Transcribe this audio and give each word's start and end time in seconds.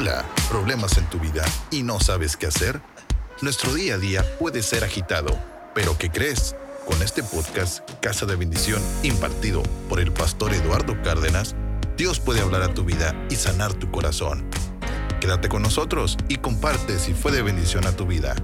Hola, 0.00 0.24
¿problemas 0.48 0.96
en 0.96 1.04
tu 1.10 1.20
vida 1.20 1.44
y 1.70 1.82
no 1.82 2.00
sabes 2.00 2.38
qué 2.38 2.46
hacer? 2.46 2.80
Nuestro 3.42 3.74
día 3.74 3.96
a 3.96 3.98
día 3.98 4.24
puede 4.38 4.62
ser 4.62 4.82
agitado, 4.82 5.38
pero 5.74 5.98
¿qué 5.98 6.10
crees? 6.10 6.56
Con 6.86 7.02
este 7.02 7.22
podcast, 7.22 7.86
Casa 8.00 8.24
de 8.24 8.34
Bendición, 8.34 8.80
impartido 9.02 9.62
por 9.90 10.00
el 10.00 10.10
pastor 10.10 10.54
Eduardo 10.54 10.96
Cárdenas, 11.02 11.54
Dios 11.98 12.18
puede 12.18 12.40
hablar 12.40 12.62
a 12.62 12.72
tu 12.72 12.82
vida 12.82 13.14
y 13.28 13.34
sanar 13.34 13.74
tu 13.74 13.90
corazón. 13.90 14.48
Quédate 15.20 15.50
con 15.50 15.60
nosotros 15.60 16.16
y 16.28 16.36
comparte 16.36 16.98
si 16.98 17.12
fue 17.12 17.30
de 17.30 17.42
bendición 17.42 17.86
a 17.86 17.92
tu 17.92 18.06
vida. 18.06 18.34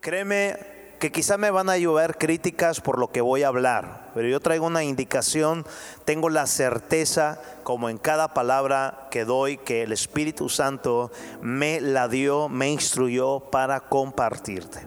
Créeme 0.00 0.73
que 0.98 1.12
quizá 1.12 1.36
me 1.38 1.50
van 1.50 1.68
a 1.68 1.76
llover 1.76 2.18
críticas 2.18 2.80
por 2.80 2.98
lo 2.98 3.10
que 3.10 3.20
voy 3.20 3.42
a 3.42 3.48
hablar, 3.48 4.10
pero 4.14 4.28
yo 4.28 4.40
traigo 4.40 4.66
una 4.66 4.84
indicación, 4.84 5.66
tengo 6.04 6.30
la 6.30 6.46
certeza, 6.46 7.40
como 7.62 7.88
en 7.88 7.98
cada 7.98 8.34
palabra 8.34 9.08
que 9.10 9.24
doy, 9.24 9.58
que 9.58 9.82
el 9.82 9.92
Espíritu 9.92 10.48
Santo 10.48 11.10
me 11.40 11.80
la 11.80 12.08
dio, 12.08 12.48
me 12.48 12.70
instruyó 12.70 13.40
para 13.40 13.80
compartirte. 13.80 14.86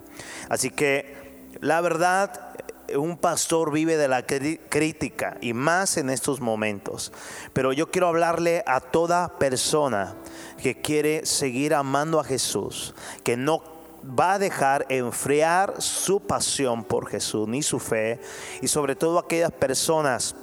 Así 0.50 0.70
que 0.70 1.18
la 1.62 1.82
verdad, 1.82 2.56
un 2.96 3.18
pastor 3.18 3.72
vive 3.72 3.98
de 3.98 4.08
la 4.08 4.26
crítica 4.26 5.38
y 5.42 5.54
más 5.54 5.98
en 5.98 6.10
estos 6.10 6.40
momentos. 6.40 7.12
Pero 7.54 7.74
yo 7.74 7.92
quiero 7.92 8.08
hablarle 8.08 8.64
a 8.66 8.80
toda 8.80 9.38
persona 9.40 10.16
que 10.62 10.82
quiere 10.82 11.26
seguir 11.26 11.74
amando 11.74 12.20
a 12.20 12.24
Jesús, 12.24 12.94
que 13.24 13.38
no 13.38 13.77
va 14.04 14.34
a 14.34 14.40
dejar 14.40 14.86
enfriar 14.90 15.82
su 15.82 16.20
pasión 16.20 16.84
por 16.84 17.08
Jesús 17.08 17.48
ni 17.48 17.62
su 17.62 17.80
fe 17.80 18.20
y 18.62 18.68
sobre 18.68 18.96
todo 18.96 19.20
aquellas 19.20 19.52
personas 19.52 20.36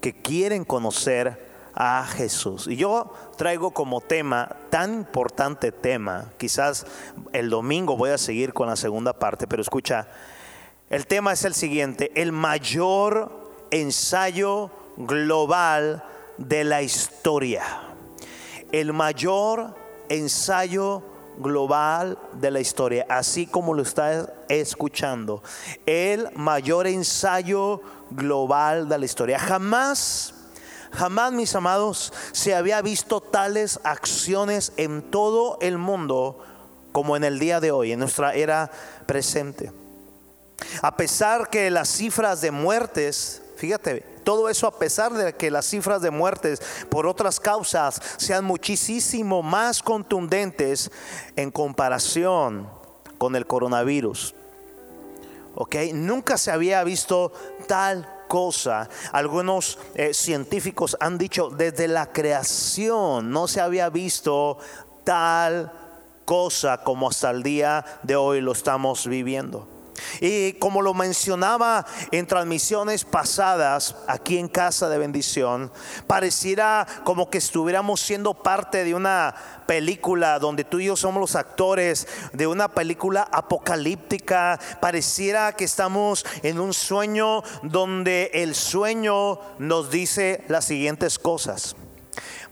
que 0.00 0.12
quieren 0.12 0.64
conocer 0.64 1.46
a 1.74 2.04
Jesús. 2.06 2.66
Y 2.66 2.76
yo 2.76 3.12
traigo 3.36 3.70
como 3.70 4.00
tema, 4.00 4.56
tan 4.70 4.94
importante 4.94 5.72
tema, 5.72 6.26
quizás 6.36 6.86
el 7.32 7.50
domingo 7.50 7.96
voy 7.96 8.10
a 8.10 8.18
seguir 8.18 8.52
con 8.52 8.68
la 8.68 8.76
segunda 8.76 9.12
parte, 9.12 9.46
pero 9.46 9.62
escucha, 9.62 10.08
el 10.90 11.06
tema 11.06 11.32
es 11.32 11.44
el 11.44 11.54
siguiente, 11.54 12.10
el 12.20 12.32
mayor 12.32 13.30
ensayo 13.70 14.70
global 14.96 16.04
de 16.38 16.64
la 16.64 16.82
historia. 16.82 17.64
El 18.72 18.92
mayor 18.92 19.74
ensayo 20.08 21.00
global 21.00 21.17
de 22.32 22.50
la 22.50 22.60
historia, 22.60 23.06
así 23.08 23.46
como 23.46 23.74
lo 23.74 23.82
está 23.82 24.32
escuchando. 24.48 25.42
El 25.86 26.28
mayor 26.34 26.86
ensayo 26.86 27.80
global 28.10 28.88
de 28.88 28.98
la 28.98 29.04
historia. 29.04 29.38
Jamás, 29.38 30.34
jamás, 30.92 31.32
mis 31.32 31.54
amados, 31.54 32.12
se 32.32 32.54
había 32.54 32.82
visto 32.82 33.20
tales 33.20 33.80
acciones 33.84 34.72
en 34.76 35.02
todo 35.02 35.58
el 35.60 35.78
mundo 35.78 36.44
como 36.92 37.16
en 37.16 37.24
el 37.24 37.38
día 37.38 37.60
de 37.60 37.70
hoy, 37.70 37.92
en 37.92 38.00
nuestra 38.00 38.34
era 38.34 38.70
presente. 39.06 39.72
A 40.82 40.96
pesar 40.96 41.50
que 41.50 41.70
las 41.70 41.88
cifras 41.88 42.40
de 42.40 42.50
muertes, 42.50 43.42
fíjate, 43.56 44.04
todo 44.28 44.50
eso 44.50 44.66
a 44.66 44.78
pesar 44.78 45.14
de 45.14 45.34
que 45.34 45.50
las 45.50 45.64
cifras 45.64 46.02
de 46.02 46.10
muertes 46.10 46.60
por 46.90 47.06
otras 47.06 47.40
causas 47.40 47.98
sean 48.18 48.44
muchísimo 48.44 49.42
más 49.42 49.82
contundentes 49.82 50.90
en 51.34 51.50
comparación 51.50 52.68
con 53.16 53.36
el 53.36 53.46
coronavirus. 53.46 54.34
¿Ok? 55.54 55.76
Nunca 55.94 56.36
se 56.36 56.50
había 56.50 56.84
visto 56.84 57.32
tal 57.66 58.06
cosa. 58.28 58.90
Algunos 59.12 59.78
eh, 59.94 60.12
científicos 60.12 60.94
han 61.00 61.16
dicho 61.16 61.48
desde 61.48 61.88
la 61.88 62.12
creación 62.12 63.30
no 63.30 63.48
se 63.48 63.62
había 63.62 63.88
visto 63.88 64.58
tal 65.04 65.72
cosa 66.26 66.84
como 66.84 67.08
hasta 67.08 67.30
el 67.30 67.42
día 67.42 67.82
de 68.02 68.16
hoy 68.16 68.42
lo 68.42 68.52
estamos 68.52 69.06
viviendo. 69.06 69.77
Y 70.20 70.54
como 70.54 70.82
lo 70.82 70.94
mencionaba 70.94 71.86
en 72.10 72.26
transmisiones 72.26 73.04
pasadas 73.04 73.96
aquí 74.06 74.38
en 74.38 74.48
Casa 74.48 74.88
de 74.88 74.98
Bendición, 74.98 75.72
pareciera 76.06 76.86
como 77.04 77.30
que 77.30 77.38
estuviéramos 77.38 78.00
siendo 78.00 78.34
parte 78.34 78.84
de 78.84 78.94
una 78.94 79.34
película 79.66 80.38
donde 80.38 80.64
tú 80.64 80.80
y 80.80 80.86
yo 80.86 80.96
somos 80.96 81.20
los 81.20 81.36
actores 81.36 82.08
de 82.32 82.46
una 82.46 82.68
película 82.68 83.28
apocalíptica. 83.30 84.58
Pareciera 84.80 85.52
que 85.52 85.64
estamos 85.64 86.24
en 86.42 86.58
un 86.58 86.72
sueño 86.72 87.42
donde 87.62 88.30
el 88.34 88.54
sueño 88.54 89.38
nos 89.58 89.90
dice 89.90 90.44
las 90.48 90.64
siguientes 90.64 91.18
cosas. 91.18 91.76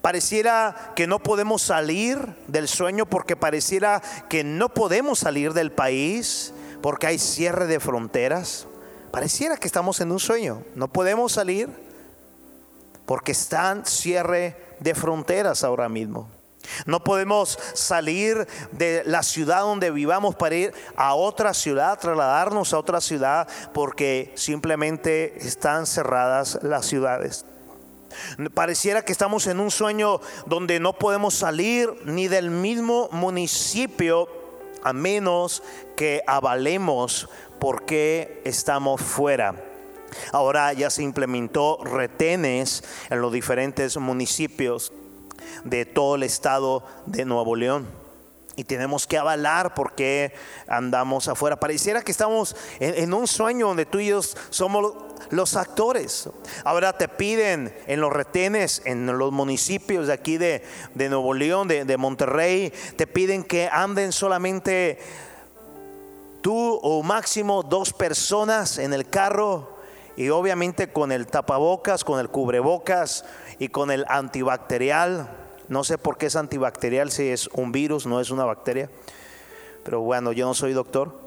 Pareciera 0.03 0.93
que 0.95 1.07
no 1.09 1.19
podemos 1.19 1.63
salir 1.63 2.19
del 2.47 2.69
sueño 2.69 3.07
porque 3.07 3.35
pareciera 3.35 4.01
que 4.29 4.45
no 4.45 4.69
podemos 4.69 5.19
salir 5.19 5.53
del 5.53 5.73
país 5.73 6.53
porque 6.83 7.07
hay 7.07 7.19
cierre 7.19 7.67
de 7.67 7.81
fronteras. 7.81 8.67
Pareciera 9.11 9.57
que 9.57 9.67
estamos 9.67 10.01
en 10.01 10.13
un 10.13 10.21
sueño. 10.21 10.63
No 10.75 10.89
podemos 10.89 11.33
salir 11.33 11.69
porque 13.07 13.33
están 13.33 13.87
cierre 13.87 14.57
de 14.81 14.95
fronteras 14.95 15.65
ahora 15.65 15.89
mismo. 15.89 16.29
No 16.85 17.03
podemos 17.05 17.59
salir 17.75 18.47
de 18.73 19.03
la 19.07 19.23
ciudad 19.23 19.61
donde 19.61 19.91
vivamos 19.91 20.35
para 20.35 20.57
ir 20.57 20.75
a 20.97 21.15
otra 21.15 21.55
ciudad, 21.55 21.99
trasladarnos 21.99 22.73
a 22.73 22.79
otra 22.79 23.01
ciudad, 23.01 23.49
porque 23.73 24.33
simplemente 24.35 25.39
están 25.47 25.87
cerradas 25.87 26.59
las 26.63 26.87
ciudades. 26.87 27.45
Pareciera 28.55 29.05
que 29.05 29.13
estamos 29.13 29.47
en 29.47 29.61
un 29.61 29.71
sueño 29.71 30.21
donde 30.47 30.81
no 30.81 30.95
podemos 30.95 31.35
salir 31.35 31.93
ni 32.05 32.29
del 32.29 32.51
mismo 32.51 33.09
municipio 33.13 34.29
a 34.87 34.93
menos 34.93 35.65
que 35.97 36.23
avalemos 36.29 37.29
por 37.59 37.85
qué 37.87 38.41
estamos 38.45 39.01
fuera. 39.01 39.57
Ahora 40.31 40.73
ya 40.75 40.91
se 40.91 41.03
implementó 41.03 41.83
retenes 41.83 42.85
en 43.11 43.21
los 43.21 43.33
diferentes 43.33 43.97
municipios 43.97 44.93
de 45.65 45.87
todo 45.87 46.15
el 46.15 46.23
estado 46.23 46.85
de 47.07 47.25
Nuevo 47.25 47.57
León 47.57 47.89
y 48.55 48.63
tenemos 48.63 49.09
que 49.09 49.19
avalar 49.19 49.75
por 49.75 49.97
qué 49.97 50.33
andamos 50.69 51.27
afuera. 51.27 51.59
Pareciera 51.59 52.03
que 52.03 52.13
estamos 52.13 52.55
en, 52.79 53.13
un 53.13 53.27
sueño 53.27 53.67
donde 53.67 53.87
tú 53.87 53.99
y 53.99 54.07
yo 54.07 54.21
somos 54.51 54.95
los 55.31 55.57
actores. 55.57 56.29
Ahora 56.65 56.97
te 56.97 57.09
piden 57.09 57.75
en 57.87 58.01
los 58.01 58.13
retenes, 58.13 58.83
en 58.85 59.07
los 59.07 59.33
municipios 59.33 60.07
de 60.07 60.13
aquí 60.13 60.39
de, 60.39 60.63
Nuevo 60.95 61.35
León, 61.35 61.69
de, 61.69 61.85
de 61.85 61.97
Monterrey, 61.97 62.73
te 62.97 63.07
piden 63.07 63.45
que 63.45 63.69
anden 63.69 64.13
solamente 64.13 64.99
tú 66.41 66.79
o 66.83 67.03
máximo 67.03 67.63
dos 67.63 67.93
personas 67.93 68.79
en 68.79 68.93
el 68.93 69.09
carro 69.09 69.77
y 70.17 70.29
obviamente 70.31 70.93
con 70.93 71.13
el 71.13 71.27
tapabocas, 71.27 72.05
con 72.05 72.21
el 72.21 72.29
cubrebocas 72.29 73.25
y 73.59 73.69
con 73.69 73.91
el 73.91 74.05
antibacterial 74.09 75.29
no 75.69 75.83
sé 75.83 75.99
por 75.99 76.17
qué 76.17 76.27
es 76.27 76.37
antibacterial 76.37 77.11
si 77.11 77.29
es 77.29 77.49
un 77.49 77.73
virus, 77.73 78.07
no 78.07 78.21
es 78.21 78.31
una 78.31 78.45
bacteria. 78.45 78.89
Pero 79.85 80.01
bueno, 80.01 80.33
yo 80.33 80.47
no 80.47 80.55
soy 80.55 80.73
doctor. 80.73 81.26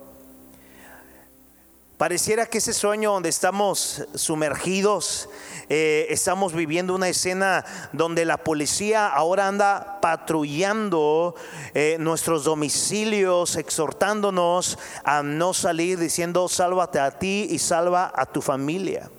Pareciera 2.00 2.46
que 2.46 2.60
ese 2.60 2.72
sueño 2.72 3.12
donde 3.12 3.28
estamos 3.28 4.08
sumergidos, 4.16 5.28
eh, 5.68 6.08
estamos 6.10 6.54
viviendo 6.54 6.96
una 6.96 7.10
escena 7.10 7.66
donde 7.92 8.24
la 8.24 8.38
policía 8.38 9.10
ahora 9.10 9.50
anda 9.50 10.00
patrullando 10.00 11.36
eh, 11.74 11.98
nuestros 12.00 12.46
domicilios, 12.46 13.58
exhortándonos 13.58 14.80
a 15.04 15.24
no 15.24 15.54
salir 15.54 16.00
diciendo 16.00 16.48
sálvate 16.48 17.02
a 17.02 17.20
ti 17.20 17.50
y 17.50 17.60
salva 17.60 18.14
a 18.16 18.26
tu 18.26 18.42
familia. 18.42 19.12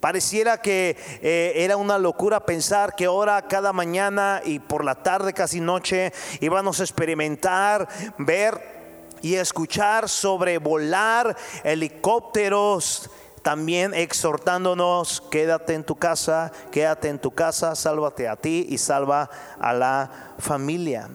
Pareciera 0.00 0.60
que 0.60 0.96
eh, 1.22 1.52
era 1.54 1.76
una 1.76 1.98
locura 1.98 2.40
pensar 2.40 2.96
que 2.96 3.04
ahora 3.04 3.46
cada 3.46 3.72
mañana 3.72 4.42
y 4.44 4.58
por 4.58 4.84
la 4.84 5.04
tarde 5.04 5.32
casi 5.32 5.60
noche 5.60 6.12
íbamos 6.40 6.80
a 6.80 6.82
experimentar, 6.82 7.86
ver 8.18 8.79
y 9.22 9.34
escuchar 9.34 10.08
sobre 10.08 10.58
volar 10.58 11.36
helicópteros 11.64 13.10
también 13.42 13.94
exhortándonos, 13.94 15.22
quédate 15.30 15.74
en 15.74 15.84
tu 15.84 15.96
casa, 15.96 16.52
quédate 16.70 17.08
en 17.08 17.18
tu 17.18 17.30
casa, 17.30 17.74
sálvate 17.74 18.28
a 18.28 18.36
ti 18.36 18.66
y 18.68 18.78
salva 18.78 19.30
a 19.58 19.72
la 19.72 20.34
familia. 20.38 21.08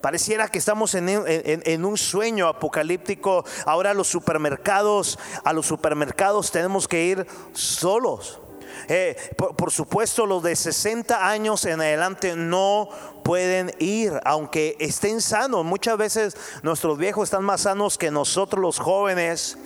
Pareciera 0.00 0.48
que 0.48 0.58
estamos 0.58 0.94
en, 0.94 1.84
un 1.84 1.98
sueño 1.98 2.48
apocalíptico. 2.48 3.44
Ahora 3.66 3.92
los 3.92 4.08
supermercados, 4.08 5.18
a 5.44 5.52
los 5.52 5.66
supermercados 5.66 6.50
tenemos 6.50 6.88
que 6.88 7.04
ir 7.04 7.26
solos. 7.52 8.40
Eh, 8.88 9.16
por, 9.36 9.70
supuesto, 9.70 10.26
los 10.26 10.42
de 10.42 10.56
60 10.56 11.28
años 11.28 11.64
en 11.64 11.80
adelante 11.80 12.36
no 12.36 12.88
pueden 13.22 13.72
ir, 13.78 14.12
aunque 14.24 14.76
estén 14.78 15.20
sanos. 15.20 15.64
Muchas 15.64 15.98
veces 15.98 16.36
nuestros 16.62 16.98
viejos 16.98 17.24
están 17.24 17.44
más 17.44 17.62
sanos 17.62 17.98
que 17.98 18.10
nosotros 18.10 18.62
los 18.62 18.78
jóvenes, 18.78 19.58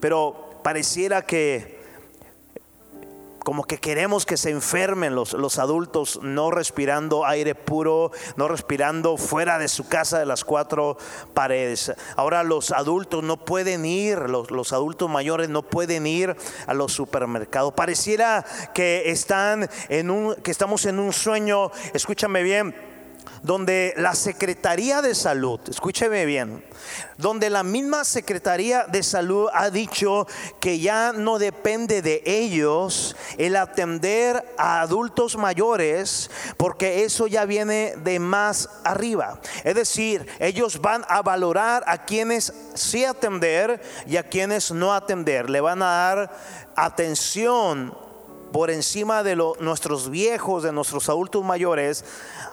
pero 0.00 0.60
pareciera 0.62 1.22
que 1.22 1.81
como 3.44 3.64
que 3.64 3.78
queremos 3.78 4.26
que 4.26 4.36
se 4.36 4.50
enfermen 4.50 5.14
los, 5.14 5.32
los, 5.32 5.58
adultos 5.58 6.20
no 6.22 6.50
respirando 6.50 7.26
aire 7.26 7.54
puro, 7.54 8.10
no 8.36 8.48
respirando 8.48 9.16
fuera 9.16 9.58
de 9.58 9.68
su 9.68 9.88
casa 9.88 10.18
de 10.18 10.26
las 10.26 10.44
cuatro 10.44 10.96
paredes. 11.34 11.92
Ahora 12.16 12.42
los 12.42 12.70
adultos 12.70 13.22
no 13.22 13.44
pueden 13.44 13.84
ir, 13.84 14.18
los, 14.18 14.50
los 14.50 14.72
adultos 14.72 15.10
mayores 15.10 15.48
no 15.48 15.62
pueden 15.62 16.06
ir 16.06 16.36
a 16.66 16.74
los 16.74 16.92
supermercados. 16.92 17.74
Pareciera 17.74 18.44
que 18.74 19.10
están 19.10 19.68
en 19.88 20.10
un, 20.10 20.34
que 20.36 20.50
estamos 20.50 20.86
en 20.86 20.98
un 20.98 21.12
sueño, 21.12 21.70
escúchame 21.94 22.42
bien 22.42 22.91
donde 23.42 23.94
la 23.96 24.14
Secretaría 24.14 25.02
de 25.02 25.14
Salud, 25.14 25.60
escúcheme 25.68 26.24
bien, 26.26 26.64
donde 27.16 27.50
la 27.50 27.62
misma 27.62 28.04
Secretaría 28.04 28.84
de 28.84 29.02
Salud 29.02 29.48
ha 29.52 29.70
dicho 29.70 30.26
que 30.60 30.78
ya 30.78 31.12
no 31.12 31.38
depende 31.38 32.02
de 32.02 32.22
ellos 32.24 33.16
el 33.38 33.56
atender 33.56 34.44
a 34.58 34.80
adultos 34.80 35.36
mayores, 35.36 36.30
porque 36.56 37.04
eso 37.04 37.26
ya 37.26 37.44
viene 37.44 37.94
de 37.96 38.18
más 38.18 38.68
arriba. 38.84 39.40
Es 39.64 39.74
decir, 39.74 40.26
ellos 40.38 40.80
van 40.80 41.04
a 41.08 41.22
valorar 41.22 41.84
a 41.86 42.04
quienes 42.04 42.52
sí 42.74 43.04
atender 43.04 43.80
y 44.06 44.16
a 44.16 44.28
quienes 44.28 44.70
no 44.72 44.94
atender. 44.94 45.50
Le 45.50 45.60
van 45.60 45.82
a 45.82 45.86
dar 45.86 46.30
atención 46.76 48.11
por 48.52 48.70
encima 48.70 49.22
de 49.22 49.36
nuestros 49.36 50.10
viejos, 50.10 50.62
de 50.62 50.72
nuestros 50.72 51.08
adultos 51.08 51.44
mayores, 51.44 52.04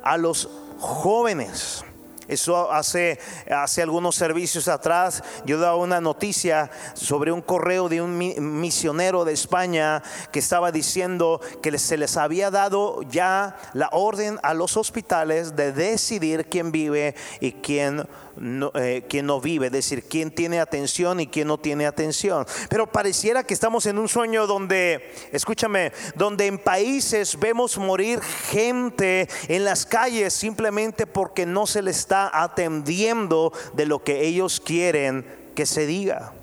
a 0.02 0.18
los 0.18 0.50
jóvenes. 0.80 1.84
Eso 2.30 2.72
hace, 2.72 3.20
hace 3.50 3.82
algunos 3.82 4.16
servicios 4.16 4.68
atrás, 4.68 5.24
yo 5.46 5.60
daba 5.60 5.78
una 5.78 6.00
noticia 6.00 6.70
sobre 6.94 7.32
un 7.32 7.42
correo 7.42 7.90
de 7.90 8.04
un 8.04 8.20
misionero 8.62 9.26
de 9.26 9.34
España 9.34 10.04
que 10.32 10.38
estaba 10.38 10.72
diciendo 10.72 11.42
que 11.64 11.76
se 11.80 11.98
les 11.98 12.18
había 12.18 12.52
dado 12.52 13.02
ya 13.02 13.58
la 13.74 13.90
orden 13.92 14.38
a 14.44 14.54
los 14.54 14.78
hospitales 14.78 15.56
de 15.56 15.72
decidir 15.72 16.46
quién 16.50 16.72
vive 16.72 17.16
y 17.40 17.54
quién 17.54 18.08
no, 18.40 18.72
eh, 18.76 19.04
quien 19.08 19.26
no 19.26 19.42
vive, 19.42 19.68
es 19.68 19.72
decir, 19.72 20.04
quién 20.04 20.32
tiene 20.32 20.60
atención 20.60 21.20
y 21.20 21.28
quién 21.28 21.48
no 21.48 21.58
tiene 21.58 21.86
atención. 21.86 22.46
Pero 22.70 22.88
pareciera 22.88 23.44
que 23.44 23.54
estamos 23.54 23.86
en 23.86 23.98
un 23.98 24.08
sueño 24.08 24.48
donde, 24.48 25.14
escúchame, 25.32 25.92
donde 26.16 26.48
en 26.48 26.58
países 26.58 27.38
vemos 27.38 27.78
morir 27.78 28.22
gente 28.22 29.28
en 29.48 29.66
las 29.66 29.86
calles 29.86 30.34
simplemente 30.34 31.06
porque 31.06 31.46
no 31.46 31.68
se 31.68 31.82
le 31.82 31.92
está 31.92 32.32
atendiendo 32.42 33.52
de 33.74 33.86
lo 33.86 34.04
que 34.04 34.22
ellos 34.26 34.60
quieren 34.60 35.26
que 35.56 35.66
se 35.66 35.86
diga. 35.86 36.34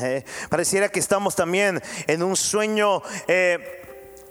Eh, 0.00 0.24
pareciera 0.48 0.88
que 0.88 1.00
estamos 1.00 1.34
también 1.34 1.82
en 2.06 2.22
un 2.22 2.36
sueño 2.36 3.02
eh, 3.26 3.58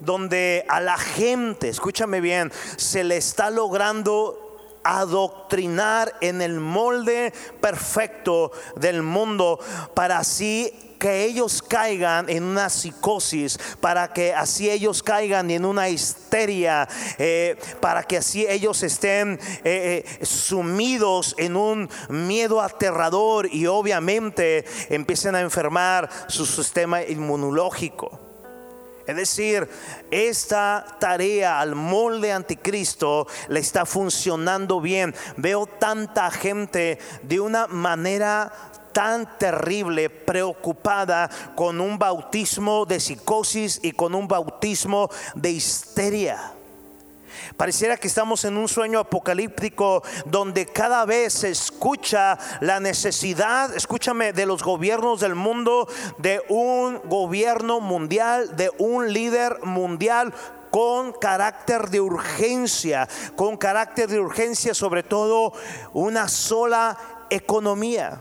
donde 0.00 0.64
a 0.68 0.80
la 0.80 0.96
gente, 0.96 1.68
escúchame 1.68 2.20
bien, 2.20 2.50
se 2.76 3.04
le 3.04 3.18
está 3.18 3.50
logrando 3.50 4.49
adoctrinar 4.84 6.14
en 6.20 6.42
el 6.42 6.60
molde 6.60 7.32
perfecto 7.60 8.52
del 8.76 9.02
mundo 9.02 9.58
para 9.94 10.18
así 10.18 10.72
que 11.00 11.24
ellos 11.24 11.62
caigan 11.62 12.28
en 12.28 12.44
una 12.44 12.68
psicosis, 12.68 13.58
para 13.80 14.12
que 14.12 14.34
así 14.34 14.70
ellos 14.70 15.02
caigan 15.02 15.50
en 15.50 15.64
una 15.64 15.88
histeria, 15.88 16.86
eh, 17.18 17.56
para 17.80 18.02
que 18.02 18.18
así 18.18 18.46
ellos 18.46 18.82
estén 18.82 19.40
eh, 19.64 20.04
eh, 20.20 20.26
sumidos 20.26 21.34
en 21.38 21.56
un 21.56 21.88
miedo 22.10 22.60
aterrador 22.60 23.48
y 23.50 23.66
obviamente 23.66 24.66
empiecen 24.90 25.34
a 25.34 25.40
enfermar 25.40 26.08
su 26.28 26.44
sistema 26.44 27.02
inmunológico. 27.02 28.29
Es 29.10 29.16
decir, 29.16 29.68
esta 30.12 30.86
tarea 31.00 31.58
al 31.58 31.74
molde 31.74 32.32
anticristo 32.32 33.26
le 33.48 33.58
está 33.58 33.84
funcionando 33.84 34.80
bien. 34.80 35.16
Veo 35.36 35.66
tanta 35.66 36.30
gente 36.30 37.00
de 37.24 37.40
una 37.40 37.66
manera 37.66 38.52
tan 38.92 39.36
terrible, 39.36 40.10
preocupada 40.10 41.28
con 41.56 41.80
un 41.80 41.98
bautismo 41.98 42.86
de 42.86 43.00
psicosis 43.00 43.80
y 43.82 43.90
con 43.90 44.14
un 44.14 44.28
bautismo 44.28 45.10
de 45.34 45.50
histeria. 45.50 46.54
Pareciera 47.56 47.96
que 47.96 48.08
estamos 48.08 48.44
en 48.44 48.56
un 48.56 48.68
sueño 48.68 48.98
apocalíptico 48.98 50.02
donde 50.24 50.66
cada 50.66 51.04
vez 51.04 51.32
se 51.32 51.50
escucha 51.50 52.38
la 52.60 52.80
necesidad, 52.80 53.74
escúchame, 53.74 54.32
de 54.32 54.46
los 54.46 54.62
gobiernos 54.62 55.20
del 55.20 55.34
mundo, 55.34 55.88
de 56.18 56.42
un 56.48 57.00
gobierno 57.04 57.80
mundial, 57.80 58.56
de 58.56 58.70
un 58.78 59.12
líder 59.12 59.58
mundial 59.62 60.32
con 60.70 61.12
carácter 61.12 61.90
de 61.90 62.00
urgencia, 62.00 63.08
con 63.36 63.56
carácter 63.56 64.08
de 64.08 64.20
urgencia 64.20 64.74
sobre 64.74 65.02
todo 65.02 65.52
una 65.92 66.28
sola 66.28 66.96
economía. 67.28 68.20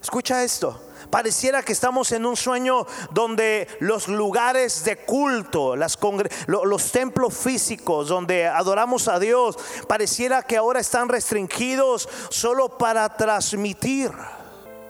Escucha 0.00 0.42
esto. 0.42 0.80
Pareciera 1.12 1.62
que 1.62 1.74
estamos 1.74 2.10
en 2.12 2.24
un 2.24 2.38
sueño 2.38 2.86
donde 3.10 3.68
los 3.80 4.08
lugares 4.08 4.82
de 4.82 4.96
culto, 4.96 5.76
los 5.76 6.90
templos 6.90 7.36
físicos 7.36 8.08
donde 8.08 8.46
adoramos 8.46 9.08
a 9.08 9.18
Dios, 9.18 9.58
pareciera 9.86 10.40
que 10.40 10.56
ahora 10.56 10.80
están 10.80 11.10
restringidos 11.10 12.08
solo 12.30 12.78
para 12.78 13.14
transmitir. 13.14 14.10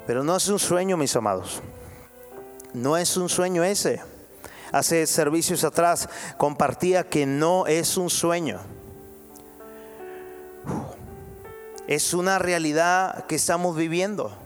Pero 0.06 0.22
no 0.22 0.36
es 0.36 0.46
un 0.46 0.60
sueño, 0.60 0.96
mis 0.96 1.16
amados. 1.16 1.60
No 2.72 2.96
es 2.96 3.16
un 3.16 3.28
sueño 3.28 3.64
ese. 3.64 4.00
Hace 4.70 5.08
servicios 5.08 5.64
atrás 5.64 6.08
compartía 6.38 7.02
que 7.02 7.26
no 7.26 7.66
es 7.66 7.96
un 7.96 8.10
sueño. 8.10 8.60
Es 11.88 12.14
una 12.14 12.38
realidad 12.38 13.26
que 13.26 13.34
estamos 13.34 13.74
viviendo. 13.74 14.41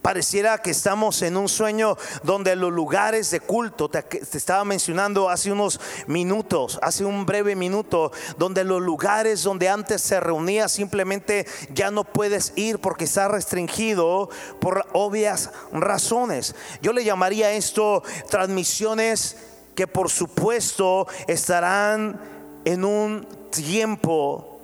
Pareciera 0.00 0.58
que 0.58 0.70
estamos 0.70 1.22
en 1.22 1.36
un 1.36 1.48
sueño 1.48 1.96
donde 2.22 2.56
los 2.56 2.72
lugares 2.72 3.30
de 3.30 3.40
culto, 3.40 3.88
te, 3.88 4.04
estaba 4.32 4.64
mencionando 4.64 5.28
hace 5.28 5.52
unos 5.52 5.80
minutos, 6.06 6.78
hace 6.82 7.04
un 7.04 7.26
breve 7.26 7.56
minuto, 7.56 8.12
donde 8.38 8.64
los 8.64 8.80
lugares 8.80 9.42
donde 9.42 9.68
antes 9.68 10.02
se 10.02 10.20
reunía 10.20 10.68
simplemente 10.68 11.46
ya 11.72 11.90
no 11.90 12.04
puedes 12.04 12.52
ir 12.56 12.78
porque 12.78 13.04
está 13.04 13.28
restringido 13.28 14.28
por 14.60 14.86
obvias 14.92 15.50
razones. 15.72 16.54
Yo 16.80 16.92
le 16.92 17.04
llamaría 17.04 17.52
esto 17.52 18.02
transmisiones 18.30 19.36
que 19.74 19.86
por 19.86 20.10
supuesto 20.10 21.06
estarán 21.26 22.20
en 22.64 22.84
un 22.84 23.26
tiempo 23.50 24.60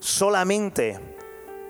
solamente 0.00 0.98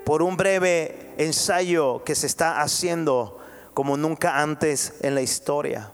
por 0.05 0.23
un 0.23 0.37
breve 0.37 1.08
ensayo 1.19 2.03
que 2.05 2.15
se 2.15 2.27
está 2.27 2.63
haciendo 2.63 3.39
como 3.75 3.97
nunca 3.97 4.41
antes 4.41 4.95
en 5.03 5.15
la 5.15 5.23
historia. 5.23 5.91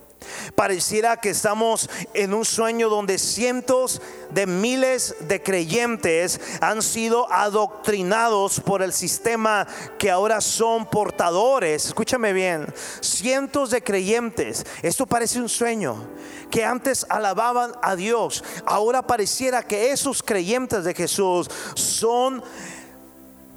Pareciera 0.55 1.17
que 1.19 1.31
estamos 1.31 1.89
en 2.13 2.35
un 2.35 2.45
sueño 2.45 2.89
donde 2.89 3.19
cientos 3.19 4.01
de 4.31 4.47
miles 4.47 5.17
de 5.21 5.43
creyentes 5.43 6.41
han 6.61 6.83
sido 6.83 7.31
adoctrinados 7.33 8.61
por 8.61 8.83
el 8.83 8.93
sistema 8.93 9.67
que 9.99 10.11
ahora 10.11 10.41
son 10.41 10.87
portadores. 10.87 11.87
Escúchame 11.87 12.33
bien, 12.33 12.67
cientos 13.01 13.71
de 13.71 13.83
creyentes. 13.83 14.65
Esto 14.83 15.07
parece 15.07 15.41
un 15.41 15.49
sueño 15.49 16.09
que 16.51 16.65
antes 16.65 17.07
alababan 17.09 17.73
a 17.83 17.97
Dios. 17.97 18.45
Ahora 18.67 19.03
pareciera 19.03 19.63
que 19.63 19.91
esos 19.91 20.23
creyentes 20.23 20.85
de 20.85 20.95
Jesús 20.95 21.51
son 21.75 22.43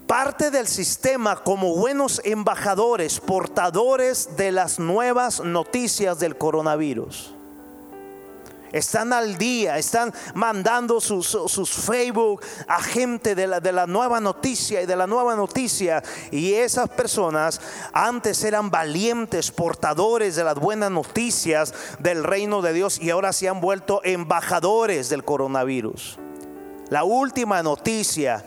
parte 0.07 0.49
del 0.51 0.67
sistema 0.67 1.35
como 1.35 1.75
buenos 1.75 2.21
embajadores, 2.23 3.19
portadores 3.19 4.37
de 4.37 4.53
las 4.53 4.79
nuevas 4.79 5.41
noticias 5.41 6.17
del 6.19 6.37
coronavirus. 6.37 7.33
Están 8.71 9.13
al 9.13 9.37
día, 9.37 9.77
están 9.77 10.13
mandando 10.33 10.99
sus, 10.99 11.69
Facebook 11.71 12.41
a 12.67 12.81
gente 12.81 13.33
de 13.33 13.47
la, 13.47 13.59
de 13.59 13.71
la 13.71 13.87
nueva 13.87 14.19
noticia 14.19 14.81
y 14.81 14.85
de 14.85 14.95
la 14.95 15.07
nueva 15.07 15.35
noticia. 15.35 16.03
Y 16.31 16.53
esas 16.53 16.89
personas 16.89 17.61
antes 17.93 18.43
eran 18.43 18.69
valientes, 18.69 19.51
portadores 19.51 20.35
de 20.35 20.43
las 20.43 20.55
buenas 20.55 20.91
noticias 20.91 21.73
del 21.99 22.23
reino 22.23 22.61
de 22.61 22.73
Dios 22.73 22.99
y 23.01 23.09
ahora 23.09 23.31
se 23.31 23.47
han 23.47 23.61
vuelto 23.61 24.01
embajadores 24.03 25.09
del 25.09 25.23
coronavirus. 25.23 26.19
La 26.89 27.03
última 27.03 27.63
noticia 27.63 28.45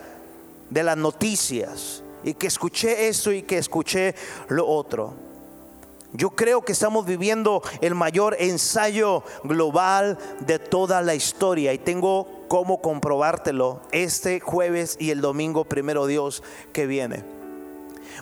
de 0.71 0.83
las 0.83 0.97
noticias 0.97 2.03
y 2.23 2.35
que 2.35 2.47
escuché 2.47 3.09
esto 3.09 3.33
y 3.33 3.43
que 3.43 3.59
escuché 3.59 4.15
lo 4.49 4.67
otro. 4.67 5.15
Yo 6.13 6.31
creo 6.31 6.63
que 6.63 6.73
estamos 6.73 7.07
viviendo 7.07 7.63
el 7.81 7.95
mayor 7.95 8.37
ensayo 8.41 9.23
global 9.45 10.19
de 10.41 10.59
toda 10.59 11.03
la 11.03 11.15
historia 11.15 11.73
y 11.73 11.79
tengo 11.79 12.27
cómo 12.49 12.83
comprobártelo 12.83 13.81
este 13.93 14.41
jueves 14.41 14.97
y 14.99 15.11
el 15.11 15.21
domingo 15.21 15.65
primero 15.65 16.07
Dios 16.07 16.43
que 16.73 16.87
viene. 16.87 17.23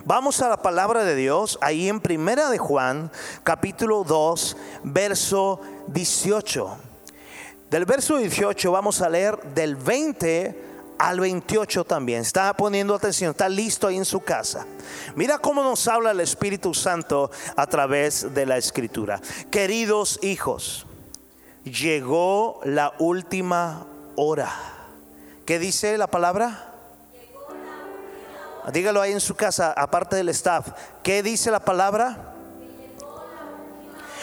Vamos 0.05 0.43
a 0.43 0.50
la 0.50 0.61
palabra 0.61 1.02
de 1.05 1.17
Dios, 1.17 1.59
ahí 1.62 1.88
en 1.88 2.00
Primera 2.00 2.50
de 2.50 2.59
Juan, 2.59 3.11
capítulo 3.43 4.05
2, 4.05 4.57
verso 4.85 5.61
18. 5.88 6.76
Del 7.71 7.85
verso 7.87 8.19
18 8.19 8.71
vamos 8.71 9.00
a 9.00 9.09
leer 9.09 9.38
del 9.55 9.76
20 9.76 10.67
al 10.99 11.21
28 11.21 11.85
también. 11.85 12.23
Está 12.23 12.52
poniendo 12.55 12.95
atención, 12.95 13.31
está 13.31 13.49
listo 13.49 13.87
ahí 13.87 13.97
en 13.97 14.05
su 14.05 14.21
casa. 14.21 14.67
Mira 15.14 15.38
cómo 15.38 15.62
nos 15.62 15.87
habla 15.88 16.11
el 16.11 16.21
Espíritu 16.21 16.75
Santo 16.75 17.31
a 17.57 17.67
través 17.67 18.35
de 18.35 18.47
la 18.47 18.57
Escritura. 18.57 19.21
Queridos 19.50 20.19
hijos, 20.23 20.87
llegó 21.64 22.61
la 22.64 22.93
última 22.99 23.87
hora. 24.17 24.50
¿Qué 25.47 25.59
dice 25.59 25.97
la 25.97 26.09
palabra? 26.09 26.64
Dígalo 28.73 29.00
ahí 29.00 29.12
en 29.12 29.21
su 29.21 29.35
casa, 29.35 29.73
aparte 29.73 30.17
del 30.17 30.28
staff. 30.28 30.69
¿Qué 31.02 31.23
dice 31.23 31.50
la 31.50 31.61
palabra? 31.61 32.27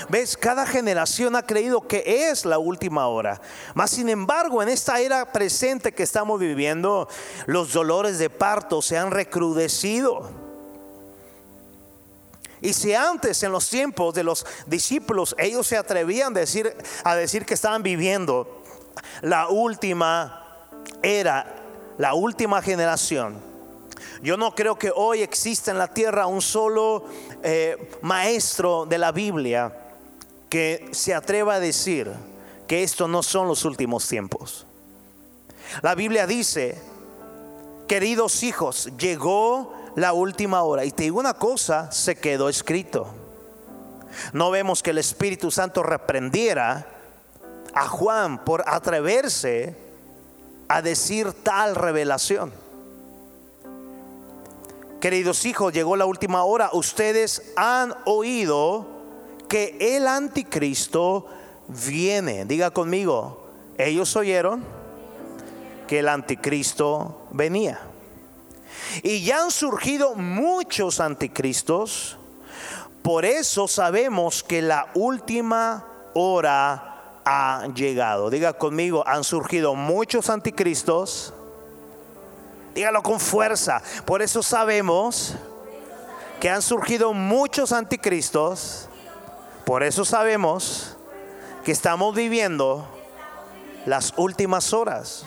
¿Ves? 0.09 0.37
Cada 0.37 0.65
generación 0.65 1.35
ha 1.35 1.43
creído 1.43 1.87
que 1.87 2.29
es 2.29 2.45
la 2.45 2.59
última 2.59 3.07
hora. 3.07 3.41
Mas 3.73 3.91
sin 3.91 4.09
embargo, 4.09 4.61
en 4.61 4.69
esta 4.69 4.99
era 4.99 5.31
presente 5.31 5.93
que 5.93 6.03
estamos 6.03 6.39
viviendo, 6.39 7.07
los 7.45 7.73
dolores 7.73 8.19
de 8.19 8.29
parto 8.29 8.81
se 8.81 8.97
han 8.97 9.11
recrudecido. 9.11 10.29
Y 12.61 12.73
si 12.73 12.93
antes 12.93 13.43
en 13.43 13.51
los 13.51 13.69
tiempos 13.69 14.13
de 14.13 14.23
los 14.23 14.45
discípulos 14.65 15.35
ellos 15.37 15.67
se 15.67 15.77
atrevían 15.77 16.35
a 16.35 16.39
decir, 16.39 16.75
a 17.03 17.15
decir 17.15 17.45
que 17.45 17.53
estaban 17.53 17.83
viviendo 17.83 18.63
la 19.21 19.49
última 19.49 20.69
era, 21.03 21.55
la 21.97 22.13
última 22.13 22.61
generación, 22.61 23.39
yo 24.21 24.37
no 24.37 24.55
creo 24.55 24.77
que 24.77 24.91
hoy 24.95 25.21
exista 25.21 25.71
en 25.71 25.77
la 25.77 25.93
tierra 25.93 26.25
un 26.25 26.41
solo 26.41 27.05
eh, 27.43 27.97
maestro 28.01 28.85
de 28.85 28.97
la 28.97 29.11
Biblia 29.11 29.84
que 30.49 30.87
se 30.91 31.13
atreva 31.13 31.55
a 31.55 31.59
decir 31.59 32.11
que 32.67 32.83
estos 32.83 33.09
no 33.09 33.23
son 33.23 33.47
los 33.47 33.65
últimos 33.65 34.07
tiempos. 34.07 34.65
La 35.81 35.95
Biblia 35.95 36.27
dice, 36.27 36.79
queridos 37.87 38.43
hijos, 38.43 38.89
llegó 38.97 39.73
la 39.95 40.13
última 40.13 40.63
hora. 40.63 40.85
Y 40.85 40.91
te 40.91 41.03
digo 41.03 41.19
una 41.19 41.33
cosa, 41.33 41.91
se 41.91 42.15
quedó 42.15 42.49
escrito. 42.49 43.07
No 44.33 44.51
vemos 44.51 44.81
que 44.81 44.91
el 44.91 44.97
Espíritu 44.97 45.51
Santo 45.51 45.83
reprendiera 45.83 46.87
a 47.73 47.87
Juan 47.87 48.43
por 48.45 48.63
atreverse 48.67 49.75
a 50.67 50.81
decir 50.81 51.33
tal 51.43 51.75
revelación. 51.75 52.51
Queridos 55.01 55.45
hijos, 55.45 55.73
llegó 55.73 55.95
la 55.95 56.05
última 56.05 56.43
hora. 56.45 56.69
Ustedes 56.73 57.53
han 57.55 57.93
oído 58.05 58.94
que 59.47 59.77
el 59.79 60.07
anticristo 60.07 61.27
viene. 61.67 62.45
Diga 62.45 62.71
conmigo, 62.71 63.47
ellos 63.77 64.15
oyeron 64.15 64.63
que 65.87 65.99
el 65.99 66.09
anticristo 66.09 67.27
venía. 67.31 67.79
Y 69.03 69.23
ya 69.23 69.43
han 69.43 69.51
surgido 69.51 70.15
muchos 70.15 70.99
anticristos. 70.99 72.17
Por 73.01 73.25
eso 73.25 73.67
sabemos 73.67 74.43
que 74.43 74.61
la 74.61 74.87
última 74.95 75.85
hora 76.13 77.21
ha 77.25 77.67
llegado. 77.75 78.29
Diga 78.29 78.53
conmigo, 78.53 79.03
han 79.07 79.23
surgido 79.23 79.75
muchos 79.75 80.29
anticristos. 80.29 81.33
Dígalo 82.73 83.03
con 83.03 83.19
fuerza. 83.19 83.81
Por 84.05 84.21
eso 84.21 84.43
sabemos 84.43 85.35
que 86.39 86.49
han 86.49 86.61
surgido 86.61 87.13
muchos 87.13 87.71
anticristos 87.71 88.89
por 89.65 89.83
eso 89.83 90.05
sabemos 90.05 90.95
que 91.63 91.71
estamos 91.71 92.15
viviendo 92.15 92.87
las 93.85 94.13
últimas 94.17 94.73
horas. 94.73 95.25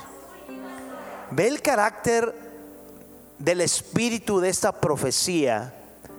Ve 1.30 1.48
el 1.48 1.60
carácter 1.60 2.34
del 3.38 3.60
espíritu 3.60 4.40
de 4.40 4.48
esta 4.48 4.72
profecía 4.72 5.74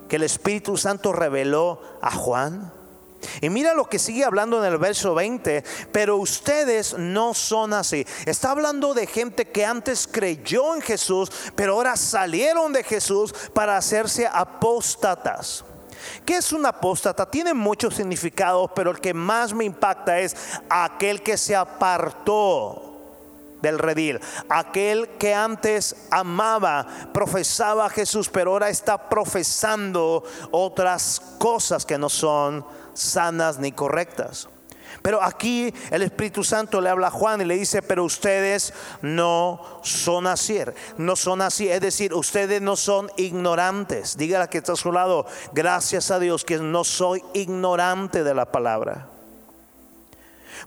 que 0.09 0.17
el 0.17 0.23
Espíritu 0.23 0.75
Santo 0.75 1.13
reveló 1.13 1.81
a 2.01 2.11
Juan. 2.11 2.73
Y 3.41 3.49
mira 3.49 3.73
lo 3.73 3.85
que 3.85 3.99
sigue 3.99 4.23
hablando 4.23 4.63
en 4.63 4.71
el 4.71 4.77
verso 4.77 5.13
20, 5.13 5.63
pero 5.91 6.17
ustedes 6.17 6.97
no 6.97 7.33
son 7.33 7.73
así. 7.73 8.05
Está 8.25 8.51
hablando 8.51 8.93
de 8.93 9.07
gente 9.07 9.49
que 9.49 9.65
antes 9.65 10.07
creyó 10.09 10.73
en 10.75 10.81
Jesús, 10.81 11.29
pero 11.55 11.73
ahora 11.73 11.95
salieron 11.95 12.73
de 12.73 12.83
Jesús 12.83 13.33
para 13.53 13.77
hacerse 13.77 14.27
apóstatas. 14.31 15.65
¿Qué 16.25 16.37
es 16.37 16.51
un 16.51 16.65
apóstata? 16.65 17.29
Tiene 17.29 17.53
muchos 17.53 17.95
significados, 17.95 18.71
pero 18.75 18.91
el 18.91 18.99
que 18.99 19.13
más 19.13 19.53
me 19.53 19.65
impacta 19.65 20.19
es 20.19 20.35
aquel 20.69 21.21
que 21.21 21.37
se 21.37 21.55
apartó 21.55 22.85
del 23.61 23.77
redil, 23.77 24.19
aquel 24.47 25.09
que 25.17 25.33
antes 25.33 25.95
amaba, 26.11 26.87
profesaba 27.13 27.85
a 27.85 27.89
Jesús, 27.89 28.29
pero 28.29 28.51
ahora 28.51 28.69
está 28.69 29.09
profesando 29.09 30.23
otras 30.51 31.21
cosas 31.37 31.85
que 31.85 31.97
no 31.97 32.09
son 32.09 32.65
sanas 32.93 33.59
ni 33.59 33.71
correctas. 33.71 34.47
Pero 35.01 35.21
aquí 35.23 35.73
el 35.91 36.01
Espíritu 36.01 36.43
Santo 36.43 36.81
le 36.81 36.89
habla 36.89 37.07
a 37.07 37.11
Juan 37.11 37.41
y 37.41 37.45
le 37.45 37.57
dice, 37.57 37.81
pero 37.81 38.03
ustedes 38.03 38.73
no 39.01 39.79
son 39.83 40.27
así, 40.27 40.59
no 40.97 41.15
son 41.15 41.41
así, 41.41 41.69
es 41.69 41.81
decir, 41.81 42.13
ustedes 42.13 42.61
no 42.61 42.75
son 42.75 43.09
ignorantes. 43.17 44.17
Dígale 44.17 44.49
que 44.49 44.57
está 44.57 44.73
a 44.73 44.77
su 44.77 44.91
lado, 44.91 45.25
gracias 45.53 46.11
a 46.11 46.19
Dios 46.19 46.43
que 46.43 46.57
no 46.57 46.83
soy 46.83 47.23
ignorante 47.33 48.23
de 48.23 48.33
la 48.33 48.51
palabra. 48.51 49.07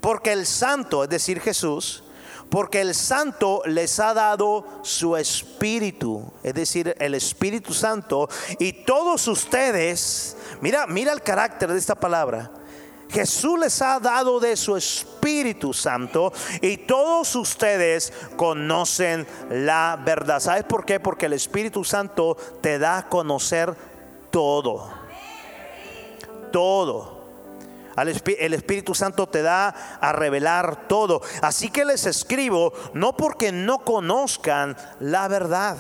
Porque 0.01 0.33
el 0.33 0.47
santo, 0.47 1.05
es 1.05 1.11
decir, 1.11 1.41
Jesús, 1.41 2.05
porque 2.49 2.81
el 2.81 2.95
santo 2.95 3.63
les 3.67 3.99
ha 4.01 4.15
dado 4.15 4.67
su 4.83 5.17
espíritu, 5.17 6.33
es 6.43 6.55
decir, 6.55 6.95
el 6.99 7.15
Espíritu 7.15 7.73
Santo, 7.73 8.29
y 8.59 8.85
todos 8.85 9.27
ustedes, 9.29 10.37
mira, 10.61 10.87
mira 10.87 11.13
el 11.13 11.23
carácter 11.23 11.73
de 11.73 11.79
esta 11.79 11.95
palabra 11.95 12.51
Jesús 13.13 13.59
les 13.59 13.83
ha 13.83 14.01
dado 14.01 14.41
de 14.41 14.57
su 14.57 14.77
Espíritu 14.77 15.75
Santo 15.75 16.33
y 16.63 16.79
todos 16.79 17.37
ustedes 17.37 18.13
conocen 18.37 19.27
la 19.51 20.01
verdad. 20.03 20.41
¿Sabes 20.41 20.65
por 20.65 20.87
qué? 20.87 20.99
Porque 20.99 21.27
el 21.27 21.35
Espíritu 21.35 21.85
Santo 21.85 22.37
te 22.63 22.79
da 22.79 22.99
a 22.99 23.09
conocer 23.09 23.75
todo. 24.31 24.91
Todo. 26.51 27.23
El 27.97 28.55
Espíritu 28.55 28.95
Santo 28.95 29.29
te 29.29 29.43
da 29.43 29.69
a 30.01 30.13
revelar 30.13 30.89
todo. 30.89 31.21
Así 31.43 31.69
que 31.69 31.85
les 31.85 32.07
escribo 32.07 32.73
no 32.95 33.15
porque 33.15 33.53
no 33.53 33.81
conozcan 33.81 34.75
la 35.01 35.29
verdad 35.29 35.77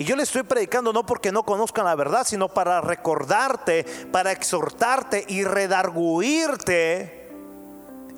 y 0.00 0.04
yo 0.04 0.16
le 0.16 0.22
estoy 0.22 0.44
predicando 0.44 0.94
no 0.94 1.04
porque 1.04 1.30
no 1.30 1.42
conozcan 1.42 1.84
la 1.84 1.94
verdad, 1.94 2.26
sino 2.26 2.48
para 2.48 2.80
recordarte, 2.80 3.84
para 4.10 4.32
exhortarte 4.32 5.26
y 5.28 5.44
redarguirte 5.44 7.28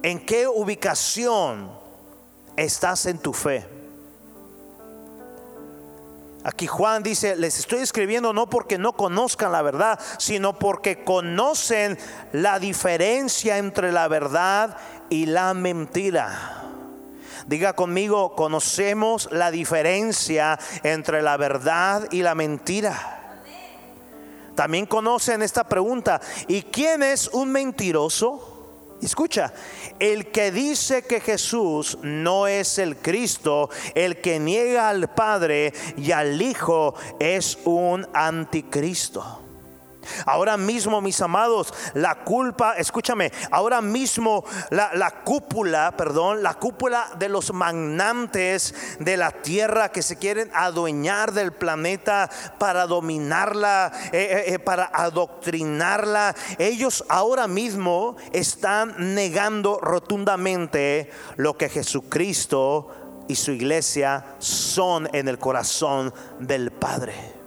en 0.05 0.25
qué 0.25 0.47
ubicación 0.47 1.73
estás 2.57 3.07
en 3.07 3.19
tu 3.19 3.33
fe. 3.33 3.67
Aquí 6.45 6.69
Juan 6.69 7.03
dice, 7.03 7.35
les 7.35 7.59
estoy 7.59 7.81
escribiendo 7.81 8.33
no 8.33 8.49
porque 8.49 8.79
no 8.79 8.93
conozcan 8.93 9.51
la 9.51 9.62
verdad, 9.62 9.99
sino 10.19 10.61
porque 10.61 11.03
conocen 11.03 11.99
la 12.31 12.61
diferencia 12.61 13.59
entre 13.59 13.91
la 13.91 14.07
verdad 14.07 14.77
y 15.11 15.27
la 15.27 15.53
mentira. 15.53 16.62
Diga 17.46 17.72
conmigo, 17.75 18.34
conocemos 18.34 19.28
la 19.32 19.50
diferencia 19.50 20.58
entre 20.82 21.22
la 21.22 21.37
verdad 21.37 22.08
y 22.11 22.22
la 22.22 22.34
mentira. 22.34 23.18
También 24.54 24.87
conocen 24.87 25.42
esta 25.42 25.64
pregunta, 25.64 26.20
¿y 26.46 26.62
quién 26.62 27.02
es 27.02 27.28
un 27.28 27.50
mentiroso? 27.50 28.49
Escucha, 29.00 29.52
el 29.99 30.30
que 30.30 30.52
dice 30.52 31.02
que 31.02 31.20
Jesús 31.20 31.99
no 32.02 32.46
es 32.46 32.78
el 32.78 32.96
Cristo, 32.96 33.68
el 33.96 34.20
que 34.20 34.38
niega 34.38 34.88
al 34.88 35.08
Padre 35.08 35.72
y 35.96 36.12
al 36.12 36.40
Hijo, 36.40 36.94
es 37.18 37.58
un 37.64 38.06
anticristo. 38.14 39.40
Ahora 40.26 40.56
mismo, 40.56 41.00
mis 41.00 41.21
amados, 41.21 41.73
la 41.94 42.16
culpa, 42.16 42.75
escúchame, 42.76 43.32
ahora 43.50 43.80
mismo 43.80 44.44
la, 44.71 45.23
cúpula, 45.25 45.94
perdón, 45.97 46.42
la 46.42 46.54
cúpula 46.54 47.09
de 47.18 47.28
los 47.28 47.52
magnantes 47.52 48.75
de 48.99 49.16
la 49.16 49.30
tierra 49.30 49.90
que 49.90 50.02
se 50.02 50.16
quieren 50.16 50.50
adueñar 50.54 51.32
del 51.32 51.52
planeta 51.52 52.30
para 52.59 52.87
dominarla, 52.87 53.92
eh, 54.12 54.28
eh, 54.30 54.54
eh, 54.54 54.59
para 54.59 54.90
adoctrinarla, 54.92 56.35
ellos 56.59 57.04
ahora 57.09 57.49
mismo 57.49 58.16
están 58.32 59.14
negando 59.14 59.78
rotundamente 59.80 61.11
lo 61.37 61.56
que 61.56 61.68
Jesucristo 61.68 62.88
y 63.28 63.37
su 63.37 63.52
iglesia 63.52 64.37
son 64.38 65.09
en 65.12 65.28
el 65.28 65.38
corazón 65.38 66.12
del 66.38 66.71
Padre. 66.71 67.41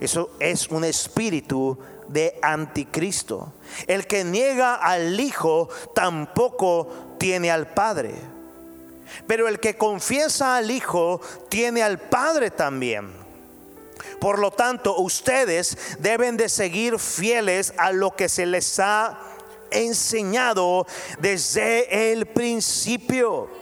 Eso 0.00 0.30
es 0.40 0.68
un 0.68 0.84
espíritu 0.84 1.78
de 2.08 2.38
anticristo. 2.42 3.52
El 3.86 4.06
que 4.06 4.24
niega 4.24 4.76
al 4.76 5.18
Hijo 5.20 5.68
tampoco 5.94 6.88
tiene 7.18 7.50
al 7.50 7.68
Padre. 7.68 8.14
Pero 9.26 9.46
el 9.46 9.60
que 9.60 9.76
confiesa 9.76 10.56
al 10.56 10.70
Hijo 10.70 11.20
tiene 11.48 11.82
al 11.82 11.98
Padre 11.98 12.50
también. 12.50 13.10
Por 14.18 14.38
lo 14.38 14.50
tanto, 14.50 14.98
ustedes 14.98 15.76
deben 15.98 16.36
de 16.36 16.48
seguir 16.48 16.98
fieles 16.98 17.72
a 17.76 17.92
lo 17.92 18.14
que 18.16 18.28
se 18.28 18.46
les 18.46 18.78
ha 18.78 19.18
enseñado 19.70 20.86
desde 21.20 22.12
el 22.12 22.26
principio. 22.26 23.59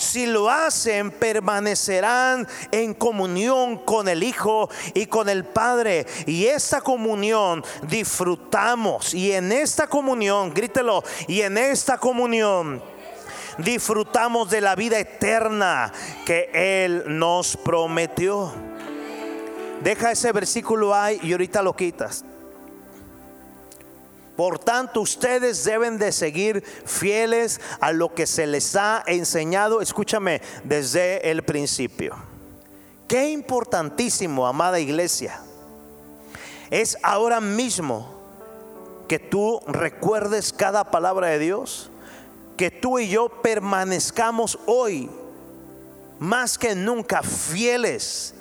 Si 0.00 0.24
lo 0.24 0.48
hacen, 0.48 1.10
permanecerán 1.10 2.48
en 2.72 2.94
comunión 2.94 3.76
con 3.76 4.08
el 4.08 4.22
Hijo 4.22 4.70
y 4.94 5.04
con 5.04 5.28
el 5.28 5.44
Padre. 5.44 6.06
Y 6.24 6.46
esta 6.46 6.80
comunión 6.80 7.62
disfrutamos. 7.82 9.12
Y 9.12 9.32
en 9.32 9.52
esta 9.52 9.88
comunión, 9.88 10.54
grítelo, 10.54 11.04
y 11.28 11.42
en 11.42 11.58
esta 11.58 11.98
comunión 11.98 12.82
disfrutamos 13.58 14.48
de 14.48 14.62
la 14.62 14.74
vida 14.74 14.98
eterna 14.98 15.92
que 16.24 16.48
Él 16.54 17.04
nos 17.06 17.58
prometió. 17.58 18.54
Deja 19.82 20.12
ese 20.12 20.32
versículo 20.32 20.94
ahí 20.94 21.20
y 21.22 21.32
ahorita 21.32 21.60
lo 21.60 21.76
quitas. 21.76 22.24
Por 24.40 24.58
tanto, 24.58 25.02
ustedes 25.02 25.64
deben 25.64 25.98
de 25.98 26.12
seguir 26.12 26.64
fieles 26.86 27.60
a 27.78 27.92
lo 27.92 28.14
que 28.14 28.26
se 28.26 28.46
les 28.46 28.74
ha 28.74 29.04
enseñado, 29.06 29.82
escúchame, 29.82 30.40
desde 30.64 31.30
el 31.30 31.42
principio. 31.42 32.16
Qué 33.06 33.28
importantísimo, 33.32 34.46
amada 34.46 34.80
iglesia, 34.80 35.42
es 36.70 36.96
ahora 37.02 37.42
mismo 37.42 38.14
que 39.08 39.18
tú 39.18 39.60
recuerdes 39.66 40.54
cada 40.54 40.84
palabra 40.84 41.26
de 41.26 41.38
Dios, 41.38 41.90
que 42.56 42.70
tú 42.70 42.98
y 42.98 43.10
yo 43.10 43.28
permanezcamos 43.42 44.58
hoy 44.64 45.10
más 46.18 46.56
que 46.56 46.74
nunca 46.74 47.22
fieles 47.22 48.34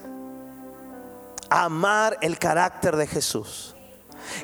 a 1.50 1.66
amar 1.66 2.18
el 2.22 2.40
carácter 2.40 2.96
de 2.96 3.06
Jesús 3.06 3.76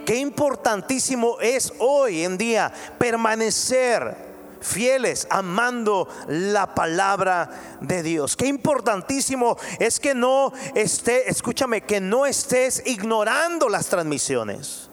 Qué 0.06 0.16
importantísimo 0.16 1.38
es 1.40 1.74
hoy 1.80 2.24
en 2.24 2.38
día 2.38 2.72
permanecer 2.98 4.36
fieles, 4.62 5.28
amando 5.30 6.10
la 6.28 6.74
palabra 6.74 7.78
de 7.82 8.04
Dios. 8.04 8.36
Qué 8.36 8.48
importantísimo 8.48 9.58
es 9.80 10.00
que 10.00 10.16
no 10.16 10.52
esté, 10.74 11.30
escúchame, 11.30 11.82
que 11.82 12.02
no 12.02 12.26
estés 12.26 12.82
ignorando 12.86 13.70
las 13.70 13.88
transmisiones. 13.88 14.90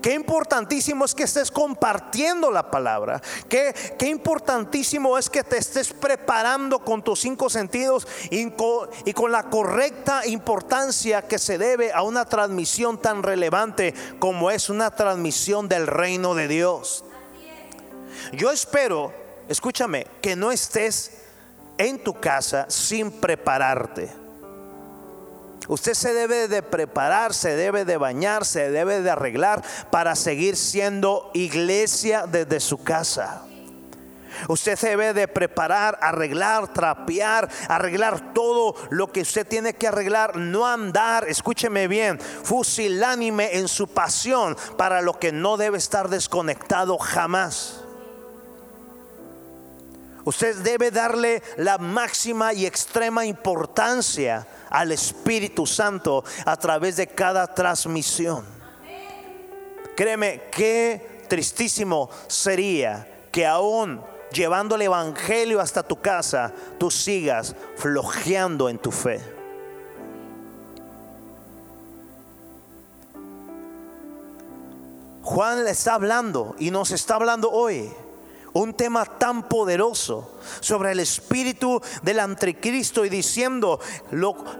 Qué 0.00 0.14
importantísimo 0.14 1.04
es 1.04 1.14
que 1.14 1.24
estés 1.24 1.50
compartiendo 1.50 2.50
la 2.50 2.70
palabra. 2.70 3.20
Qué, 3.48 3.74
qué 3.98 4.08
importantísimo 4.08 5.18
es 5.18 5.28
que 5.30 5.44
te 5.44 5.58
estés 5.58 5.92
preparando 5.92 6.78
con 6.80 7.02
tus 7.02 7.20
cinco 7.20 7.50
sentidos 7.50 8.06
y 8.30 8.50
con, 8.50 8.88
y 9.04 9.12
con 9.12 9.32
la 9.32 9.44
correcta 9.44 10.26
importancia 10.26 11.22
que 11.22 11.38
se 11.38 11.58
debe 11.58 11.92
a 11.92 12.02
una 12.02 12.24
transmisión 12.24 13.00
tan 13.00 13.22
relevante 13.22 13.94
como 14.18 14.50
es 14.50 14.68
una 14.68 14.90
transmisión 14.90 15.68
del 15.68 15.86
reino 15.86 16.34
de 16.34 16.48
Dios. 16.48 17.04
Yo 18.32 18.50
espero, 18.50 19.12
escúchame, 19.48 20.06
que 20.20 20.36
no 20.36 20.52
estés 20.52 21.22
en 21.78 22.02
tu 22.02 22.14
casa 22.14 22.66
sin 22.68 23.10
prepararte. 23.10 24.21
Usted 25.72 25.94
se 25.94 26.12
debe 26.12 26.48
de 26.48 26.62
preparar, 26.62 27.32
se 27.32 27.56
debe 27.56 27.86
de 27.86 27.96
bañar, 27.96 28.44
se 28.44 28.70
debe 28.70 29.00
de 29.00 29.08
arreglar 29.08 29.64
para 29.90 30.14
seguir 30.16 30.54
siendo 30.54 31.30
iglesia 31.32 32.26
desde 32.26 32.60
su 32.60 32.84
casa. 32.84 33.44
Usted 34.48 34.76
se 34.76 34.90
debe 34.90 35.14
de 35.14 35.28
preparar, 35.28 35.98
arreglar, 36.02 36.70
trapear, 36.74 37.48
arreglar 37.68 38.34
todo 38.34 38.74
lo 38.90 39.10
que 39.12 39.22
usted 39.22 39.46
tiene 39.46 39.72
que 39.72 39.88
arreglar, 39.88 40.36
no 40.36 40.66
andar, 40.66 41.26
escúcheme 41.26 41.88
bien, 41.88 42.20
fusilánime 42.20 43.56
en 43.56 43.66
su 43.66 43.88
pasión 43.88 44.58
para 44.76 45.00
lo 45.00 45.18
que 45.18 45.32
no 45.32 45.56
debe 45.56 45.78
estar 45.78 46.10
desconectado 46.10 46.98
jamás. 46.98 47.81
Usted 50.24 50.56
debe 50.58 50.90
darle 50.90 51.42
la 51.56 51.78
máxima 51.78 52.52
y 52.52 52.64
extrema 52.64 53.26
importancia 53.26 54.46
al 54.70 54.92
Espíritu 54.92 55.66
Santo 55.66 56.24
a 56.44 56.56
través 56.56 56.96
de 56.96 57.08
cada 57.08 57.52
transmisión. 57.52 58.44
Créeme, 59.96 60.42
qué 60.52 61.24
tristísimo 61.28 62.08
sería 62.28 63.26
que 63.32 63.46
aún 63.46 64.00
llevando 64.32 64.76
el 64.76 64.82
Evangelio 64.82 65.60
hasta 65.60 65.82
tu 65.82 66.00
casa, 66.00 66.52
tú 66.78 66.90
sigas 66.90 67.54
flojeando 67.76 68.68
en 68.68 68.78
tu 68.78 68.90
fe. 68.90 69.20
Juan 75.22 75.64
le 75.64 75.70
está 75.70 75.94
hablando 75.94 76.56
y 76.58 76.70
nos 76.70 76.90
está 76.90 77.14
hablando 77.14 77.50
hoy 77.50 77.90
un 78.54 78.74
tema 78.74 79.04
tan 79.04 79.48
poderoso 79.48 80.30
sobre 80.60 80.92
el 80.92 81.00
espíritu 81.00 81.80
del 82.02 82.20
anticristo 82.20 83.04
y 83.04 83.08
diciendo 83.08 83.80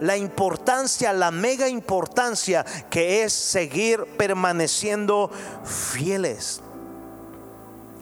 la 0.01 0.17
importancia, 0.17 1.13
la 1.13 1.31
mega 1.31 1.69
importancia 1.69 2.65
que 2.91 3.25
es 3.25 3.33
seguir 3.33 4.05
permaneciendo 4.17 5.31
fieles. 5.65 6.61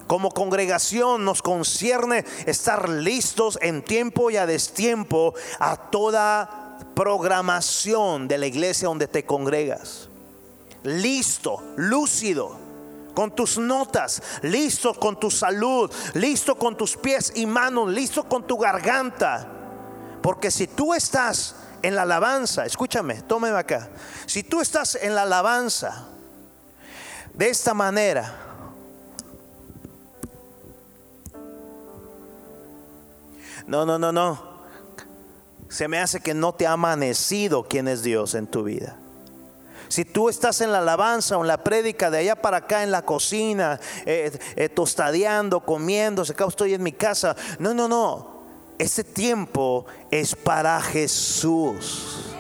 Como 0.07 0.31
congregación 0.31 1.25
nos 1.25 1.41
concierne 1.41 2.25
estar 2.47 2.89
listos 2.89 3.59
en 3.63 3.83
tiempo 3.83 4.31
y 4.31 4.37
a 4.37 4.47
destiempo 4.47 5.35
a 5.61 5.77
toda 5.77 6.79
programación 6.95 8.27
de 8.27 8.39
la 8.39 8.47
iglesia 8.47 8.89
donde 8.89 9.07
te 9.07 9.25
congregas. 9.25 10.09
Listo, 10.83 11.63
lúcido 11.77 12.70
con 13.15 13.35
tus 13.35 13.59
notas, 13.59 14.23
listo 14.43 14.95
con 14.95 15.19
tu 15.19 15.31
salud, 15.31 15.91
listo 16.15 16.57
con 16.57 16.77
tus 16.77 16.97
pies 16.97 17.33
y 17.35 17.47
manos, 17.47 17.91
listo 17.91 18.25
con 18.25 18.47
tu 18.47 18.59
garganta. 18.59 19.49
Porque 20.23 20.51
si 20.51 20.67
tú 20.67 20.95
estás 20.95 21.55
en 21.83 21.95
la 21.95 22.03
alabanza, 22.03 22.67
escúchame, 22.67 23.23
tómeme 23.23 23.59
acá. 23.59 23.89
Si 24.27 24.43
tú 24.43 24.61
estás 24.61 24.97
en 24.97 25.15
la 25.15 25.23
alabanza 25.23 26.09
de 27.35 27.49
esta 27.49 27.75
manera, 27.75 28.35
no, 33.67 33.87
no, 33.87 33.99
no, 33.99 34.13
no. 34.13 34.51
Se 35.69 35.87
me 35.87 36.01
hace 36.01 36.21
que 36.21 36.35
no 36.35 36.53
te 36.53 36.67
ha 36.67 36.73
amanecido 36.73 37.63
quién 37.69 37.87
es 37.87 38.03
Dios 38.03 38.35
en 38.35 38.47
tu 38.47 38.65
vida. 38.65 39.00
Si 39.91 40.05
tú 40.05 40.29
estás 40.29 40.61
en 40.61 40.71
la 40.71 40.79
alabanza 40.79 41.37
o 41.37 41.41
en 41.41 41.49
la 41.49 41.65
prédica 41.65 42.13
de 42.13 42.19
allá 42.19 42.37
para 42.37 42.59
acá 42.59 42.85
en 42.85 42.93
la 42.93 43.03
cocina, 43.03 43.81
eh, 44.07 44.31
eh, 44.55 44.69
tostadeando, 44.69 45.61
comiendo, 45.61 46.23
estoy 46.23 46.75
en 46.75 46.83
mi 46.85 46.93
casa. 46.93 47.35
No, 47.59 47.75
no, 47.75 47.89
no. 47.89 48.41
Ese 48.79 49.03
tiempo 49.03 49.87
es 50.13 50.37
para 50.37 50.81
Jesús. 50.81 52.31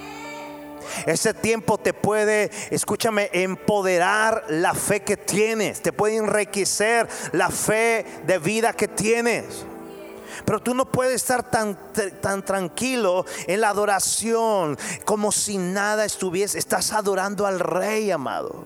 Ese 1.07 1.35
tiempo 1.35 1.77
te 1.77 1.93
puede, 1.93 2.53
escúchame, 2.71 3.31
empoderar 3.33 4.45
la 4.49 4.73
fe 4.75 5.01
que 5.01 5.17
tienes, 5.17 5.83
te 5.83 5.93
puede 5.93 6.19
enriquecer 6.19 7.09
la 7.33 7.51
fe 7.51 8.07
de 8.29 8.39
vida 8.39 8.75
que 8.75 8.87
tienes. 8.87 9.67
Pero 10.45 10.61
tú 10.61 10.75
no 10.75 10.91
puedes 10.91 11.15
estar 11.15 11.51
tan, 11.51 11.79
tan 12.21 12.45
tranquilo 12.45 13.25
en 13.47 13.61
la 13.61 13.71
adoración 13.71 14.79
como 15.05 15.33
si 15.33 15.59
nada 15.59 16.05
estuviese. 16.05 16.59
Estás 16.59 16.93
adorando 16.93 17.47
al 17.47 17.61
rey, 17.61 18.11
amado. 18.11 18.65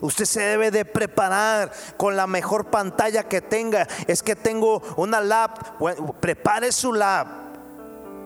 Usted 0.00 0.24
se 0.24 0.40
debe 0.40 0.70
de 0.70 0.84
preparar 0.84 1.72
con 1.96 2.16
la 2.16 2.26
mejor 2.26 2.66
pantalla 2.66 3.24
que 3.24 3.40
tenga. 3.40 3.86
Es 4.06 4.22
que 4.22 4.36
tengo 4.36 4.82
una 4.96 5.20
lap, 5.20 5.80
prepare 6.20 6.72
su 6.72 6.92
lap. 6.92 7.26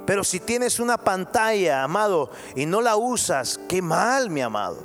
Pero 0.06 0.24
si 0.24 0.40
tienes 0.40 0.80
una 0.80 0.96
pantalla, 0.96 1.82
amado, 1.82 2.30
y 2.56 2.64
no 2.64 2.80
la 2.80 2.96
usas, 2.96 3.60
qué 3.68 3.82
mal, 3.82 4.30
mi 4.30 4.40
amado. 4.40 4.78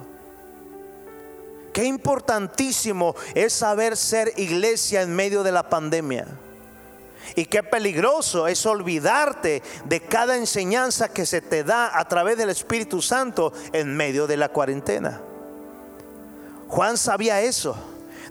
Qué 1.73 1.85
importantísimo 1.85 3.15
es 3.33 3.53
saber 3.53 3.97
ser 3.97 4.33
iglesia 4.37 5.01
en 5.01 5.15
medio 5.15 5.41
de 5.41 5.51
la 5.51 5.69
pandemia. 5.69 6.27
Y 7.35 7.45
qué 7.45 7.63
peligroso 7.63 8.47
es 8.47 8.65
olvidarte 8.65 9.63
de 9.85 10.01
cada 10.01 10.35
enseñanza 10.35 11.09
que 11.09 11.25
se 11.25 11.41
te 11.41 11.63
da 11.63 11.97
a 11.97 12.07
través 12.07 12.37
del 12.37 12.49
Espíritu 12.49 13.01
Santo 13.01 13.53
en 13.71 13.95
medio 13.95 14.27
de 14.27 14.37
la 14.37 14.49
cuarentena. 14.49 15.21
Juan 16.67 16.97
sabía 16.97 17.41
eso. 17.41 17.75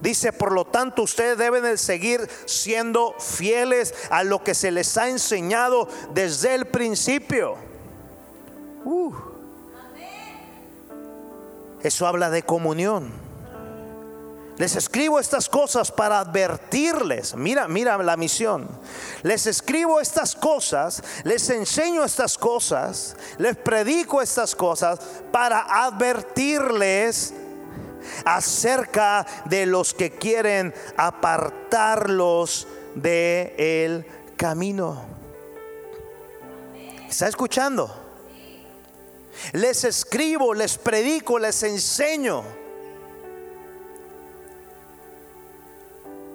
Dice, 0.00 0.32
por 0.32 0.50
lo 0.50 0.64
tanto, 0.64 1.02
ustedes 1.02 1.38
deben 1.38 1.62
de 1.62 1.78
seguir 1.78 2.28
siendo 2.44 3.14
fieles 3.20 3.94
a 4.10 4.24
lo 4.24 4.42
que 4.42 4.52
se 4.52 4.72
les 4.72 4.96
ha 4.96 5.08
enseñado 5.08 5.88
desde 6.12 6.54
el 6.54 6.66
principio. 6.66 7.54
Uh. 8.84 9.14
Eso 11.82 12.06
habla 12.06 12.30
de 12.30 12.42
comunión. 12.42 13.21
Les 14.58 14.76
escribo 14.76 15.18
estas 15.18 15.48
cosas 15.48 15.90
para 15.90 16.20
advertirles. 16.20 17.34
Mira, 17.34 17.68
mira 17.68 17.96
la 17.98 18.16
misión. 18.16 18.68
Les 19.22 19.46
escribo 19.46 20.00
estas 20.00 20.34
cosas, 20.34 21.02
les 21.24 21.48
enseño 21.50 22.04
estas 22.04 22.36
cosas, 22.36 23.16
les 23.38 23.56
predico 23.56 24.20
estas 24.20 24.54
cosas 24.54 25.00
para 25.32 25.84
advertirles 25.86 27.32
acerca 28.24 29.26
de 29.46 29.66
los 29.66 29.94
que 29.94 30.10
quieren 30.10 30.74
apartarlos 30.96 32.66
de 32.94 33.54
el 33.56 34.06
camino. 34.36 35.02
¿Está 37.08 37.28
escuchando? 37.28 37.90
Les 39.52 39.84
escribo, 39.84 40.54
les 40.54 40.76
predico, 40.78 41.38
les 41.38 41.62
enseño. 41.62 42.61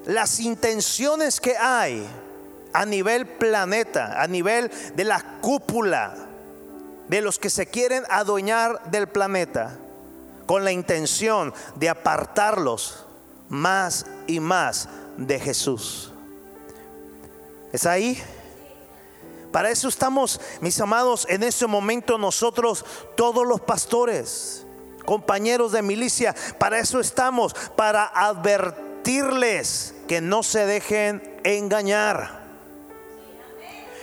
Las 0.07 0.39
intenciones 0.39 1.41
que 1.41 1.57
hay 1.57 2.07
a 2.71 2.85
nivel 2.85 3.27
planeta, 3.27 4.21
a 4.21 4.25
nivel 4.27 4.71
de 4.95 5.03
la 5.03 5.21
cúpula, 5.41 6.15
de 7.09 7.21
los 7.21 7.37
que 7.37 7.49
se 7.49 7.67
quieren 7.67 8.05
adueñar 8.09 8.89
del 8.89 9.07
planeta, 9.07 9.77
con 10.45 10.63
la 10.63 10.71
intención 10.71 11.53
de 11.75 11.89
apartarlos 11.89 13.05
más 13.49 14.05
y 14.27 14.39
más 14.39 14.87
de 15.17 15.41
Jesús. 15.41 16.13
¿Es 17.73 17.85
ahí? 17.85 18.17
Para 19.51 19.71
eso 19.71 19.89
estamos, 19.89 20.39
mis 20.61 20.79
amados, 20.79 21.25
en 21.29 21.43
este 21.43 21.67
momento 21.67 22.17
nosotros, 22.17 22.85
todos 23.17 23.45
los 23.45 23.59
pastores, 23.59 24.65
compañeros 25.05 25.73
de 25.73 25.81
milicia, 25.81 26.33
para 26.59 26.79
eso 26.79 27.01
estamos, 27.01 27.53
para 27.75 28.05
advertirles 29.07 29.93
que 30.05 30.19
no 30.19 30.43
se 30.43 30.65
dejen 30.65 31.39
engañar. 31.45 32.45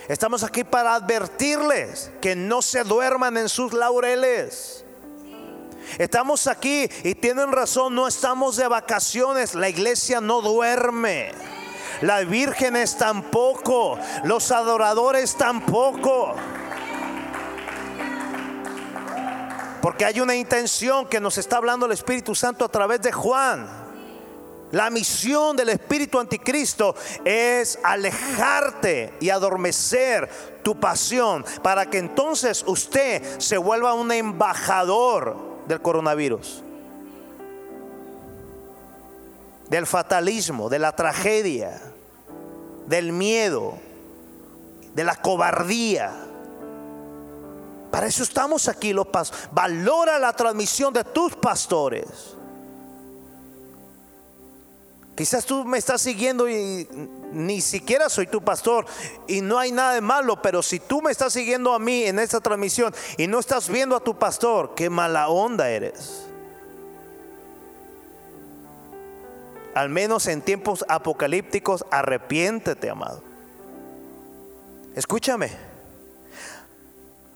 Estamos 0.07 0.43
aquí 0.43 0.63
para 0.63 0.95
advertirles 0.95 2.11
que 2.21 2.35
no 2.35 2.63
se 2.63 2.83
duerman 2.83 3.37
en 3.37 3.47
sus 3.47 3.73
laureles. 3.73 4.83
Estamos 5.99 6.47
aquí 6.47 6.89
y 7.03 7.13
tienen 7.13 7.51
razón, 7.51 7.93
no 7.93 8.07
estamos 8.07 8.57
de 8.57 8.67
vacaciones, 8.67 9.53
la 9.53 9.69
iglesia 9.69 10.21
no 10.21 10.41
duerme. 10.41 11.31
Las 12.01 12.27
vírgenes 12.27 12.97
tampoco, 12.97 13.99
los 14.23 14.51
adoradores 14.51 15.35
tampoco. 15.35 16.33
Porque 19.83 20.03
hay 20.03 20.19
una 20.19 20.35
intención 20.35 21.05
que 21.05 21.19
nos 21.19 21.37
está 21.37 21.57
hablando 21.57 21.85
el 21.85 21.91
Espíritu 21.91 22.33
Santo 22.33 22.65
a 22.65 22.69
través 22.69 23.01
de 23.03 23.11
Juan. 23.11 23.84
La 24.75 24.89
misión 24.89 25.55
del 25.55 25.69
espíritu 25.69 26.19
anticristo 26.19 26.95
es 27.23 27.79
alejarte 27.81 29.13
y 29.21 29.29
adormecer 29.29 30.29
tu 30.63 30.77
pasión 30.77 31.45
para 31.63 31.89
que 31.89 31.97
entonces 31.97 32.61
usted 32.67 33.39
se 33.39 33.55
vuelva 33.55 33.93
un 33.93 34.11
embajador 34.11 35.37
del 35.65 35.81
coronavirus 35.81 36.61
del 39.69 39.87
fatalismo, 39.87 40.67
de 40.67 40.79
la 40.79 40.93
tragedia, 40.93 41.81
del 42.85 43.13
miedo, 43.13 43.75
de 44.93 45.05
la 45.05 45.15
cobardía. 45.15 46.11
Para 47.91 48.07
eso 48.07 48.23
estamos 48.23 48.67
aquí 48.67 48.91
los 48.91 49.07
pastores. 49.07 49.47
Valora 49.53 50.19
la 50.19 50.33
transmisión 50.33 50.93
de 50.93 51.05
tus 51.05 51.33
pastores. 51.37 52.34
Quizás 55.15 55.45
tú 55.45 55.63
me 55.63 55.77
estás 55.77 56.01
siguiendo 56.01 56.49
y 56.49 56.87
ni 57.31 57.61
siquiera 57.61 58.09
soy 58.09 58.27
tu 58.27 58.41
pastor 58.43 58.85
y 59.27 59.41
no 59.41 59.57
hay 59.57 59.71
nada 59.71 59.93
de 59.93 60.01
malo, 60.01 60.41
pero 60.41 60.61
si 60.61 60.79
tú 60.79 61.01
me 61.01 61.11
estás 61.11 61.33
siguiendo 61.33 61.73
a 61.73 61.79
mí 61.79 62.03
en 62.03 62.19
esta 62.19 62.41
transmisión 62.41 62.93
y 63.17 63.27
no 63.27 63.39
estás 63.39 63.69
viendo 63.69 63.95
a 63.95 64.03
tu 64.03 64.17
pastor, 64.17 64.73
qué 64.75 64.89
mala 64.89 65.29
onda 65.29 65.69
eres. 65.69 66.25
al 69.75 69.89
menos 69.89 70.25
en 70.27 70.41
tiempos 70.41 70.85
apocalípticos, 70.87 71.85
arrepiéntete, 71.91 72.89
amado. 72.89 73.21
Escúchame. 74.95 75.51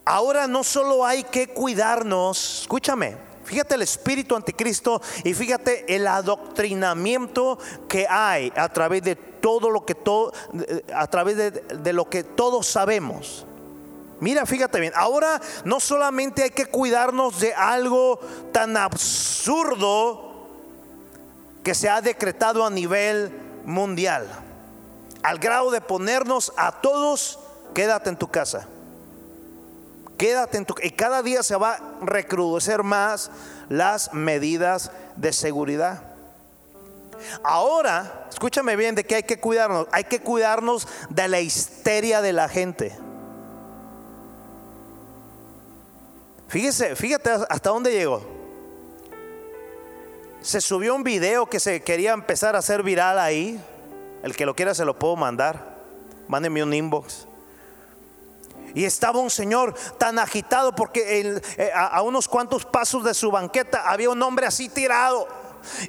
Ahora 0.05 0.47
no 0.47 0.63
solo 0.63 1.05
hay 1.05 1.25
que 1.25 1.49
cuidarnos, 1.49 2.61
escúchame, 2.61 3.17
fíjate 3.49 3.73
el 3.73 3.81
espíritu 3.81 4.35
anticristo 4.35 5.01
y 5.23 5.33
fíjate 5.33 5.95
el 5.95 6.05
adoctrinamiento 6.05 7.57
que 7.87 8.05
hay 8.07 8.53
a 8.55 8.69
través 8.69 9.01
de 9.01 9.15
todo 9.15 9.71
lo 9.71 9.87
que 9.87 9.95
todo, 9.95 10.31
a 10.93 11.07
través 11.07 11.35
de, 11.35 11.49
de 11.49 11.93
lo 11.93 12.07
que 12.07 12.23
todos 12.23 12.67
sabemos. 12.67 13.47
Mira, 14.19 14.45
fíjate 14.45 14.79
bien, 14.79 14.93
ahora 14.95 15.41
no 15.65 15.79
solamente 15.79 16.43
hay 16.43 16.51
que 16.51 16.67
cuidarnos 16.67 17.39
de 17.39 17.55
algo 17.55 18.19
tan 18.51 18.77
absurdo 18.77 20.47
que 21.63 21.73
se 21.73 21.89
ha 21.89 22.01
decretado 22.01 22.63
a 22.63 22.69
nivel 22.69 23.31
mundial, 23.65 24.27
al 25.23 25.39
grado 25.39 25.71
de 25.71 25.81
ponernos 25.81 26.53
a 26.55 26.81
todos, 26.81 27.39
quédate 27.73 28.11
en 28.11 28.17
tu 28.17 28.27
casa. 28.27 28.67
Quédate 30.19 30.57
en 30.57 30.65
tu 30.65 30.75
y 30.83 30.91
cada 30.91 31.23
día 31.23 31.41
se 31.41 31.55
va 31.55 31.73
a 31.73 31.79
recrudecer 32.01 32.83
más 32.83 33.31
las 33.69 34.13
medidas 34.13 34.91
de 35.15 35.33
seguridad. 35.33 36.03
Ahora, 37.43 38.27
escúchame 38.29 38.75
bien 38.75 38.93
de 38.93 39.03
que 39.03 39.15
hay 39.15 39.23
que 39.23 39.39
cuidarnos, 39.39 39.87
hay 39.91 40.03
que 40.03 40.21
cuidarnos 40.21 40.87
de 41.09 41.27
la 41.27 41.39
histeria 41.39 42.21
de 42.21 42.33
la 42.33 42.47
gente. 42.47 42.95
Fíjese, 46.47 46.95
fíjate 46.95 47.31
hasta 47.31 47.69
dónde 47.71 47.91
llegó 47.91 48.39
se 50.41 50.61
subió 50.61 50.95
un 50.95 51.03
video 51.03 51.45
que 51.47 51.59
se 51.59 51.81
quería 51.81 52.13
empezar 52.13 52.55
a 52.55 52.59
hacer 52.59 52.83
viral 52.83 53.19
ahí. 53.19 53.59
El 54.23 54.35
que 54.35 54.45
lo 54.45 54.55
quiera 54.55 54.73
se 54.73 54.85
lo 54.85 54.97
puedo 54.97 55.15
mandar. 55.15 55.77
Mándenme 56.27 56.63
un 56.63 56.73
inbox. 56.73 57.28
Y 58.73 58.85
estaba 58.85 59.19
un 59.19 59.29
señor 59.29 59.73
tan 59.97 60.19
agitado 60.19 60.73
porque 60.73 61.41
eh, 61.57 61.71
a, 61.73 62.01
unos 62.01 62.27
cuantos 62.27 62.65
pasos 62.65 63.03
de 63.03 63.13
su 63.13 63.31
banqueta 63.31 63.89
había 63.89 64.09
un 64.09 64.21
hombre 64.21 64.45
así 64.45 64.69
tirado. 64.69 65.27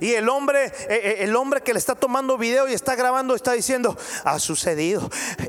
Y 0.01 0.15
el 0.15 0.29
hombre, 0.29 0.67
eh, 0.67 0.73
eh, 0.89 1.17
el 1.21 1.37
hombre 1.37 1.63
que 1.63 1.73
le 1.73 1.79
está 1.79 1.95
tomando 1.95 2.37
video 2.37 2.69
y 2.69 2.73
está 2.73 2.95
grabando 2.97 3.35
está 3.35 3.53
diciendo, 3.53 3.97
ha 4.25 4.39
sucedido. 4.39 5.09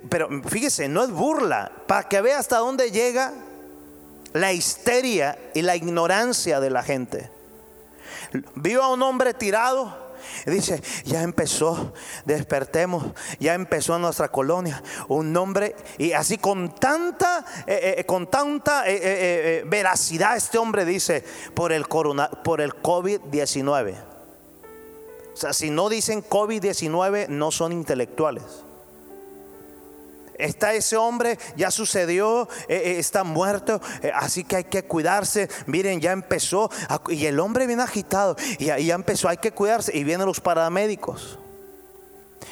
Pero 0.10 0.30
fíjese, 0.48 0.88
no 0.88 1.04
es 1.04 1.12
burla, 1.12 1.72
para 1.88 2.08
que 2.08 2.22
vea 2.22 2.40
hasta 2.40 2.58
dónde 2.58 2.92
llega 2.92 3.34
la 4.34 4.54
histeria 4.54 5.38
y 5.54 5.62
la 5.62 5.76
ignorancia 5.76 6.60
de 6.60 6.70
la 6.70 6.84
gente. 6.84 7.30
Vio 8.56 8.84
a 8.84 8.94
un 8.94 9.02
hombre 9.04 9.34
tirado. 9.34 10.11
Dice, 10.46 10.82
ya 11.06 11.22
empezó, 11.22 11.94
despertemos, 12.26 13.06
ya 13.40 13.54
empezó 13.54 13.98
nuestra 14.00 14.30
colonia 14.30 14.82
un 15.08 15.36
hombre 15.38 15.76
y 15.98 16.14
así 16.14 16.38
con 16.38 16.74
tanta, 16.76 17.46
eh, 17.68 17.96
eh, 17.98 18.06
con 18.06 18.28
tanta 18.28 18.84
eh, 18.88 19.64
veracidad 19.66 20.38
este 20.38 20.58
hombre 20.58 20.86
dice 20.86 21.24
por 21.54 21.72
el 21.72 21.88
corona, 21.88 22.30
por 22.30 22.62
el 22.62 22.74
COVID-19. 22.74 23.96
O 25.34 25.38
sea, 25.38 25.54
si 25.54 25.70
no 25.70 25.90
dicen 25.90 26.24
COVID-19 26.24 27.28
no 27.30 27.52
son 27.52 27.72
intelectuales 27.72 28.44
está 30.42 30.74
ese 30.74 30.98
hombre, 30.98 31.38
ya 31.56 31.72
sucedió, 31.72 32.50
eh, 32.68 32.82
eh, 32.86 33.00
está 33.00 33.24
muerto, 33.24 33.82
eh, 34.02 34.12
así 34.14 34.44
que 34.44 34.58
hay 34.58 34.64
que 34.66 34.84
cuidarse. 34.84 35.50
Miren, 35.68 36.02
ya 36.02 36.12
empezó, 36.12 36.70
y 37.10 37.26
el 37.26 37.40
hombre 37.40 37.68
viene 37.68 37.84
agitado, 37.84 38.36
y 38.60 38.66
ya 38.66 38.96
empezó, 38.96 39.30
hay 39.30 39.38
que 39.38 39.52
cuidarse, 39.52 39.96
y 39.96 40.04
vienen 40.04 40.28
los 40.28 40.42
paramédicos. 40.42 41.40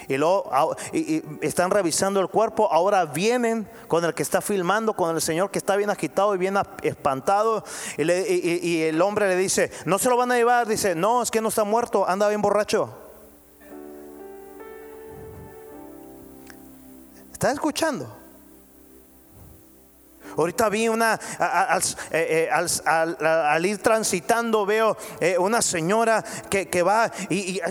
Y 0.07 0.17
luego 0.17 0.75
están 1.41 1.69
revisando 1.69 2.19
el 2.19 2.29
cuerpo. 2.29 2.67
Ahora 2.71 3.05
vienen 3.05 3.69
con 3.87 4.03
el 4.05 4.15
que 4.15 4.23
está 4.23 4.41
filmando, 4.41 4.93
con 4.93 5.15
el 5.15 5.21
señor 5.21 5.51
que 5.51 5.59
está 5.59 5.75
bien 5.75 5.91
agitado 5.91 6.33
y 6.33 6.39
bien 6.39 6.55
espantado. 6.81 7.63
Y, 7.97 8.81
el 8.81 9.01
hombre 9.03 9.27
le 9.27 9.35
dice: 9.35 9.71
No 9.85 9.99
se 9.99 10.09
lo 10.09 10.17
van 10.17 10.31
a 10.31 10.35
llevar. 10.35 10.67
Dice: 10.67 10.95
No, 10.95 11.21
es 11.21 11.29
que 11.29 11.41
no 11.41 11.49
está 11.49 11.63
muerto, 11.63 12.09
anda 12.09 12.27
bien 12.27 12.41
borracho. 12.41 13.08
¿Estás 17.39 17.53
escuchando? 17.53 18.05
Ahorita 20.35 20.67
vi 20.67 20.89
una, 20.89 21.17
eh, 22.11 22.49
eh, 22.49 22.49
al, 22.51 23.65
ir 23.65 23.77
transitando, 23.77 24.65
veo 24.65 24.97
eh, 25.21 25.37
una 25.37 25.61
señora 25.61 26.21
que, 26.49 26.83
va 26.83 27.09
y, 27.29 27.57
y 27.57 27.61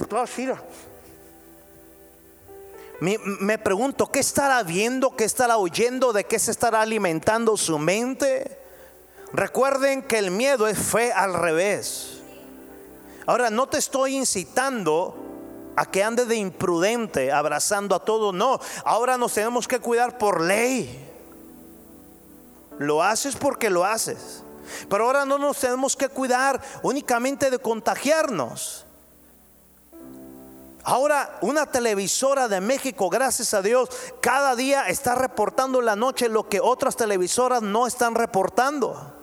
me, 3.01 3.19
me, 3.19 3.59
pregunto, 3.59 4.11
¿qué 4.11 4.21
estará 4.21 4.63
viendo? 4.63 5.15
¿Qué 5.15 5.25
estará 5.25 5.59
oyendo? 5.59 6.15
¿De 6.15 6.25
qué 6.25 6.39
se 6.39 6.51
estará 6.51 6.81
alimentando 6.81 7.55
su 7.59 7.79
mente? 7.79 8.59
Recuerden 9.35 10.01
que 10.01 10.17
el 10.17 10.31
miedo 10.31 10.67
es 10.67 10.79
fe 10.79 11.13
al 11.13 11.35
revés. 11.35 12.23
Ahora, 13.27 13.51
no 13.51 13.69
te 13.69 13.77
estoy 13.77 14.17
incitando 14.17 15.28
a 15.79 15.87
que 15.87 16.03
ande 16.03 16.25
de 16.25 16.35
imprudente 16.35 17.31
abrazando 17.31 17.95
a 17.95 18.05
todo, 18.05 18.33
no. 18.33 18.59
Ahora 18.85 19.17
nos 19.17 19.35
tenemos 19.35 19.69
que 19.69 19.79
cuidar 19.79 20.19
por 20.19 20.41
ley. 20.41 21.09
Lo 22.79 23.01
haces 23.01 23.37
porque 23.37 23.71
lo 23.71 23.85
haces. 23.85 24.43
Pero 24.91 25.05
ahora 25.05 25.25
no 25.25 25.39
nos 25.39 25.59
tenemos 25.59 25.95
que 25.95 26.09
cuidar 26.09 26.61
únicamente 26.83 27.49
de 27.49 27.61
contagiarnos. 27.61 28.87
Ahora 30.83 31.39
una 31.43 31.65
televisora 31.67 32.49
de 32.49 32.61
México, 32.61 33.09
gracias 33.09 33.55
a 33.55 33.63
Dios, 33.63 33.89
cada 34.21 34.57
día 34.57 34.89
está 34.89 35.15
reportando 35.15 35.79
en 35.79 35.87
la 35.87 35.95
noche 35.95 36.29
lo 36.29 36.49
que 36.49 36.61
otras 36.61 36.97
televisoras 36.97 37.63
no 37.63 37.87
están 37.87 38.17
reportando. 38.17 39.15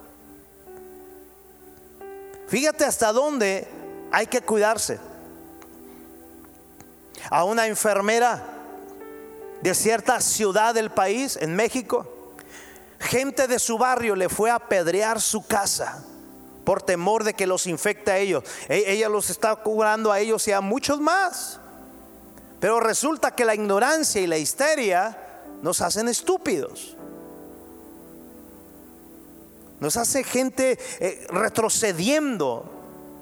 Fíjate 2.48 2.86
hasta 2.86 3.12
dónde 3.12 3.68
hay 4.14 4.28
que 4.28 4.40
cuidarse. 4.40 5.15
A 7.30 7.44
una 7.44 7.68
enfermera 7.68 8.44
de 9.62 9.74
cierta 9.74 10.22
ciudad 10.22 10.74
del 10.74 10.92
país, 10.92 11.38
en 11.42 11.56
México, 11.56 12.36
gente 13.00 13.48
de 13.48 13.60
su 13.60 13.78
barrio 13.78 14.16
le 14.16 14.30
fue 14.30 14.52
a 14.52 14.56
apedrear 14.56 15.22
su 15.22 15.46
casa 15.46 16.04
por 16.64 16.82
temor 16.82 17.24
de 17.24 17.34
que 17.34 17.48
los 17.48 17.68
infecte 17.68 18.12
a 18.12 18.18
ellos. 18.18 18.44
E-, 18.68 18.84
ella 18.88 19.08
los 19.08 19.30
está 19.30 19.56
curando 19.56 20.12
a 20.12 20.20
ellos 20.20 20.48
y 20.48 20.52
a 20.52 20.62
muchos 20.62 21.00
más. 21.00 21.60
Pero 22.60 22.80
resulta 22.80 23.32
que 23.32 23.46
la 23.46 23.56
ignorancia 23.56 24.22
y 24.22 24.28
la 24.28 24.38
histeria 24.38 25.18
nos 25.62 25.82
hacen 25.82 26.08
estúpidos. 26.08 26.98
Nos 29.80 29.98
hace 29.98 30.24
gente 30.24 30.80
eh, 31.00 31.28
retrocediendo 31.30 32.66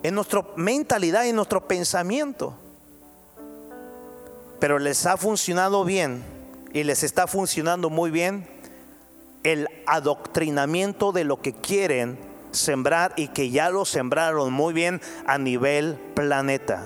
en 0.04 0.16
nuestra 0.16 0.46
mentalidad 0.56 1.26
y 1.26 1.30
en 1.30 1.36
nuestro 1.36 1.68
pensamiento. 1.68 2.56
Pero 4.64 4.80
les 4.80 5.06
ha 5.08 5.18
funcionado 5.18 5.84
bien 5.84 6.24
y 6.72 6.86
les 6.86 7.04
está 7.04 7.28
funcionando 7.28 7.90
muy 7.90 8.12
bien 8.12 8.48
el 9.44 9.68
adoctrinamiento 9.86 11.12
de 11.12 11.26
lo 11.26 11.42
que 11.42 11.52
quieren 11.52 12.18
sembrar 12.52 13.12
y 13.18 13.28
que 13.28 13.50
ya 13.50 13.70
lo 13.70 13.84
sembraron 13.84 14.54
muy 14.54 14.74
bien 14.74 15.02
a 15.28 15.38
nivel 15.38 16.00
planeta. 16.16 16.86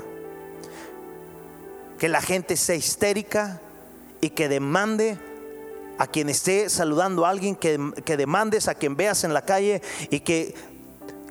Que 1.99 2.09
la 2.09 2.19
gente 2.19 2.57
sea 2.57 2.73
histérica 2.73 3.61
y 4.21 4.31
que 4.31 4.49
demande 4.49 5.19
a 5.99 6.07
quien 6.07 6.29
esté 6.29 6.71
saludando 6.71 7.27
a 7.27 7.29
alguien, 7.29 7.55
que, 7.55 7.77
demandes 8.17 8.69
a 8.69 8.73
quien 8.73 8.95
veas 8.95 9.23
en 9.23 9.35
la 9.35 9.43
calle 9.43 9.83
y 10.09 10.21
que, 10.21 10.55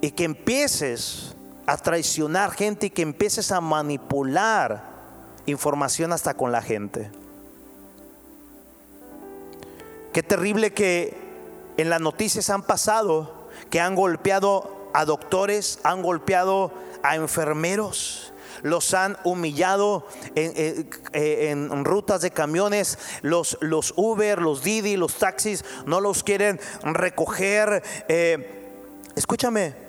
y 0.01 0.13
que 0.13 0.23
empieces 0.23 1.35
a 1.67 1.77
traicionar 1.77 2.53
gente 2.53 2.87
y 2.87 2.91
que 2.91 3.03
empieces 3.03 3.51
a 3.51 3.61
manipular 3.61 4.95
información 5.47 6.13
hasta 6.13 6.35
con 6.35 6.53
la 6.53 6.63
gente. 6.63 7.11
Qué 10.13 10.23
terrible 10.23 10.73
que 10.73 11.17
en 11.77 11.91
las 11.91 12.01
noticias 12.01 12.51
han 12.51 12.63
pasado 12.63 13.49
que 13.71 13.81
han 13.81 13.95
golpeado 13.95 14.91
a 14.95 15.05
doctores, 15.05 15.79
han 15.83 16.03
golpeado 16.03 16.73
a 17.03 17.17
enfermeros, 17.17 18.33
los 18.63 18.95
han 18.95 19.17
humillado 19.25 20.07
en, 20.35 21.85
rutas 21.85 22.23
de 22.23 22.31
camiones, 22.31 22.99
los, 23.23 23.59
los, 23.61 23.93
Uber, 23.97 24.41
los 24.41 24.63
Didi, 24.63 24.97
los 24.97 25.17
taxis, 25.17 25.65
no 25.85 26.01
los 26.01 26.23
quieren 26.23 26.59
recoger. 26.83 27.83
Eh, 28.09 28.73
escúchame, 29.15 29.86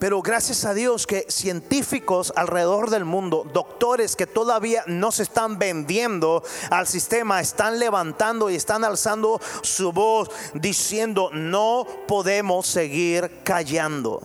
pero 0.00 0.22
gracias 0.22 0.64
a 0.64 0.72
Dios 0.72 1.06
que 1.06 1.26
científicos 1.28 2.32
alrededor 2.34 2.88
del 2.88 3.04
mundo, 3.04 3.46
doctores 3.52 4.16
que 4.16 4.26
todavía 4.26 4.82
no 4.86 5.12
se 5.12 5.24
están 5.24 5.58
vendiendo 5.58 6.42
al 6.70 6.86
sistema, 6.86 7.38
están 7.42 7.78
levantando 7.78 8.48
y 8.48 8.54
están 8.56 8.82
alzando 8.82 9.38
su 9.60 9.92
voz 9.92 10.30
diciendo, 10.54 11.28
no 11.34 11.86
podemos 12.08 12.66
seguir 12.66 13.42
callando. 13.44 14.22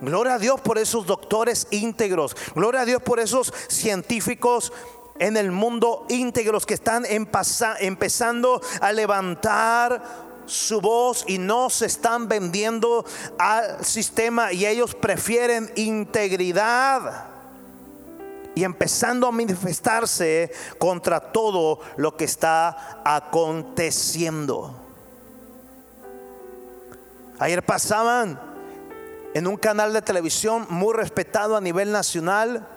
Gloria 0.00 0.34
a 0.34 0.38
Dios 0.38 0.62
por 0.62 0.78
esos 0.78 1.06
doctores 1.06 1.68
íntegros. 1.70 2.34
Gloria 2.54 2.80
a 2.80 2.84
Dios 2.86 3.02
por 3.02 3.20
esos 3.20 3.52
científicos 3.68 4.72
en 5.18 5.36
el 5.36 5.52
mundo 5.52 6.06
íntegros 6.08 6.64
que 6.64 6.72
están 6.74 7.04
empezando 7.06 8.62
a 8.80 8.92
levantar 8.92 10.31
su 10.52 10.80
voz 10.80 11.24
y 11.26 11.38
no 11.38 11.70
se 11.70 11.86
están 11.86 12.28
vendiendo 12.28 13.04
al 13.38 13.84
sistema 13.84 14.52
y 14.52 14.66
ellos 14.66 14.94
prefieren 14.94 15.72
integridad 15.76 17.24
y 18.54 18.64
empezando 18.64 19.26
a 19.26 19.32
manifestarse 19.32 20.52
contra 20.78 21.20
todo 21.20 21.80
lo 21.96 22.16
que 22.16 22.24
está 22.24 23.00
aconteciendo. 23.04 24.78
Ayer 27.38 27.64
pasaban 27.64 28.38
en 29.34 29.46
un 29.46 29.56
canal 29.56 29.94
de 29.94 30.02
televisión 30.02 30.66
muy 30.68 30.94
respetado 30.94 31.56
a 31.56 31.60
nivel 31.62 31.90
nacional. 31.90 32.68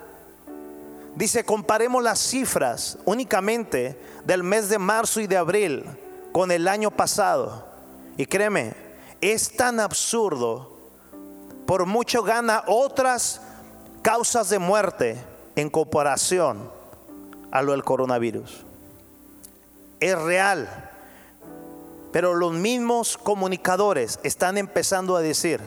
Dice, 1.15 1.43
comparemos 1.43 2.01
las 2.01 2.19
cifras 2.19 2.97
únicamente 3.03 3.99
del 4.23 4.43
mes 4.43 4.69
de 4.69 4.79
marzo 4.79 5.19
y 5.19 5.27
de 5.27 5.37
abril 5.37 5.85
con 6.35 6.51
el 6.51 6.67
año 6.67 6.91
pasado. 6.91 7.65
Y 8.17 8.25
créeme, 8.25 8.73
es 9.21 9.55
tan 9.55 9.79
absurdo, 9.79 10.69
por 11.65 11.85
mucho 11.85 12.23
gana 12.23 12.61
otras 12.67 13.39
causas 14.01 14.49
de 14.49 14.59
muerte 14.59 15.17
en 15.55 15.69
comparación 15.69 16.69
a 17.51 17.61
lo 17.61 17.71
del 17.71 17.85
coronavirus. 17.85 18.65
Es 20.01 20.21
real, 20.23 20.91
pero 22.11 22.33
los 22.33 22.51
mismos 22.51 23.17
comunicadores 23.17 24.19
están 24.23 24.57
empezando 24.57 25.15
a 25.15 25.21
decir, 25.21 25.61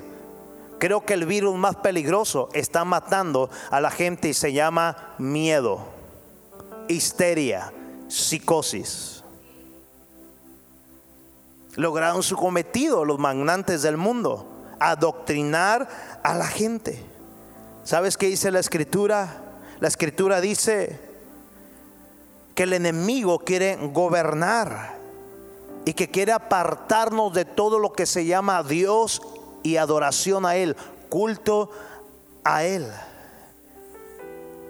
creo 0.78 1.02
que 1.02 1.14
el 1.14 1.24
virus 1.24 1.56
más 1.56 1.76
peligroso 1.76 2.50
está 2.52 2.84
matando 2.84 3.48
a 3.70 3.80
la 3.80 3.90
gente 3.90 4.28
y 4.28 4.34
se 4.34 4.52
llama 4.52 5.14
miedo, 5.16 5.80
histeria, 6.88 7.72
psicosis 8.08 9.17
lograron 11.78 12.24
su 12.24 12.36
cometido 12.36 13.04
los 13.04 13.20
magnantes 13.20 13.82
del 13.82 13.96
mundo, 13.96 14.46
adoctrinar 14.80 15.88
a 16.24 16.34
la 16.34 16.46
gente. 16.48 17.00
¿Sabes 17.84 18.16
qué 18.16 18.26
dice 18.26 18.50
la 18.50 18.58
escritura? 18.58 19.42
La 19.78 19.86
escritura 19.86 20.40
dice 20.40 20.98
que 22.56 22.64
el 22.64 22.72
enemigo 22.72 23.38
quiere 23.38 23.76
gobernar 23.92 24.96
y 25.84 25.92
que 25.92 26.10
quiere 26.10 26.32
apartarnos 26.32 27.32
de 27.32 27.44
todo 27.44 27.78
lo 27.78 27.92
que 27.92 28.06
se 28.06 28.26
llama 28.26 28.64
Dios 28.64 29.22
y 29.62 29.76
adoración 29.76 30.46
a 30.46 30.56
Él, 30.56 30.76
culto 31.08 31.70
a 32.42 32.64
Él. 32.64 32.90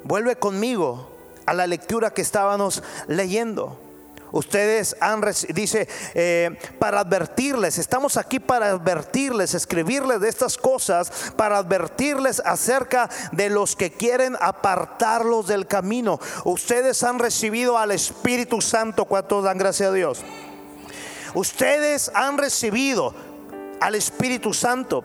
Vuelve 0.05 0.37
conmigo 0.37 1.09
a 1.47 1.55
la 1.55 1.66
lectura 1.66 2.11
que 2.11 2.21
estábamos 2.21 2.83
leyendo. 3.07 3.88
Ustedes 4.33 4.97
han, 5.01 5.23
dice, 5.51 5.88
eh, 6.14 6.59
para 6.79 7.01
advertirles, 7.01 7.79
estamos 7.79 8.17
aquí 8.17 8.41
para 8.41 8.71
advertirles, 8.71 9.55
escribirles 9.55 10.21
de 10.21 10.29
estas 10.29 10.57
cosas, 10.57 11.33
para 11.37 11.59
advertirles 11.59 12.43
acerca 12.45 13.09
de 13.33 13.51
los 13.51 13.77
que 13.77 13.91
quieren 13.91 14.37
apartarlos 14.41 15.47
del 15.47 15.67
camino. 15.67 16.21
Ustedes 16.45 17.03
han 17.03 17.19
recibido 17.19 17.79
al 17.79 17.91
Espíritu 17.91 18.61
Santo, 18.61 19.05
cuando 19.07 19.43
dan 19.43 19.59
gracias 19.59 19.91
a 19.91 19.93
Dios. 19.93 20.25
Ustedes 21.35 22.11
han 22.14 22.38
recibido 22.38 23.14
al 23.81 23.95
Espíritu 23.95 24.53
Santo. 24.53 25.05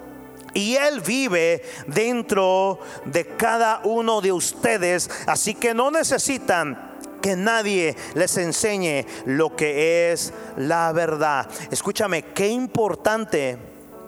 Y 0.53 0.75
Él 0.75 1.01
vive 1.01 1.63
dentro 1.87 2.79
de 3.05 3.25
cada 3.25 3.81
uno 3.83 4.21
de 4.21 4.31
ustedes. 4.31 5.09
Así 5.25 5.55
que 5.55 5.73
no 5.73 5.89
necesitan 5.89 6.92
que 7.23 7.37
nadie 7.37 7.95
les 8.15 8.37
enseñe 8.37 9.05
lo 9.25 9.55
que 9.55 10.11
es 10.11 10.33
la 10.57 10.91
verdad. 10.91 11.49
Escúchame, 11.71 12.21
qué 12.33 12.49
importante, 12.49 13.57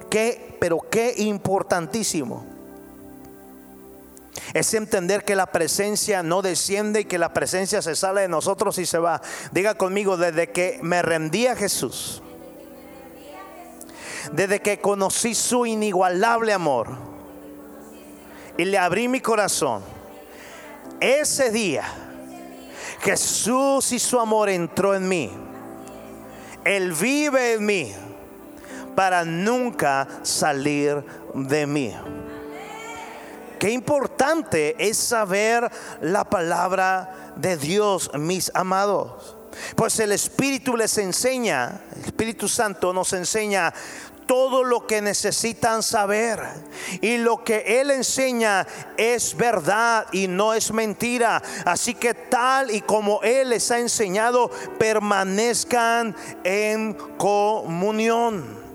qué, 0.10 0.58
pero 0.60 0.82
qué 0.92 1.14
importantísimo. 1.20 2.46
Es 4.54 4.74
entender 4.74 5.24
que 5.24 5.34
la 5.34 5.46
presencia 5.46 6.24
no 6.24 6.42
desciende 6.42 7.02
y 7.02 7.06
que 7.06 7.18
la 7.18 7.34
presencia 7.34 7.82
se 7.82 7.96
sale 7.96 8.22
de 8.22 8.28
nosotros 8.28 8.78
y 8.80 8.86
se 8.86 9.00
va. 9.00 9.22
Diga 9.54 9.76
conmigo, 9.76 10.18
desde 10.18 10.52
que 10.52 10.80
me 10.84 11.02
rendí 11.02 11.48
a 11.48 11.56
Jesús, 11.56 12.22
desde 14.34 14.62
que 14.62 14.82
conocí 14.82 15.34
su 15.36 15.66
inigualable 15.66 16.52
amor 16.52 16.90
y 18.58 18.66
le 18.66 18.78
abrí 18.78 19.08
mi 19.08 19.22
corazón, 19.22 19.82
ese 21.00 21.50
día 21.52 22.05
Jesús 23.06 23.92
y 23.92 24.00
su 24.00 24.20
amor 24.20 24.50
entró 24.50 24.96
en 24.96 25.08
mí. 25.08 25.32
Él 26.64 26.92
vive 26.92 27.54
en 27.54 27.66
mí 27.66 27.94
para 28.96 29.24
nunca 29.24 30.08
salir 30.24 31.06
de 31.36 31.68
mí. 31.68 31.96
Qué 33.60 33.70
importante 33.70 34.76
es 34.80 34.98
saber 34.98 35.70
la 36.02 36.24
palabra 36.24 37.34
de 37.36 37.58
Dios, 37.58 38.10
mis 38.16 38.50
amados. 38.56 39.38
Pues 39.76 40.00
el 40.00 40.12
Espíritu 40.12 40.76
les 40.76 40.98
enseña, 40.98 41.82
el 41.96 42.06
Espíritu 42.06 42.48
Santo 42.48 42.92
nos 42.92 43.14
enseña 43.14 43.72
todo 44.26 44.64
lo 44.64 44.88
que 44.88 45.02
necesitan 45.02 45.84
saber. 45.84 46.40
Y 47.02 47.18
lo 47.18 47.44
que 47.44 47.82
Él 47.82 47.92
enseña 47.92 48.66
es 48.98 49.36
verdad 49.36 50.08
y 50.12 50.28
no 50.28 50.54
es 50.54 50.72
mentira. 50.72 51.42
Así 51.66 51.94
que 51.96 52.14
tal 52.14 52.72
y 52.72 52.82
como 52.82 53.22
Él 53.24 53.50
les 53.50 53.70
ha 53.72 53.80
enseñado, 53.80 54.50
permanezcan 54.78 56.16
en 56.44 56.94
comunión. 57.18 58.66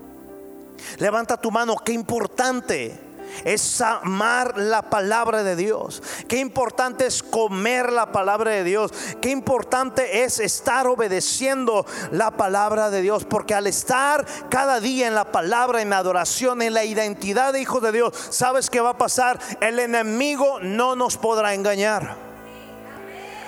Levanta 0.97 1.37
tu 1.37 1.51
mano, 1.51 1.77
qué 1.83 1.93
importante 1.93 3.10
es 3.45 3.81
amar 3.81 4.57
la 4.57 4.83
palabra 4.89 5.43
de 5.43 5.55
Dios. 5.55 6.01
Qué 6.27 6.37
importante 6.37 7.05
es 7.05 7.23
comer 7.23 7.91
la 7.91 8.11
palabra 8.11 8.51
de 8.51 8.63
Dios. 8.63 8.91
Qué 9.21 9.29
importante 9.29 10.23
es 10.23 10.39
estar 10.39 10.87
obedeciendo 10.87 11.85
la 12.11 12.31
palabra 12.31 12.89
de 12.89 13.01
Dios. 13.01 13.25
Porque 13.25 13.53
al 13.53 13.67
estar 13.67 14.25
cada 14.49 14.79
día 14.79 15.07
en 15.07 15.15
la 15.15 15.31
palabra, 15.31 15.81
en 15.81 15.89
la 15.89 15.97
adoración, 15.97 16.61
en 16.61 16.73
la 16.73 16.83
identidad 16.83 17.53
de 17.53 17.61
hijos 17.61 17.81
de 17.81 17.91
Dios, 17.91 18.13
¿sabes 18.29 18.69
qué 18.69 18.81
va 18.81 18.91
a 18.91 18.97
pasar? 18.97 19.39
El 19.59 19.79
enemigo 19.79 20.59
no 20.61 20.95
nos 20.95 21.17
podrá 21.17 21.53
engañar. 21.53 22.31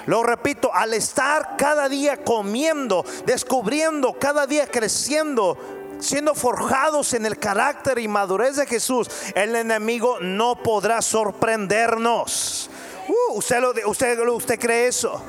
Lo 0.05 0.21
repito, 0.21 0.73
al 0.73 0.93
estar 0.93 1.55
cada 1.57 1.87
día 1.87 2.23
comiendo, 2.23 3.05
descubriendo, 3.25 4.13
cada 4.19 4.45
día 4.47 4.67
creciendo 4.67 5.57
siendo 5.99 6.35
forjados 6.35 7.13
en 7.13 7.25
el 7.25 7.37
carácter 7.37 7.99
y 7.99 8.07
madurez 8.07 8.55
de 8.55 8.65
Jesús, 8.65 9.09
el 9.35 9.55
enemigo 9.55 10.19
no 10.21 10.55
podrá 10.55 11.01
sorprendernos. 11.01 12.69
Uh, 13.07 13.37
¿usted, 13.37 13.59
lo, 13.59 13.73
usted, 13.89 14.19
¿Usted 14.19 14.59
cree 14.59 14.87
eso? 14.87 15.21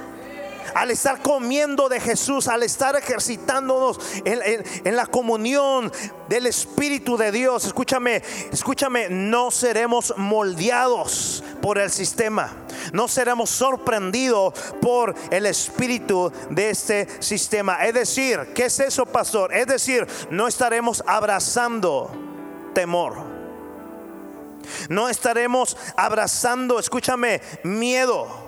Al 0.74 0.90
estar 0.90 1.20
comiendo 1.22 1.88
de 1.88 2.00
Jesús, 2.00 2.48
al 2.48 2.62
estar 2.62 2.96
ejercitándonos 2.96 3.98
en, 4.24 4.96
la 4.96 5.06
comunión 5.06 5.92
del 6.28 6.46
Espíritu 6.46 7.16
de 7.16 7.32
Dios, 7.32 7.64
escúchame, 7.64 8.22
escúchame, 8.52 9.08
no 9.10 9.50
seremos 9.50 10.14
moldeados 10.16 11.42
por 11.60 11.78
el 11.78 11.90
sistema, 11.90 12.52
no 12.92 13.08
seremos 13.08 13.50
sorprendidos 13.50 14.54
por 14.80 15.14
el 15.30 15.46
espíritu 15.46 16.32
de 16.50 16.70
este 16.70 17.08
sistema. 17.20 17.84
Es 17.84 17.94
decir, 17.94 18.52
¿qué 18.54 18.66
es 18.66 18.80
eso, 18.80 19.06
pastor? 19.06 19.54
Es 19.54 19.66
decir, 19.66 20.06
no 20.30 20.48
estaremos 20.48 21.02
abrazando 21.06 22.10
temor. 22.74 23.34
No 24.88 25.08
estaremos 25.08 25.76
abrazando, 25.96 26.78
escúchame, 26.78 27.40
miedo. 27.62 28.43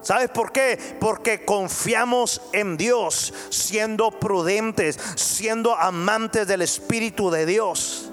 ¿Sabes 0.00 0.30
por 0.30 0.52
qué? 0.52 0.78
Porque 1.00 1.44
confiamos 1.44 2.40
en 2.52 2.76
Dios, 2.76 3.34
siendo 3.50 4.10
prudentes, 4.10 4.98
siendo 5.16 5.74
amantes 5.74 6.46
del 6.46 6.62
Espíritu 6.62 7.30
de 7.30 7.46
Dios. 7.46 8.10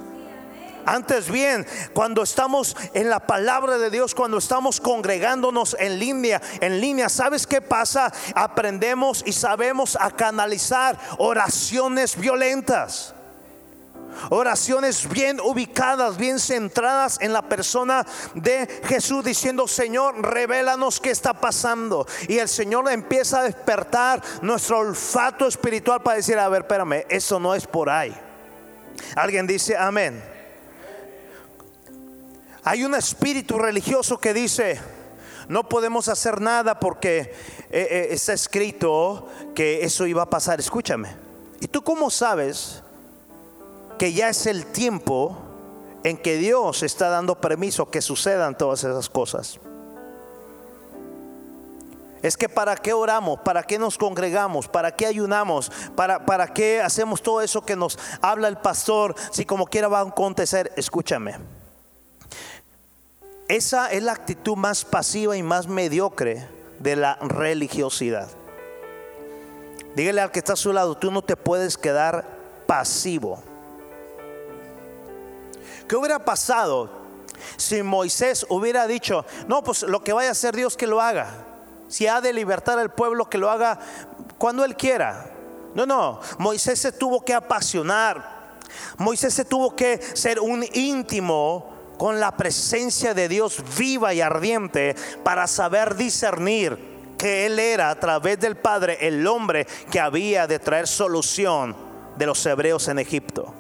Antes 0.86 1.32
bien, 1.32 1.66
cuando 1.94 2.22
estamos 2.22 2.78
en 2.94 3.10
la 3.10 3.20
palabra 3.20 3.80
de 3.80 3.90
Dios, 3.90 4.14
cuando 4.14 4.38
estamos 4.38 4.80
congregándonos 4.80 5.76
en 5.80 5.98
línea, 5.98 6.42
en 6.62 6.80
línea, 6.80 7.10
¿sabes 7.10 7.48
qué 7.48 7.60
pasa? 7.60 8.14
Aprendemos 8.36 9.24
y 9.26 9.34
sabemos 9.34 9.98
a 10.00 10.12
canalizar 10.12 10.98
oraciones 11.18 12.16
violentas. 12.16 13.15
Oraciones 14.30 15.08
bien 15.10 15.40
ubicadas, 15.40 16.18
bien 16.18 16.40
centradas 16.40 17.18
en 17.22 17.34
la 17.34 17.44
persona 17.44 18.06
de 18.34 18.68
Jesús, 18.86 19.24
diciendo, 19.24 19.68
Señor, 19.68 20.22
revélanos 20.22 21.00
qué 21.00 21.12
está 21.12 21.34
pasando. 21.34 22.08
Y 22.28 22.38
el 22.38 22.50
Señor 22.50 22.90
empieza 22.92 23.40
a 23.40 23.44
despertar 23.44 24.22
nuestro 24.42 24.80
olfato 24.80 25.48
espiritual 25.48 26.02
para 26.02 26.18
decir, 26.18 26.38
a 26.38 26.50
ver, 26.50 26.62
espérame, 26.62 27.06
eso 27.10 27.40
no 27.40 27.56
es 27.56 27.68
por 27.68 27.90
ahí. 27.90 28.16
Alguien 29.16 29.48
dice, 29.48 29.78
amén. 29.78 30.24
Hay 32.64 32.84
un 32.84 32.96
espíritu 32.96 33.60
religioso 33.60 34.18
que 34.18 34.34
dice, 34.34 34.80
no 35.48 35.70
podemos 35.70 36.08
hacer 36.08 36.42
nada 36.42 36.80
porque 36.80 37.20
eh, 37.20 37.32
eh, 37.70 38.08
está 38.12 38.34
escrito 38.34 39.30
que 39.54 39.84
eso 39.84 40.08
iba 40.08 40.24
a 40.24 40.30
pasar. 40.30 40.60
Escúchame. 40.60 41.16
¿Y 41.60 41.68
tú 41.68 41.84
cómo 41.84 42.10
sabes? 42.10 42.82
Que 43.98 44.14
ya 44.14 44.30
es 44.30 44.46
el 44.46 44.66
tiempo 44.66 45.38
en 46.04 46.18
que 46.18 46.38
Dios 46.38 46.84
está 46.84 47.10
dando 47.10 47.36
permiso 47.42 47.90
que 47.90 48.02
sucedan 48.02 48.58
todas 48.58 48.84
esas 48.84 49.10
cosas. 49.10 49.60
Es 52.22 52.38
que 52.38 52.50
para 52.50 52.76
qué 52.76 52.94
oramos, 52.94 53.40
para 53.42 53.64
qué 53.64 53.78
nos 53.78 53.98
congregamos, 53.98 54.68
para 54.68 54.96
qué 54.96 55.06
ayunamos, 55.06 55.72
para, 55.96 56.26
para 56.26 56.48
qué 56.48 56.82
hacemos 56.82 57.22
todo 57.22 57.42
eso 57.42 57.64
que 57.64 57.76
nos 57.76 58.00
habla 58.22 58.48
el 58.48 58.58
pastor, 58.58 59.16
si 59.32 59.46
como 59.46 59.68
quiera 59.68 59.88
va 59.88 60.00
a 60.00 60.04
acontecer, 60.04 60.72
escúchame. 60.76 61.36
Esa 63.48 63.92
es 63.92 64.02
la 64.02 64.14
actitud 64.14 64.56
más 64.56 64.86
pasiva 64.86 65.38
y 65.38 65.44
más 65.44 65.68
mediocre 65.68 66.48
de 66.80 66.96
la 66.96 67.16
religiosidad. 67.22 68.28
Dígale 69.96 70.22
al 70.22 70.32
que 70.32 70.40
está 70.40 70.54
a 70.54 70.58
su 70.58 70.74
lado, 70.74 70.96
tú 70.98 71.12
no 71.12 71.22
te 71.22 71.38
puedes 71.38 71.78
quedar 71.78 72.28
pasivo. 72.66 73.44
¿Qué 75.88 75.96
hubiera 75.96 76.20
pasado 76.20 76.90
si 77.58 77.84
Moisés 77.84 78.46
hubiera 78.50 78.88
dicho, 78.88 79.26
no, 79.48 79.64
pues 79.64 79.84
lo 79.84 80.04
que 80.04 80.14
vaya 80.14 80.30
a 80.30 80.32
hacer 80.32 80.56
Dios 80.56 80.76
que 80.78 80.88
lo 80.88 81.02
haga? 81.02 81.30
Si 81.88 82.08
ha 82.08 82.22
de 82.22 82.34
libertar 82.34 82.80
al 82.80 82.92
pueblo, 82.92 83.30
que 83.30 83.38
lo 83.38 83.50
haga 83.50 83.80
cuando 84.38 84.66
Él 84.66 84.76
quiera. 84.76 85.32
No, 85.76 85.86
no, 85.86 86.20
Moisés 86.40 86.80
se 86.80 86.92
tuvo 86.92 87.24
que 87.24 87.34
apasionar. 87.34 88.36
Moisés 88.98 89.34
se 89.34 89.46
tuvo 89.46 89.76
que 89.76 90.00
ser 90.14 90.40
un 90.40 90.66
íntimo 90.74 91.74
con 91.98 92.20
la 92.20 92.36
presencia 92.36 93.14
de 93.14 93.30
Dios 93.30 93.64
viva 93.78 94.14
y 94.14 94.22
ardiente 94.22 94.96
para 95.24 95.48
saber 95.48 95.96
discernir 95.96 96.96
que 97.18 97.46
Él 97.46 97.60
era 97.60 97.90
a 97.90 98.00
través 98.00 98.40
del 98.40 98.56
Padre 98.56 98.98
el 99.02 99.26
hombre 99.28 99.68
que 99.92 100.00
había 100.00 100.48
de 100.48 100.60
traer 100.60 100.88
solución 100.88 101.76
de 102.18 102.26
los 102.26 102.46
hebreos 102.46 102.88
en 102.88 103.00
Egipto. 103.00 103.54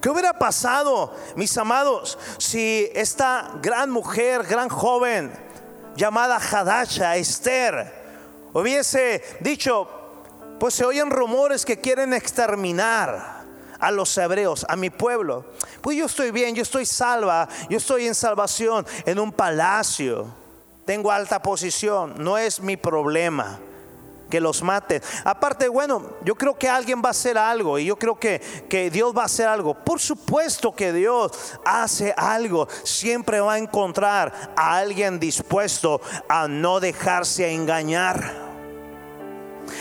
¿Qué 0.00 0.08
hubiera 0.08 0.38
pasado, 0.38 1.14
mis 1.36 1.56
amados, 1.58 2.18
si 2.38 2.90
esta 2.94 3.50
gran 3.60 3.90
mujer, 3.90 4.44
gran 4.44 4.70
joven, 4.70 5.30
llamada 5.94 6.36
Hadasha, 6.38 7.16
Esther, 7.16 7.92
hubiese 8.54 9.22
dicho, 9.40 9.88
pues 10.58 10.74
se 10.74 10.86
oyen 10.86 11.10
rumores 11.10 11.66
que 11.66 11.80
quieren 11.80 12.14
exterminar 12.14 13.40
a 13.78 13.90
los 13.90 14.16
hebreos, 14.16 14.64
a 14.68 14.76
mi 14.76 14.88
pueblo. 14.88 15.44
Pues 15.82 15.98
yo 15.98 16.06
estoy 16.06 16.30
bien, 16.30 16.54
yo 16.54 16.62
estoy 16.62 16.86
salva, 16.86 17.48
yo 17.68 17.76
estoy 17.76 18.06
en 18.06 18.14
salvación, 18.14 18.86
en 19.04 19.18
un 19.18 19.32
palacio, 19.32 20.28
tengo 20.86 21.12
alta 21.12 21.42
posición, 21.42 22.14
no 22.16 22.38
es 22.38 22.60
mi 22.60 22.78
problema 22.78 23.60
que 24.30 24.40
los 24.40 24.62
mate. 24.62 25.02
Aparte, 25.24 25.68
bueno, 25.68 26.02
yo 26.24 26.34
creo 26.34 26.56
que 26.56 26.68
alguien 26.68 27.02
va 27.04 27.08
a 27.08 27.10
hacer 27.10 27.36
algo 27.36 27.78
y 27.78 27.86
yo 27.86 27.96
creo 27.96 28.18
que, 28.18 28.40
que 28.68 28.90
Dios 28.90 29.12
va 29.16 29.22
a 29.22 29.26
hacer 29.26 29.48
algo. 29.48 29.74
Por 29.74 30.00
supuesto 30.00 30.72
que 30.72 30.92
Dios 30.92 31.32
hace 31.64 32.14
algo. 32.16 32.68
Siempre 32.84 33.40
va 33.40 33.54
a 33.54 33.58
encontrar 33.58 34.52
a 34.56 34.76
alguien 34.76 35.18
dispuesto 35.18 36.00
a 36.28 36.48
no 36.48 36.80
dejarse 36.80 37.52
engañar 37.52 38.50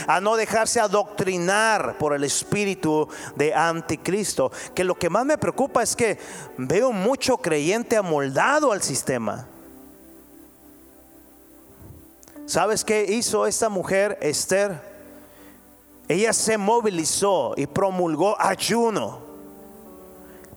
a 0.08 0.22
no 0.22 0.36
dejarse 0.36 0.80
adoctrinar 0.80 1.98
por 1.98 2.14
el 2.14 2.24
espíritu 2.24 3.08
de 3.36 3.54
anticristo. 3.54 4.52
Que 4.74 4.84
lo 4.84 4.96
que 4.96 5.10
más 5.10 5.26
me 5.26 5.38
preocupa 5.38 5.84
es 5.84 5.96
que 5.96 6.18
veo 6.58 6.92
mucho 6.92 7.38
creyente 7.38 7.98
amoldado 7.98 8.72
al 8.72 8.82
sistema. 8.82 9.48
¿Sabes 12.50 12.84
qué 12.84 13.06
hizo 13.08 13.46
esta 13.46 13.70
mujer, 13.70 14.18
Esther? 14.22 14.82
Ella 16.08 16.34
se 16.34 16.58
movilizó 16.58 17.54
y 17.56 17.68
promulgó 17.68 18.36
ayuno. 18.42 19.20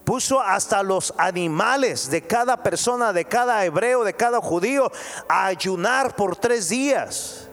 Puso 0.03 0.41
hasta 0.41 0.81
los 0.81 1.13
animales 1.19 2.09
de 2.09 2.23
cada 2.23 2.57
persona, 2.63 3.13
de 3.13 3.25
cada 3.25 3.63
hebreo, 3.63 4.03
de 4.03 4.15
cada 4.15 4.41
judío, 4.41 4.91
a 5.29 5.45
ayunar 5.45 6.15
por 6.15 6.35
tres 6.35 6.69
días. 6.69 7.47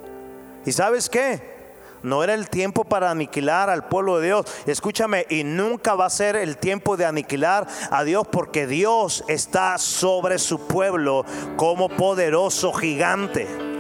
¿Y 0.64 0.72
sabes 0.72 1.10
qué? 1.10 1.76
No 2.02 2.24
era 2.24 2.32
el 2.32 2.48
tiempo 2.48 2.84
para 2.84 3.10
aniquilar 3.10 3.68
al 3.68 3.88
pueblo 3.88 4.20
de 4.20 4.28
Dios. 4.28 4.46
Escúchame, 4.64 5.26
y 5.28 5.44
nunca 5.44 5.94
va 5.96 6.06
a 6.06 6.10
ser 6.10 6.36
el 6.36 6.56
tiempo 6.56 6.96
de 6.96 7.04
aniquilar 7.04 7.66
a 7.90 8.04
Dios 8.04 8.26
porque 8.26 8.66
Dios 8.66 9.22
está 9.28 9.76
sobre 9.76 10.38
su 10.38 10.66
pueblo 10.66 11.26
como 11.58 11.90
poderoso 11.90 12.72
gigante. 12.72 13.79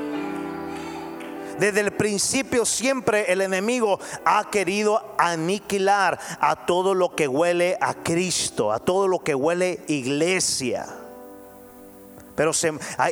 Desde 1.60 1.80
el 1.80 1.92
principio 1.92 2.64
siempre 2.64 3.30
el 3.30 3.42
enemigo 3.42 4.00
ha 4.24 4.50
querido 4.50 5.14
aniquilar 5.18 6.18
a 6.40 6.66
todo 6.66 6.94
lo 6.94 7.14
que 7.14 7.28
huele 7.28 7.76
a 7.80 7.94
Cristo, 7.94 8.72
a 8.72 8.78
todo 8.78 9.06
lo 9.06 9.18
que 9.18 9.34
huele 9.34 9.84
iglesia. 9.86 10.86
Pero 12.34 12.52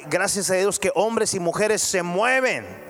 gracias 0.08 0.50
a 0.50 0.54
Dios 0.54 0.78
que 0.78 0.90
hombres 0.94 1.34
y 1.34 1.40
mujeres 1.40 1.82
se 1.82 2.02
mueven 2.02 2.88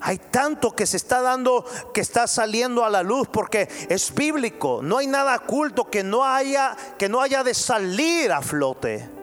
hay 0.00 0.18
tanto 0.18 0.74
que 0.74 0.86
se 0.86 0.96
está 0.96 1.20
dando, 1.20 1.64
que 1.92 2.00
está 2.00 2.26
saliendo 2.26 2.84
a 2.84 2.90
la 2.90 3.02
luz 3.02 3.28
porque 3.28 3.68
es 3.88 4.14
bíblico. 4.14 4.80
No 4.82 4.98
hay 4.98 5.06
nada 5.06 5.34
oculto 5.36 5.90
que 5.90 6.04
no 6.04 6.24
haya, 6.24 6.76
que 6.98 7.08
no 7.08 7.20
haya 7.20 7.42
de 7.42 7.54
salir 7.54 8.30
a 8.30 8.42
flote. 8.42 9.15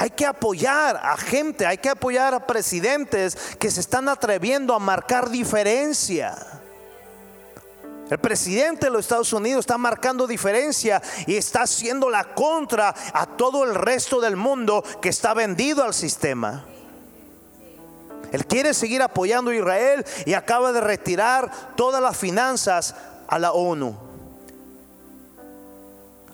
Hay 0.00 0.08
que 0.08 0.24
apoyar 0.24 0.96
a 0.96 1.14
gente, 1.18 1.66
hay 1.66 1.76
que 1.76 1.90
apoyar 1.90 2.32
a 2.32 2.46
presidentes 2.46 3.36
que 3.58 3.70
se 3.70 3.80
están 3.80 4.08
atreviendo 4.08 4.74
a 4.74 4.78
marcar 4.78 5.28
diferencia. 5.28 6.38
El 8.08 8.16
presidente 8.16 8.86
de 8.86 8.92
los 8.92 9.00
Estados 9.00 9.30
Unidos 9.34 9.60
está 9.60 9.76
marcando 9.76 10.26
diferencia 10.26 11.02
y 11.26 11.36
está 11.36 11.64
haciendo 11.64 12.08
la 12.08 12.32
contra 12.32 12.94
a 13.12 13.26
todo 13.26 13.62
el 13.64 13.74
resto 13.74 14.22
del 14.22 14.36
mundo 14.36 14.82
que 15.02 15.10
está 15.10 15.34
vendido 15.34 15.84
al 15.84 15.92
sistema. 15.92 16.64
Él 18.32 18.46
quiere 18.46 18.72
seguir 18.72 19.02
apoyando 19.02 19.50
a 19.50 19.54
Israel 19.54 20.06
y 20.24 20.32
acaba 20.32 20.72
de 20.72 20.80
retirar 20.80 21.50
todas 21.76 22.00
las 22.00 22.16
finanzas 22.16 22.94
a 23.28 23.38
la 23.38 23.52
ONU. 23.52 24.09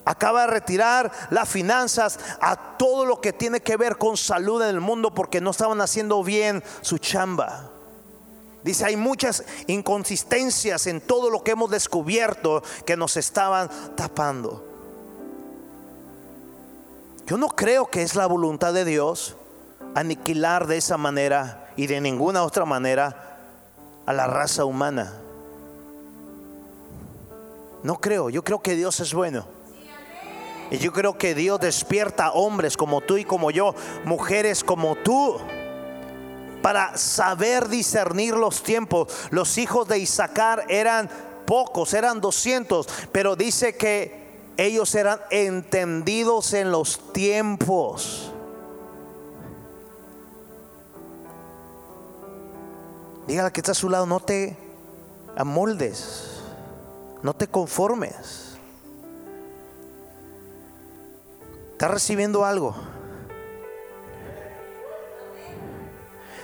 Acaba 0.06 0.42
de 0.42 0.46
retirar 0.46 1.10
las 1.30 1.48
finanzas 1.48 2.20
a 2.40 2.76
todo 2.78 3.04
lo 3.04 3.20
que 3.20 3.32
tiene 3.32 3.60
que 3.60 3.76
ver 3.76 3.98
con 3.98 4.16
salud 4.16 4.62
en 4.62 4.68
el 4.68 4.80
mundo 4.80 5.12
porque 5.12 5.40
no 5.40 5.50
estaban 5.50 5.80
haciendo 5.80 6.22
bien 6.22 6.62
su 6.80 6.98
chamba. 6.98 7.70
Dice, 8.62 8.84
hay 8.84 8.96
muchas 8.96 9.44
inconsistencias 9.66 10.86
en 10.86 11.00
todo 11.00 11.28
lo 11.28 11.42
que 11.42 11.50
hemos 11.50 11.70
descubierto 11.70 12.62
que 12.84 12.96
nos 12.96 13.16
estaban 13.16 13.68
tapando. 13.96 14.64
Yo 17.26 17.36
no 17.36 17.48
creo 17.48 17.86
que 17.86 18.02
es 18.02 18.14
la 18.14 18.26
voluntad 18.26 18.72
de 18.72 18.84
Dios 18.84 19.34
aniquilar 19.96 20.68
de 20.68 20.76
esa 20.76 20.96
manera 20.96 21.72
y 21.74 21.88
de 21.88 22.00
ninguna 22.00 22.44
otra 22.44 22.64
manera 22.64 23.38
a 24.06 24.12
la 24.12 24.28
raza 24.28 24.64
humana. 24.64 25.14
No 27.82 28.00
creo, 28.00 28.30
yo 28.30 28.44
creo 28.44 28.62
que 28.62 28.76
Dios 28.76 29.00
es 29.00 29.12
bueno. 29.12 29.55
Y 30.70 30.78
yo 30.78 30.92
creo 30.92 31.16
que 31.16 31.34
Dios 31.34 31.60
despierta 31.60 32.32
hombres 32.32 32.76
como 32.76 33.00
tú 33.00 33.16
y 33.16 33.24
como 33.24 33.50
yo, 33.50 33.74
mujeres 34.04 34.64
como 34.64 34.96
tú, 34.96 35.38
para 36.62 36.96
saber 36.96 37.68
discernir 37.68 38.34
los 38.34 38.62
tiempos. 38.62 39.28
Los 39.30 39.58
hijos 39.58 39.86
de 39.86 39.98
Isaacar 39.98 40.64
eran 40.68 41.08
pocos, 41.46 41.94
eran 41.94 42.20
200, 42.20 42.88
pero 43.12 43.36
dice 43.36 43.76
que 43.76 44.26
ellos 44.56 44.94
eran 44.94 45.20
entendidos 45.30 46.52
en 46.54 46.72
los 46.72 47.12
tiempos. 47.12 48.32
Dígale 53.28 53.52
que 53.52 53.60
está 53.60 53.72
a 53.72 53.74
su 53.74 53.88
lado, 53.88 54.06
no 54.06 54.20
te 54.20 54.56
amoldes, 55.36 56.40
no 57.22 57.34
te 57.34 57.48
conformes. 57.48 58.45
Está 61.76 61.88
recibiendo 61.88 62.42
algo. 62.46 62.74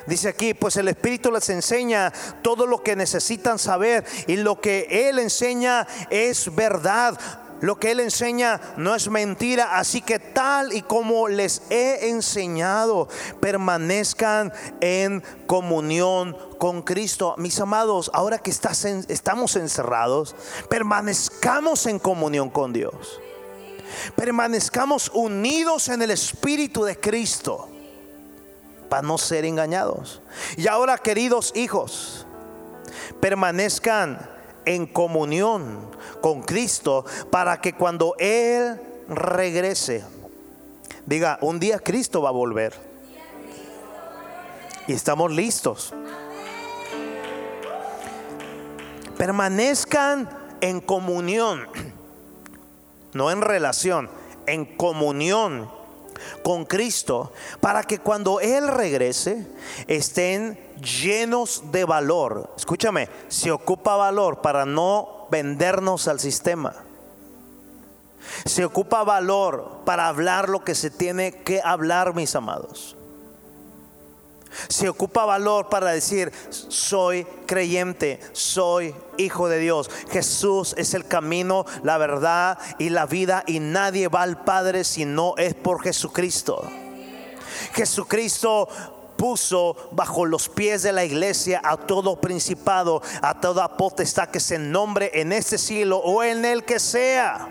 Dice 0.06 0.28
aquí, 0.28 0.52
pues 0.52 0.76
el 0.76 0.88
Espíritu 0.88 1.32
les 1.32 1.48
enseña 1.48 2.12
todo 2.42 2.66
lo 2.66 2.82
que 2.82 2.96
necesitan 2.96 3.58
saber 3.58 4.04
y 4.26 4.36
lo 4.36 4.60
que 4.60 5.08
Él 5.08 5.18
enseña 5.18 5.86
es 6.10 6.54
verdad. 6.54 7.18
Lo 7.62 7.78
que 7.78 7.92
Él 7.92 8.00
enseña 8.00 8.60
no 8.76 8.94
es 8.94 9.08
mentira, 9.08 9.78
así 9.78 10.02
que 10.02 10.18
tal 10.18 10.74
y 10.74 10.82
como 10.82 11.28
les 11.28 11.62
he 11.70 12.10
enseñado, 12.10 13.08
permanezcan 13.40 14.52
en 14.82 15.22
comunión 15.46 16.36
con 16.58 16.82
Cristo. 16.82 17.36
Mis 17.38 17.58
amados, 17.58 18.10
ahora 18.12 18.38
que 18.38 18.50
estamos 18.50 19.56
encerrados, 19.56 20.36
permanezcamos 20.68 21.86
en 21.86 21.98
comunión 21.98 22.50
con 22.50 22.74
Dios. 22.74 23.18
Permanezcamos 24.16 25.10
unidos 25.14 25.88
en 25.88 26.02
el 26.02 26.10
Espíritu 26.10 26.84
de 26.84 26.98
Cristo 26.98 27.68
para 28.88 29.02
no 29.02 29.18
ser 29.18 29.44
engañados. 29.44 30.20
Y 30.56 30.66
ahora, 30.68 30.98
queridos 30.98 31.52
hijos, 31.54 32.26
permanezcan 33.20 34.18
en 34.64 34.86
comunión 34.86 35.90
con 36.20 36.42
Cristo 36.42 37.04
para 37.30 37.60
que 37.60 37.72
cuando 37.72 38.14
Él 38.18 38.80
regrese, 39.08 40.04
diga, 41.06 41.38
un 41.40 41.58
día 41.58 41.78
Cristo 41.78 42.22
va 42.22 42.28
a 42.28 42.32
volver. 42.32 42.74
Y 44.86 44.92
estamos 44.92 45.32
listos. 45.32 45.94
Permanezcan 49.16 50.28
en 50.60 50.80
comunión, 50.80 51.66
no 53.12 53.30
en 53.30 53.40
relación, 53.40 54.10
en 54.46 54.64
comunión 54.64 55.70
con 56.42 56.64
Cristo, 56.64 57.32
para 57.60 57.82
que 57.82 57.98
cuando 57.98 58.40
Él 58.40 58.68
regrese 58.68 59.46
estén 59.86 60.58
llenos 60.80 61.64
de 61.72 61.84
valor. 61.84 62.52
Escúchame, 62.56 63.08
se 63.28 63.50
ocupa 63.50 63.96
valor 63.96 64.40
para 64.40 64.64
no 64.66 65.26
vendernos 65.30 66.08
al 66.08 66.20
sistema. 66.20 66.74
Se 68.44 68.64
ocupa 68.64 69.02
valor 69.04 69.80
para 69.84 70.08
hablar 70.08 70.48
lo 70.48 70.64
que 70.64 70.74
se 70.74 70.90
tiene 70.90 71.42
que 71.42 71.60
hablar, 71.62 72.14
mis 72.14 72.34
amados. 72.36 72.96
Se 74.68 74.88
ocupa 74.88 75.24
valor 75.24 75.68
para 75.68 75.90
decir, 75.90 76.32
soy 76.50 77.24
creyente, 77.46 78.20
soy 78.32 78.94
hijo 79.18 79.48
de 79.48 79.58
Dios. 79.58 79.90
Jesús 80.10 80.74
es 80.76 80.94
el 80.94 81.06
camino, 81.06 81.64
la 81.82 81.98
verdad 81.98 82.58
y 82.78 82.90
la 82.90 83.06
vida 83.06 83.44
y 83.46 83.60
nadie 83.60 84.08
va 84.08 84.22
al 84.22 84.42
Padre 84.44 84.84
si 84.84 85.04
no 85.04 85.34
es 85.36 85.54
por 85.54 85.82
Jesucristo. 85.82 86.62
Jesucristo 87.74 88.68
puso 89.16 89.76
bajo 89.92 90.26
los 90.26 90.48
pies 90.48 90.82
de 90.82 90.92
la 90.92 91.04
iglesia 91.04 91.60
a 91.62 91.76
todo 91.76 92.20
principado, 92.20 93.02
a 93.20 93.40
toda 93.40 93.76
potestad 93.76 94.28
que 94.28 94.40
se 94.40 94.58
nombre 94.58 95.12
en 95.14 95.32
este 95.32 95.58
cielo 95.58 95.98
o 95.98 96.22
en 96.22 96.44
el 96.44 96.64
que 96.64 96.80
sea. 96.80 97.48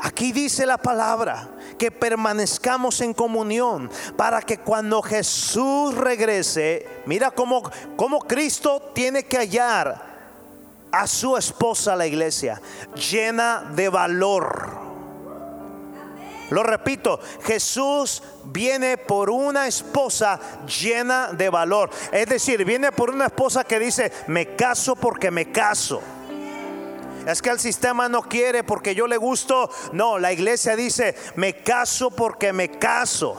Aquí 0.00 0.32
dice 0.32 0.66
la 0.66 0.76
palabra 0.76 1.53
que 1.78 1.90
permanezcamos 1.90 3.00
en 3.00 3.14
comunión 3.14 3.90
para 4.16 4.42
que 4.42 4.58
cuando 4.58 5.02
Jesús 5.02 5.94
regrese, 5.94 6.86
mira 7.06 7.30
cómo, 7.30 7.62
cómo 7.96 8.20
Cristo 8.20 8.92
tiene 8.94 9.24
que 9.24 9.38
hallar 9.38 10.14
a 10.92 11.06
su 11.06 11.36
esposa 11.36 11.96
la 11.96 12.06
iglesia, 12.06 12.60
llena 12.94 13.64
de 13.74 13.88
valor. 13.88 14.84
Lo 16.50 16.62
repito, 16.62 17.18
Jesús 17.42 18.22
viene 18.44 18.96
por 18.96 19.30
una 19.30 19.66
esposa 19.66 20.38
llena 20.66 21.32
de 21.32 21.48
valor. 21.48 21.90
Es 22.12 22.26
decir, 22.26 22.64
viene 22.64 22.92
por 22.92 23.10
una 23.10 23.26
esposa 23.26 23.64
que 23.64 23.78
dice, 23.78 24.12
me 24.28 24.54
caso 24.54 24.94
porque 24.94 25.30
me 25.30 25.50
caso. 25.50 26.00
Es 27.26 27.40
que 27.40 27.50
el 27.50 27.58
sistema 27.58 28.08
no 28.08 28.22
quiere 28.22 28.64
porque 28.64 28.94
yo 28.94 29.06
le 29.06 29.16
gusto. 29.16 29.70
No, 29.92 30.18
la 30.18 30.32
iglesia 30.32 30.76
dice, 30.76 31.14
me 31.36 31.54
caso 31.54 32.10
porque 32.10 32.52
me 32.52 32.70
caso. 32.70 33.36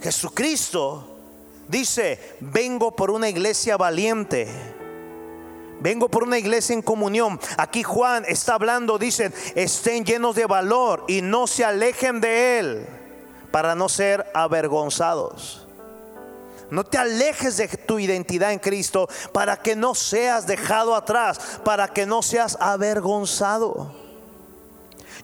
Jesucristo 0.00 1.16
dice, 1.66 2.36
vengo 2.40 2.94
por 2.94 3.10
una 3.10 3.28
iglesia 3.28 3.76
valiente. 3.76 4.48
Vengo 5.80 6.08
por 6.08 6.24
una 6.24 6.38
iglesia 6.38 6.74
en 6.74 6.82
comunión. 6.82 7.38
Aquí 7.56 7.82
Juan 7.82 8.24
está 8.26 8.54
hablando, 8.54 8.98
dicen, 8.98 9.32
estén 9.54 10.04
llenos 10.04 10.34
de 10.34 10.46
valor 10.46 11.04
y 11.06 11.22
no 11.22 11.46
se 11.46 11.64
alejen 11.64 12.20
de 12.20 12.58
él 12.58 12.86
para 13.52 13.74
no 13.74 13.88
ser 13.88 14.26
avergonzados. 14.34 15.67
No 16.70 16.84
te 16.84 16.98
alejes 16.98 17.56
de 17.56 17.68
tu 17.68 17.98
identidad 17.98 18.52
en 18.52 18.58
Cristo 18.58 19.08
para 19.32 19.56
que 19.56 19.74
no 19.74 19.94
seas 19.94 20.46
dejado 20.46 20.94
atrás, 20.94 21.60
para 21.64 21.88
que 21.88 22.04
no 22.04 22.22
seas 22.22 22.56
avergonzado. 22.60 23.94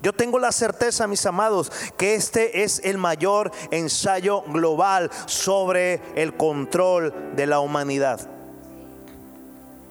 Yo 0.02 0.12
tengo 0.12 0.38
la 0.38 0.52
certeza, 0.52 1.06
mis 1.06 1.24
amados, 1.24 1.70
que 1.96 2.14
este 2.14 2.62
es 2.62 2.80
el 2.84 2.98
mayor 2.98 3.52
ensayo 3.70 4.42
global 4.42 5.10
sobre 5.26 6.02
el 6.14 6.36
control 6.36 7.34
de 7.36 7.46
la 7.46 7.60
humanidad. 7.60 8.28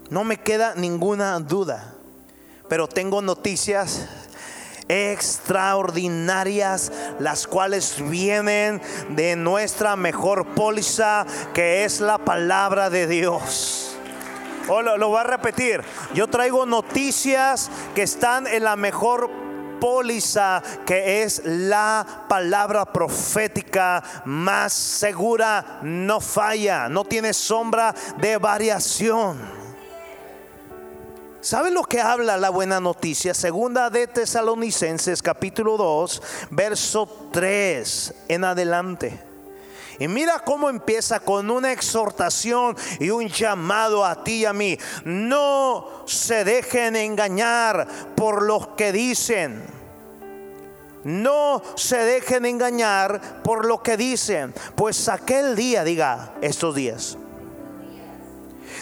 No 0.10 0.24
me 0.24 0.38
queda 0.38 0.76
ninguna 0.76 1.40
duda, 1.40 1.96
pero 2.68 2.88
tengo 2.88 3.22
noticias 3.22 4.08
extraordinarias, 4.94 6.92
las 7.20 7.48
cuales 7.48 7.96
vienen 8.10 8.82
de 9.10 9.36
nuestra 9.36 9.96
mejor 9.96 10.46
póliza, 10.54 11.26
que 11.54 11.84
es 11.84 12.00
la 12.02 12.18
palabra 12.18 12.90
de 12.90 13.08
Dios. 13.08 13.98
O 14.68 14.82
lo, 14.82 14.98
lo 14.98 15.10
voy 15.10 15.20
a 15.20 15.24
repetir, 15.24 15.82
yo 16.14 16.28
traigo 16.28 16.66
noticias 16.66 17.70
que 17.96 18.04
están 18.04 18.48
en 18.48 18.64
la 18.64 18.76
mejor 18.76 19.30
póliza 19.84 20.64
que 20.86 21.24
es 21.24 21.42
la 21.44 22.06
palabra 22.30 22.86
profética 22.86 24.02
más 24.24 24.72
segura, 24.72 25.80
no 25.82 26.22
falla, 26.22 26.88
no 26.88 27.04
tiene 27.04 27.34
sombra 27.34 27.94
de 28.18 28.38
variación. 28.38 29.63
¿Sabe 31.44 31.72
lo 31.72 31.84
que 31.84 32.00
habla 32.00 32.38
la 32.38 32.50
buena 32.50 32.80
noticia? 32.80 33.34
Segunda 33.34 33.90
de 33.90 34.08
Tesalonicenses 34.08 35.22
capítulo 35.22 35.76
2, 35.76 36.22
verso 36.52 37.28
3 37.34 38.14
en 38.30 38.46
adelante. 38.46 39.20
Y 40.00 40.08
mira 40.08 40.40
cómo 40.40 40.70
empieza 40.70 41.20
con 41.20 41.52
una 41.52 41.74
exhortación 41.74 42.78
y 42.98 43.10
un 43.10 43.28
llamado 43.28 44.06
a 44.06 44.24
ti 44.24 44.36
y 44.36 44.46
a 44.46 44.54
mí. 44.54 44.78
No 45.04 46.06
se 46.06 46.46
dejen 46.46 46.96
engañar 46.96 47.90
por 48.16 48.44
los 48.44 48.68
que 48.78 48.94
dicen. 48.94 49.66
No 51.04 51.62
se 51.76 51.98
dejen 51.98 52.46
engañar 52.46 53.44
por 53.44 53.66
lo 53.66 53.84
que 53.84 53.98
dicen. 53.98 54.54
Pues 54.76 55.10
aquel 55.10 55.58
día, 55.58 55.84
diga, 55.84 56.36
estos 56.42 56.74
días 56.74 57.18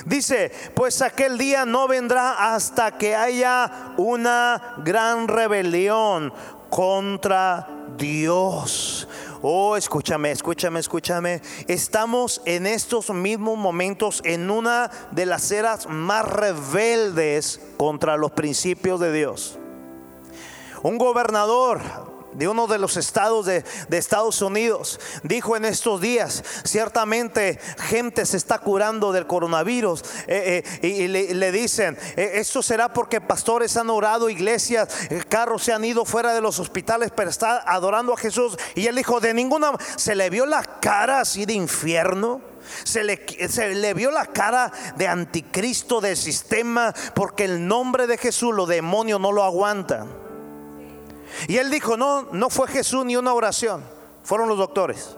Dice, 0.06 0.52
pues 0.76 1.02
aquel 1.02 1.38
día 1.38 1.66
no 1.66 1.88
vendrá 1.88 2.54
hasta 2.54 2.98
que 2.98 3.16
haya 3.16 3.94
una 3.98 4.76
gran 4.84 5.28
rebelión 5.28 6.34
contra 6.70 7.68
Dios. 7.98 9.08
Oh, 9.42 9.76
escúchame, 9.76 10.32
escúchame, 10.32 10.80
escúchame. 10.80 11.42
Estamos 11.68 12.42
en 12.46 12.68
estos 12.68 13.10
mismos 13.10 13.58
momentos 13.58 14.22
en 14.24 14.52
una 14.52 14.92
de 15.12 15.26
las 15.26 15.52
eras 15.52 15.88
más 15.88 16.26
rebeldes 16.26 17.60
contra 17.78 18.18
los 18.18 18.32
principios 18.32 19.00
de 19.00 19.12
Dios. 19.12 19.58
Un 20.84 20.98
gobernador 20.98 21.82
de 22.34 22.48
uno 22.48 22.68
de 22.68 22.78
los 22.78 22.98
estados 22.98 23.46
de, 23.46 23.64
Estados 23.92 24.42
Unidos, 24.42 25.00
dijo 25.24 25.56
en 25.56 25.66
estos 25.66 26.02
días, 26.02 26.44
ciertamente 26.64 27.60
gente 27.78 28.26
se 28.26 28.38
está 28.38 28.60
curando 28.60 29.12
del 29.12 29.28
coronavirus 29.28 30.04
eh, 30.28 30.64
eh, 30.82 30.88
y, 30.88 31.08
le, 31.08 31.52
dicen, 31.52 31.98
eh, 32.16 32.32
esto 32.36 32.64
será 32.64 32.94
porque 32.94 33.22
pastores 33.22 33.78
han 33.78 33.90
orado, 33.90 34.30
iglesias, 34.30 34.90
carros 35.30 35.64
se 35.64 35.74
han 35.74 35.86
ido 35.86 36.06
fuera 36.06 36.34
de 36.34 36.42
los 36.42 36.60
hospitales, 36.60 37.12
pero 37.16 37.30
está 37.30 37.64
adorando 37.66 38.14
a 38.14 38.18
Jesús. 38.18 38.58
Y 38.76 38.88
él 38.88 38.96
dijo, 38.96 39.20
de 39.20 39.34
ninguna, 39.34 39.72
se 39.98 40.16
le 40.16 40.30
vio 40.30 40.46
la 40.46 40.64
cara 40.64 41.22
así 41.22 41.46
de 41.46 41.54
infierno. 41.54 42.42
Se 42.84 43.04
le, 43.04 43.26
se 43.50 43.74
le, 43.74 43.94
vio 43.94 44.12
la 44.12 44.28
cara 44.28 44.72
de 44.96 45.08
anticristo 45.08 46.00
del 46.00 46.16
sistema 46.16 46.94
porque 47.16 47.46
el 47.46 47.68
nombre 47.68 48.08
de 48.08 48.18
Jesús 48.18 48.54
los 48.54 48.68
demonios 48.68 49.20
no 49.20 49.32
lo 49.32 49.44
aguantan. 49.44 50.21
Y 51.48 51.58
él 51.58 51.70
dijo, 51.70 51.98
no, 51.98 52.24
no 52.32 52.50
fue 52.50 52.68
Jesús 52.68 53.06
ni 53.06 53.16
una 53.16 53.34
oración, 53.34 53.84
fueron 54.24 54.50
los 54.50 54.58
doctores. 54.58 55.16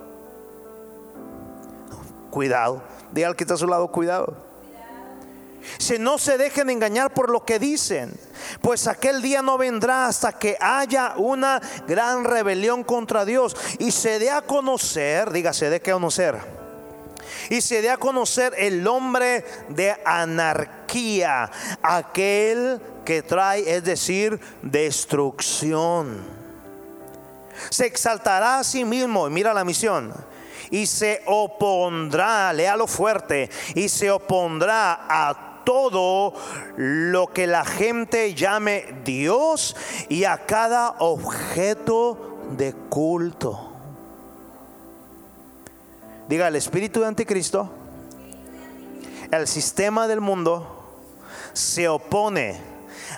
Cuidado, 2.30 2.82
diga 3.12 3.28
al 3.28 3.36
que 3.36 3.44
está 3.44 3.54
a 3.56 3.58
su 3.58 3.68
lado, 3.68 3.92
cuidado. 3.92 4.36
Si 5.78 5.98
no 5.98 6.18
se 6.18 6.38
dejen 6.38 6.70
engañar 6.70 7.14
por 7.14 7.30
lo 7.30 7.46
que 7.46 7.60
dicen, 7.60 8.14
pues 8.62 8.88
aquel 8.88 9.22
día 9.22 9.42
no 9.42 9.58
vendrá 9.58 10.08
hasta 10.08 10.34
que 10.34 10.58
haya 10.60 11.14
una 11.18 11.62
gran 11.88 12.26
rebelión 12.26 12.84
contra 12.84 13.26
Dios 13.26 13.56
y 13.80 13.92
se 13.92 14.20
dé 14.20 14.30
a 14.30 14.42
conocer, 14.42 15.32
dígase 15.32 15.70
de 15.70 15.82
qué 15.82 15.92
conocer, 15.92 16.38
y 17.50 17.62
se 17.62 17.82
dé 17.82 17.90
a 17.90 17.98
conocer 17.98 18.54
el 18.58 18.86
hombre 18.88 19.46
de 19.70 19.96
anarquía, 20.06 21.50
aquel 21.82 22.82
que 23.04 23.22
trae, 23.22 23.76
es 23.76 23.84
decir, 23.84 24.40
destrucción. 24.62 26.22
Se 27.70 27.86
exaltará 27.86 28.60
a 28.60 28.64
sí 28.64 28.86
mismo, 28.86 29.30
mira 29.30 29.54
la 29.54 29.64
misión, 29.64 30.14
y 30.72 30.86
se 30.86 31.22
opondrá, 31.26 32.52
léalo 32.54 32.88
fuerte, 32.88 33.50
y 33.76 33.90
se 33.90 34.10
opondrá 34.10 35.06
a 35.08 35.62
todo 35.64 36.34
lo 36.76 37.28
que 37.28 37.48
la 37.48 37.64
gente 37.64 38.34
llame 38.34 38.96
Dios 39.06 39.76
y 40.10 40.26
a 40.26 40.46
cada 40.46 40.96
objeto 41.00 42.40
de 42.58 42.74
culto. 42.90 43.72
Diga 46.28 46.48
el 46.48 46.56
espíritu 46.56 47.02
de 47.02 47.08
anticristo, 47.08 47.70
el 49.32 49.48
sistema 49.48 50.08
del 50.08 50.22
mundo 50.22 50.80
se 51.54 51.88
opone 51.88 52.73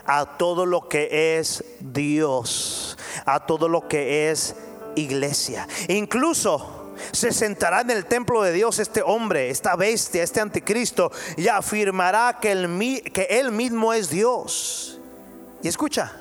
a 0.06 0.38
todo 0.38 0.66
lo 0.66 0.88
que 0.88 1.38
es 1.38 1.64
Dios, 1.80 2.98
a 3.26 3.46
todo 3.46 3.70
lo 3.70 3.88
que 3.88 4.32
es 4.32 4.56
iglesia. 4.96 5.68
Incluso 5.88 6.94
se 7.12 7.32
sentará 7.32 7.82
en 7.82 7.92
el 7.92 8.06
templo 8.06 8.42
de 8.42 8.52
Dios 8.52 8.80
este 8.80 9.02
hombre, 9.02 9.50
esta 9.50 9.76
bestia, 9.76 10.24
este 10.24 10.42
anticristo, 10.42 11.12
y 11.38 11.48
afirmará 11.48 12.40
que, 12.42 12.52
el, 12.52 13.04
que 13.12 13.28
él 13.30 13.52
mismo 13.52 13.94
es 13.94 14.10
Dios. 14.10 15.00
Y 15.62 15.68
escucha, 15.68 16.14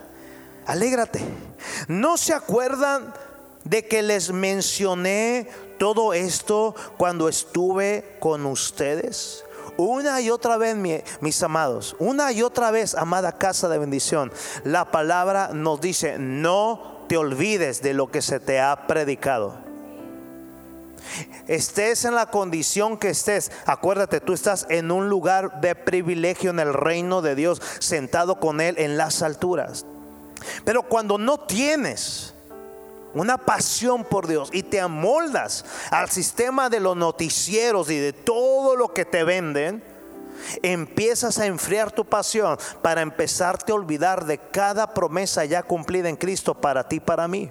alégrate. 0.67 1.21
¿No 1.89 2.17
se 2.17 2.35
acuerdan 2.35 3.13
de 3.65 3.87
que 3.87 4.03
les 4.03 4.31
mencioné 4.33 5.49
todo 5.79 6.13
esto 6.13 6.75
cuando 6.97 7.29
estuve 7.29 8.17
con 8.21 8.47
ustedes? 8.47 9.44
Una 9.77 10.21
y 10.21 10.31
otra 10.31 10.57
vez, 10.57 10.77
mis 11.21 11.43
amados, 11.43 11.97
una 11.99 12.31
y 12.31 12.43
otra 12.43 12.71
vez, 12.71 12.95
amada 12.95 13.39
casa 13.39 13.69
de 13.69 13.79
bendición, 13.79 14.33
la 14.63 14.91
palabra 14.91 15.51
nos 15.53 15.81
dice, 15.81 16.17
no 16.19 17.05
te 17.09 17.17
olvides 17.17 17.83
de 17.83 17.93
lo 17.93 18.11
que 18.11 18.23
se 18.23 18.39
te 18.39 18.61
ha 18.61 18.87
predicado. 18.87 19.57
Estés 21.47 22.05
en 22.05 22.15
la 22.15 22.27
condición 22.27 22.97
que 22.97 23.11
estés, 23.11 23.51
acuérdate, 23.67 24.21
tú 24.21 24.33
estás 24.33 24.67
en 24.71 24.91
un 24.91 25.09
lugar 25.09 25.61
de 25.61 25.75
privilegio 25.75 26.51
en 26.51 26.61
el 26.61 26.73
reino 26.73 27.21
de 27.21 27.35
Dios, 27.35 27.61
sentado 27.81 28.41
con 28.41 28.61
Él 28.61 28.77
en 28.79 28.97
las 28.97 29.23
alturas. 29.23 29.85
Pero 30.65 30.83
cuando 30.85 31.19
no 31.19 31.39
tienes, 31.39 32.34
una 33.15 33.39
pasión 33.39 34.05
por 34.05 34.27
Dios 34.27 34.51
y 34.53 34.63
te 34.63 34.81
amoldas 34.81 35.65
al 35.91 36.11
sistema 36.11 36.69
de 36.69 36.81
los 36.81 36.97
noticieros 36.97 37.91
y 37.91 37.99
de 37.99 38.13
todo 38.13 38.77
lo 38.77 38.93
que 38.93 39.05
te 39.05 39.25
venden, 39.25 39.83
empiezas 40.63 41.39
a 41.39 41.47
enfriar 41.47 41.93
tu 41.93 42.05
pasión 42.05 42.59
para 42.83 43.03
empezarte 43.03 43.73
a 43.73 43.77
olvidar 43.77 44.25
de 44.25 44.39
cada 44.39 44.93
promesa 44.93 45.45
ya 45.45 45.63
cumplida 45.63 46.09
en 46.09 46.17
Cristo 46.17 46.55
para 46.55 46.89
ti, 46.89 47.01
para 47.01 47.29
mí. 47.29 47.51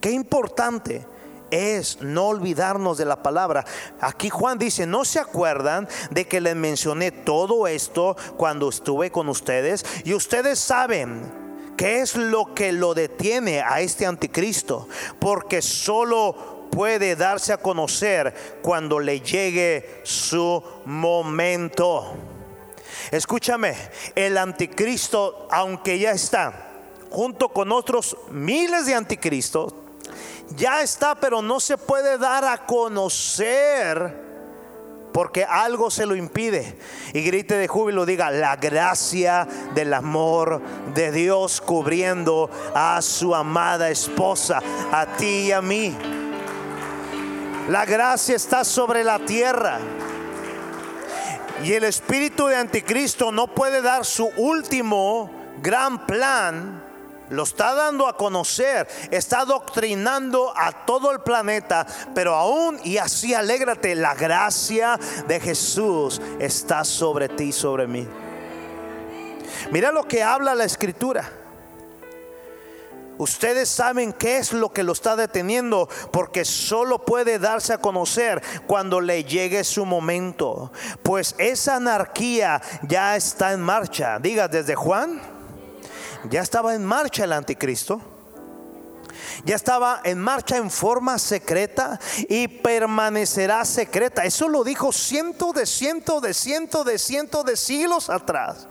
Qué 0.00 0.10
importante 0.10 1.06
es 1.50 2.00
no 2.00 2.28
olvidarnos 2.28 2.96
de 2.96 3.04
la 3.04 3.22
palabra. 3.22 3.64
Aquí 4.00 4.30
Juan 4.30 4.58
dice, 4.58 4.86
¿no 4.86 5.04
se 5.04 5.18
acuerdan 5.18 5.88
de 6.10 6.26
que 6.26 6.40
les 6.40 6.56
mencioné 6.56 7.10
todo 7.10 7.66
esto 7.66 8.16
cuando 8.36 8.68
estuve 8.68 9.10
con 9.10 9.28
ustedes? 9.28 9.84
Y 10.04 10.14
ustedes 10.14 10.58
saben 10.58 11.39
¿Qué 11.80 12.02
es 12.02 12.14
lo 12.14 12.54
que 12.54 12.72
lo 12.72 12.92
detiene 12.92 13.62
a 13.62 13.80
este 13.80 14.04
anticristo? 14.04 14.86
Porque 15.18 15.62
solo 15.62 16.68
puede 16.70 17.16
darse 17.16 17.54
a 17.54 17.56
conocer 17.56 18.58
cuando 18.60 19.00
le 19.00 19.22
llegue 19.22 20.02
su 20.02 20.62
momento. 20.84 22.12
Escúchame, 23.10 23.74
el 24.14 24.36
anticristo, 24.36 25.48
aunque 25.50 25.98
ya 25.98 26.10
está 26.10 26.68
junto 27.08 27.48
con 27.48 27.72
otros 27.72 28.14
miles 28.28 28.84
de 28.84 28.94
anticristos, 28.94 29.72
ya 30.56 30.82
está, 30.82 31.14
pero 31.14 31.40
no 31.40 31.60
se 31.60 31.78
puede 31.78 32.18
dar 32.18 32.44
a 32.44 32.66
conocer 32.66 34.29
porque 35.12 35.44
algo 35.44 35.90
se 35.90 36.06
lo 36.06 36.14
impide. 36.14 36.76
Y 37.12 37.22
grite 37.22 37.56
de 37.56 37.68
júbilo, 37.68 38.06
diga, 38.06 38.30
la 38.30 38.56
gracia 38.56 39.46
del 39.74 39.94
amor 39.94 40.60
de 40.94 41.10
Dios 41.12 41.60
cubriendo 41.60 42.50
a 42.74 43.00
su 43.02 43.34
amada 43.34 43.90
esposa, 43.90 44.60
a 44.92 45.06
ti 45.16 45.48
y 45.48 45.52
a 45.52 45.62
mí. 45.62 45.96
La 47.68 47.84
gracia 47.84 48.36
está 48.36 48.64
sobre 48.64 49.04
la 49.04 49.18
tierra. 49.20 49.78
Y 51.62 51.72
el 51.74 51.84
espíritu 51.84 52.46
de 52.46 52.56
anticristo 52.56 53.30
no 53.32 53.48
puede 53.48 53.82
dar 53.82 54.04
su 54.04 54.26
último 54.36 55.30
gran 55.62 56.06
plan 56.06 56.89
lo 57.30 57.44
está 57.44 57.74
dando 57.74 58.06
a 58.06 58.16
conocer, 58.16 58.88
está 59.10 59.44
doctrinando 59.44 60.52
a 60.56 60.84
todo 60.84 61.12
el 61.12 61.20
planeta, 61.20 61.86
pero 62.14 62.34
aún 62.34 62.78
y 62.84 62.98
así 62.98 63.34
alégrate, 63.34 63.94
la 63.94 64.14
gracia 64.14 64.98
de 65.26 65.40
Jesús 65.40 66.20
está 66.38 66.84
sobre 66.84 67.28
ti 67.28 67.44
y 67.44 67.52
sobre 67.52 67.86
mí. 67.86 68.06
Mira 69.70 69.92
lo 69.92 70.06
que 70.06 70.22
habla 70.22 70.54
la 70.54 70.64
escritura. 70.64 71.30
Ustedes 73.18 73.68
saben 73.68 74.14
qué 74.14 74.38
es 74.38 74.54
lo 74.54 74.72
que 74.72 74.82
lo 74.82 74.92
está 74.92 75.14
deteniendo, 75.14 75.90
porque 76.10 76.46
solo 76.46 77.04
puede 77.04 77.38
darse 77.38 77.74
a 77.74 77.78
conocer 77.78 78.42
cuando 78.66 79.02
le 79.02 79.24
llegue 79.24 79.62
su 79.62 79.84
momento. 79.84 80.72
Pues 81.02 81.34
esa 81.36 81.76
anarquía 81.76 82.62
ya 82.82 83.16
está 83.16 83.52
en 83.52 83.60
marcha. 83.60 84.18
Diga, 84.18 84.48
desde 84.48 84.74
Juan, 84.74 85.20
ya 86.28 86.42
estaba 86.42 86.74
en 86.74 86.84
marcha 86.84 87.24
el 87.24 87.32
anticristo 87.32 88.00
ya 89.44 89.56
estaba 89.56 90.00
en 90.04 90.18
marcha 90.18 90.56
en 90.56 90.70
forma 90.70 91.18
secreta 91.18 91.98
y 92.28 92.48
permanecerá 92.48 93.64
secreta. 93.64 94.24
Eso 94.24 94.48
lo 94.48 94.64
dijo 94.64 94.92
cientos 94.92 95.54
de 95.54 95.66
cientos 95.66 96.22
de 96.22 96.34
cientos 96.34 96.84
de 96.84 96.98
cientos 96.98 97.44
de 97.44 97.56
siglos 97.56 98.10
atrás. 98.10 98.66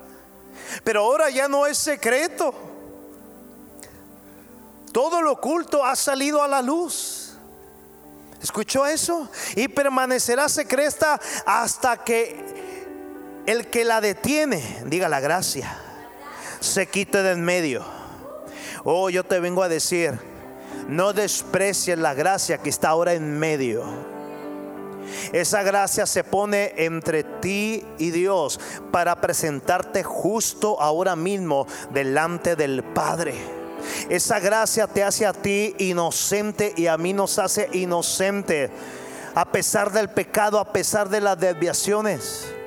Pero 0.84 1.02
ahora 1.02 1.30
ya 1.30 1.48
no 1.48 1.66
es 1.66 1.78
secreto. 1.78 2.54
Todo 4.92 5.22
lo 5.22 5.34
oculto 5.34 5.84
ha 5.86 5.96
salido 5.96 6.42
a 6.42 6.48
la 6.48 6.62
luz. 6.62 7.38
¿Escuchó 8.42 8.86
eso? 8.86 9.30
Y 9.56 9.68
permanecerá 9.68 10.48
secreta 10.50 11.20
hasta 11.46 11.98
que 12.04 13.44
el 13.46 13.68
que 13.70 13.84
la 13.84 14.02
detiene, 14.02 14.84
diga 14.86 15.10
la 15.10 15.20
gracia, 15.20 15.89
se 16.60 16.88
quite 16.88 17.24
de 17.24 17.32
en 17.32 17.44
medio. 17.44 17.84
Oh, 18.84 19.10
yo 19.10 19.24
te 19.24 19.40
vengo 19.40 19.64
a 19.64 19.70
decir, 19.70 20.20
no 20.88 21.14
desprecies 21.14 21.98
la 21.98 22.14
gracia 22.14 22.58
que 22.58 22.70
está 22.70 22.90
ahora 22.90 23.14
en 23.14 23.38
medio. 23.38 23.84
Esa 25.34 25.64
gracia 25.64 26.06
se 26.06 26.24
pone 26.24 26.74
entre 26.78 27.24
ti 27.24 27.86
y 27.98 28.12
Dios 28.12 28.60
para 28.92 29.20
presentarte 29.22 30.04
justo 30.04 30.80
ahora 30.80 31.16
mismo 31.16 31.68
delante 31.92 32.56
del 32.56 32.84
Padre. 32.84 33.34
Esa 34.10 34.40
gracia 34.40 34.88
te 34.88 35.04
hace 35.04 35.26
a 35.26 35.34
ti 35.34 35.76
inocente 35.80 36.74
y 36.76 36.88
a 36.88 36.98
mí 36.98 37.14
nos 37.14 37.40
hace 37.40 37.70
inocente 37.74 38.70
a 39.36 39.52
pesar 39.52 39.92
del 39.92 40.10
pecado, 40.10 40.60
a 40.60 40.74
pesar 40.74 41.10
de 41.10 41.22
las 41.22 41.40
desviaciones. 41.40 42.59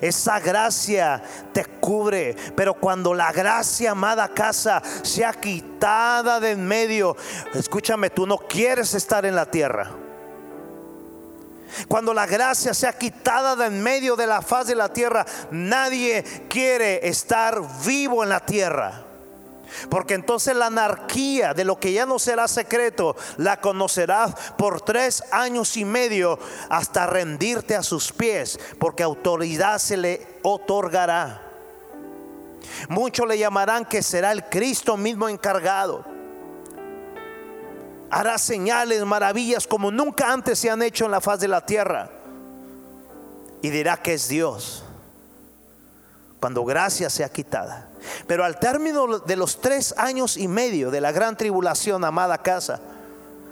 Esa 0.00 0.40
gracia 0.40 1.22
te 1.52 1.64
cubre. 1.64 2.36
Pero 2.56 2.74
cuando 2.74 3.14
la 3.14 3.32
gracia, 3.32 3.92
amada 3.92 4.28
casa, 4.28 4.82
sea 5.02 5.32
quitada 5.32 6.40
de 6.40 6.52
en 6.52 6.66
medio, 6.66 7.16
escúchame, 7.54 8.10
tú 8.10 8.26
no 8.26 8.38
quieres 8.38 8.94
estar 8.94 9.26
en 9.26 9.34
la 9.34 9.46
tierra. 9.46 9.90
Cuando 11.88 12.14
la 12.14 12.26
gracia 12.26 12.72
sea 12.72 12.92
quitada 12.92 13.56
de 13.56 13.66
en 13.66 13.82
medio 13.82 14.16
de 14.16 14.26
la 14.26 14.42
faz 14.42 14.66
de 14.66 14.74
la 14.74 14.92
tierra, 14.92 15.26
nadie 15.50 16.22
quiere 16.48 17.08
estar 17.08 17.60
vivo 17.84 18.22
en 18.22 18.28
la 18.28 18.40
tierra. 18.40 19.03
Porque 19.88 20.14
entonces 20.14 20.56
la 20.56 20.66
anarquía 20.66 21.54
de 21.54 21.64
lo 21.64 21.78
que 21.78 21.92
ya 21.92 22.06
no 22.06 22.18
será 22.18 22.48
secreto, 22.48 23.16
la 23.36 23.60
conocerás 23.60 24.34
por 24.56 24.80
tres 24.80 25.24
años 25.30 25.76
y 25.76 25.84
medio 25.84 26.38
hasta 26.68 27.06
rendirte 27.06 27.74
a 27.74 27.82
sus 27.82 28.12
pies, 28.12 28.58
porque 28.78 29.02
autoridad 29.02 29.78
se 29.78 29.96
le 29.96 30.26
otorgará. 30.42 31.42
Muchos 32.88 33.26
le 33.26 33.38
llamarán 33.38 33.84
que 33.84 34.02
será 34.02 34.32
el 34.32 34.44
Cristo 34.44 34.96
mismo 34.96 35.28
encargado. 35.28 36.04
Hará 38.10 38.38
señales, 38.38 39.04
maravillas 39.04 39.66
como 39.66 39.90
nunca 39.90 40.32
antes 40.32 40.58
se 40.58 40.70
han 40.70 40.82
hecho 40.82 41.04
en 41.04 41.10
la 41.10 41.20
faz 41.20 41.40
de 41.40 41.48
la 41.48 41.66
tierra. 41.66 42.10
Y 43.60 43.70
dirá 43.70 43.96
que 43.96 44.14
es 44.14 44.28
Dios. 44.28 44.83
Cuando 46.44 46.62
gracia 46.62 47.08
sea 47.08 47.30
quitada. 47.30 47.88
Pero 48.26 48.44
al 48.44 48.58
término 48.58 49.18
de 49.18 49.34
los 49.34 49.62
tres 49.62 49.94
años 49.96 50.36
y 50.36 50.46
medio 50.46 50.90
de 50.90 51.00
la 51.00 51.10
gran 51.10 51.38
tribulación, 51.38 52.04
amada 52.04 52.36
casa, 52.36 52.82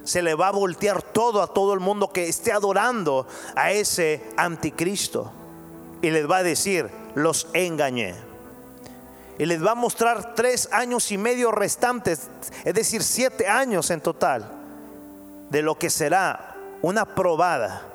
se 0.05 0.21
le 0.21 0.35
va 0.35 0.49
a 0.49 0.53
voltear 0.53 1.01
todo 1.01 1.41
a 1.41 1.47
todo 1.47 1.73
el 1.73 1.81
mundo 1.81 2.13
que 2.13 2.29
esté 2.29 2.53
adorando 2.53 3.27
a 3.57 3.73
ese 3.73 4.23
anticristo. 4.37 5.33
Y 6.03 6.11
les 6.11 6.31
va 6.31 6.37
a 6.37 6.43
decir, 6.43 6.91
los 7.15 7.47
engañé. 7.55 8.15
Y 9.39 9.47
les 9.47 9.65
va 9.65 9.71
a 9.71 9.75
mostrar 9.75 10.35
tres 10.35 10.69
años 10.71 11.11
y 11.13 11.17
medio 11.17 11.51
restantes, 11.51 12.29
es 12.63 12.75
decir, 12.75 13.03
siete 13.03 13.49
años 13.49 13.91
en 13.91 14.03
total, 14.03 14.53
de 15.49 15.63
lo 15.63 15.79
que 15.79 15.89
será 15.89 16.57
una 16.83 17.07
probada 17.07 17.87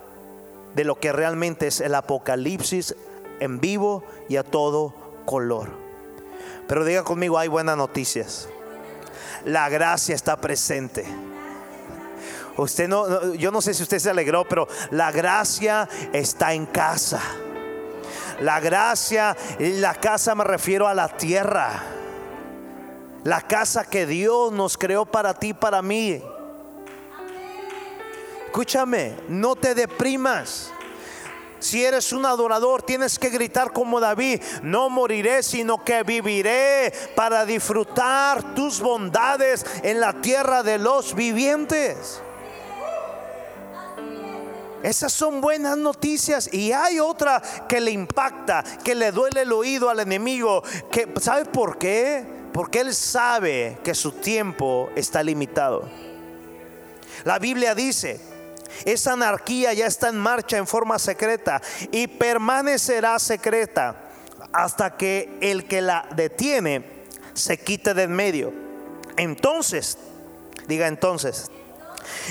de 0.74 0.86
lo 0.86 1.00
que 1.00 1.12
realmente 1.12 1.68
es 1.68 1.82
el 1.82 1.94
apocalipsis 1.94 2.96
en 3.40 3.60
vivo 3.60 4.04
y 4.30 4.38
a 4.38 4.44
todo 4.44 4.94
color. 5.26 5.70
Pero 6.68 6.84
diga 6.84 7.04
conmigo, 7.04 7.38
hay 7.38 7.48
buenas 7.48 7.78
noticias. 7.78 8.50
La 9.46 9.70
gracia 9.70 10.16
está 10.16 10.38
presente. 10.38 11.06
Usted 12.58 12.88
no, 12.88 13.34
yo 13.36 13.52
no 13.52 13.62
sé 13.62 13.74
si 13.74 13.84
usted 13.84 14.00
se 14.00 14.10
alegró, 14.10 14.46
pero 14.48 14.68
la 14.92 15.12
gracia 15.12 15.88
está 16.12 16.54
en 16.54 16.66
casa. 16.66 17.22
La 18.42 18.60
gracia, 18.60 19.36
la 19.60 19.96
casa 19.96 20.36
me 20.36 20.44
refiero 20.44 20.88
a 20.88 20.94
la 20.94 21.08
tierra. 21.08 21.84
La 23.24 23.42
casa 23.42 23.86
que 23.86 24.06
Dios 24.06 24.52
nos 24.52 24.78
creó 24.78 25.06
para 25.06 25.34
ti, 25.34 25.54
para 25.54 25.82
mí. 25.82 26.22
Escúchame, 28.46 29.16
no 29.28 29.56
te 29.56 29.76
deprimas. 29.76 30.72
Si 31.60 31.84
eres 31.84 32.14
un 32.14 32.26
adorador, 32.26 32.84
tienes 32.84 33.18
que 33.18 33.30
gritar 33.30 33.74
como 33.74 34.00
David, 34.00 34.42
no 34.62 34.90
moriré, 34.90 35.42
sino 35.42 35.84
que 35.84 36.04
viviré 36.04 36.94
para 37.16 37.46
disfrutar 37.46 38.54
tus 38.54 38.80
bondades 38.80 39.66
en 39.84 40.00
la 40.00 40.14
tierra 40.22 40.62
de 40.62 40.78
los 40.78 41.16
vivientes. 41.16 42.22
Esas 44.84 45.12
son 45.12 45.42
buenas 45.42 45.78
noticias 45.78 46.54
y 46.54 46.72
hay 46.72 47.00
otra 47.00 47.42
que 47.68 47.82
le 47.82 47.92
impacta, 47.92 48.64
que 48.84 48.94
le 48.94 49.12
duele 49.12 49.42
el 49.42 49.52
oído 49.52 49.90
al 49.90 50.00
enemigo, 50.00 50.64
que 50.92 51.12
¿sabe 51.20 51.46
por 51.46 51.80
qué? 51.80 52.24
Porque 52.54 52.82
él 52.82 52.94
sabe 52.94 53.80
que 53.84 53.96
su 53.96 54.12
tiempo 54.12 54.90
está 54.96 55.24
limitado. 55.24 55.90
La 57.26 57.40
Biblia 57.40 57.74
dice, 57.74 58.20
esa 58.86 59.14
anarquía 59.14 59.74
ya 59.74 59.86
está 59.86 60.10
en 60.10 60.18
marcha 60.18 60.58
en 60.58 60.68
forma 60.68 61.00
secreta 61.00 61.62
y 61.92 62.08
permanecerá 62.08 63.20
secreta 63.20 63.96
hasta 64.54 64.98
que 64.98 65.38
el 65.42 65.68
que 65.68 65.82
la 65.82 66.08
detiene 66.16 67.06
se 67.34 67.58
quite 67.60 67.94
de 67.94 68.04
en 68.04 68.12
medio. 68.12 68.54
Entonces, 69.18 69.98
diga 70.68 70.88
entonces, 70.88 71.52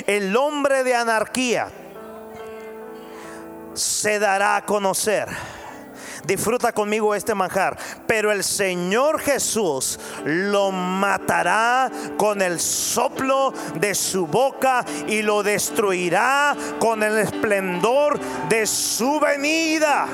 el 0.06 0.36
hombre 0.36 0.84
de 0.84 0.94
anarquía 0.94 1.68
se 3.74 4.18
dará 4.18 4.56
a 4.56 4.64
conocer 4.64 5.28
disfruta 6.26 6.72
conmigo 6.72 7.14
este 7.14 7.34
manjar. 7.34 7.76
Pero 8.06 8.32
el 8.32 8.42
Señor 8.44 9.20
Jesús 9.20 9.98
lo 10.24 10.72
matará 10.72 11.90
con 12.16 12.42
el 12.42 12.60
soplo 12.60 13.52
de 13.74 13.94
su 13.94 14.26
boca 14.26 14.84
y 15.06 15.22
lo 15.22 15.42
destruirá 15.42 16.56
con 16.78 17.02
el 17.02 17.18
esplendor 17.18 18.18
de 18.48 18.66
su 18.66 19.20
venida. 19.20 20.06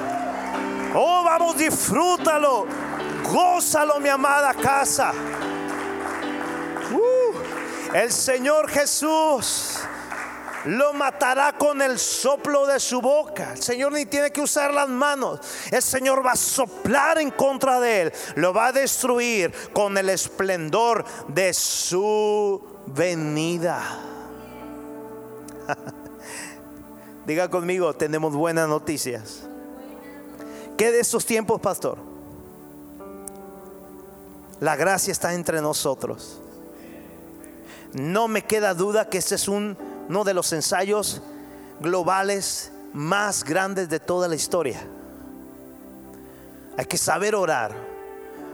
Oh, 0.94 1.22
vamos, 1.24 1.56
disfrútalo. 1.56 2.66
Gózalo, 3.24 3.98
mi 4.00 4.08
amada 4.08 4.52
casa. 4.52 5.12
Uh, 6.92 7.96
el 7.96 8.12
Señor 8.12 8.68
Jesús 8.68 9.78
lo 10.64 10.92
matará 10.92 11.56
con 11.56 11.82
el 11.82 11.98
soplo 11.98 12.66
de 12.66 12.78
su 12.78 13.00
boca. 13.00 13.52
El 13.52 13.62
Señor 13.62 13.92
ni 13.92 14.06
tiene 14.06 14.30
que 14.30 14.40
usar 14.40 14.72
las 14.72 14.88
manos. 14.88 15.40
El 15.70 15.82
Señor 15.82 16.24
va 16.24 16.32
a 16.32 16.36
soplar 16.36 17.18
en 17.18 17.30
contra 17.30 17.80
de 17.80 18.02
él. 18.02 18.12
Lo 18.36 18.52
va 18.52 18.66
a 18.66 18.72
destruir 18.72 19.52
con 19.72 19.98
el 19.98 20.08
esplendor 20.08 21.04
de 21.28 21.52
su 21.52 22.62
venida. 22.86 23.82
Diga 27.26 27.48
conmigo, 27.48 27.94
tenemos 27.94 28.34
buenas 28.34 28.68
noticias. 28.68 29.42
¿Qué 30.76 30.90
de 30.90 31.00
estos 31.00 31.24
tiempos, 31.24 31.60
pastor? 31.60 31.98
La 34.60 34.76
gracia 34.76 35.10
está 35.12 35.34
entre 35.34 35.60
nosotros. 35.60 36.40
No 37.92 38.28
me 38.28 38.42
queda 38.42 38.74
duda 38.74 39.08
que 39.08 39.18
este 39.18 39.34
es 39.34 39.48
un 39.48 39.76
uno 40.08 40.24
de 40.24 40.34
los 40.34 40.52
ensayos 40.52 41.22
globales 41.80 42.72
más 42.92 43.44
grandes 43.44 43.88
de 43.88 44.00
toda 44.00 44.28
la 44.28 44.34
historia. 44.34 44.80
Hay 46.76 46.86
que 46.86 46.98
saber 46.98 47.34
orar. 47.34 47.72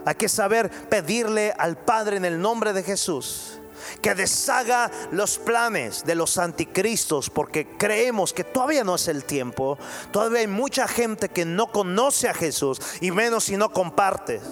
Hay 0.05 0.15
que 0.15 0.29
saber 0.29 0.71
pedirle 0.89 1.53
al 1.59 1.77
Padre 1.77 2.17
en 2.17 2.25
el 2.25 2.41
nombre 2.41 2.73
de 2.73 2.83
Jesús 2.83 3.59
que 4.03 4.15
deshaga 4.15 4.91
los 5.13 5.39
planes 5.39 6.05
de 6.05 6.15
los 6.15 6.39
anticristos 6.39 7.31
porque 7.31 7.77
creemos 7.77 8.33
que 8.33 8.45
todavía 8.45 8.85
no 8.85 8.95
es 8.95 9.09
el 9.09 9.25
tiempo. 9.25 9.79
Todavía 10.11 10.41
hay 10.41 10.47
mucha 10.47 10.89
gente 10.89 11.29
que 11.29 11.45
no 11.45 11.71
conoce 11.71 12.29
a 12.29 12.35
Jesús 12.35 12.81
y 13.01 13.11
menos 13.11 13.45
si 13.45 13.57
no 13.57 13.73
compartes. 13.73 14.43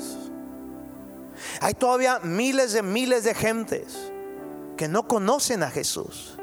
Hay 1.61 1.74
todavía 1.74 2.18
miles 2.20 2.72
de 2.72 2.82
miles 2.82 3.24
de 3.24 3.34
gentes 3.34 4.12
que 4.76 4.88
no 4.88 5.07
conocen 5.07 5.62
a 5.62 5.70
Jesús. 5.70 6.36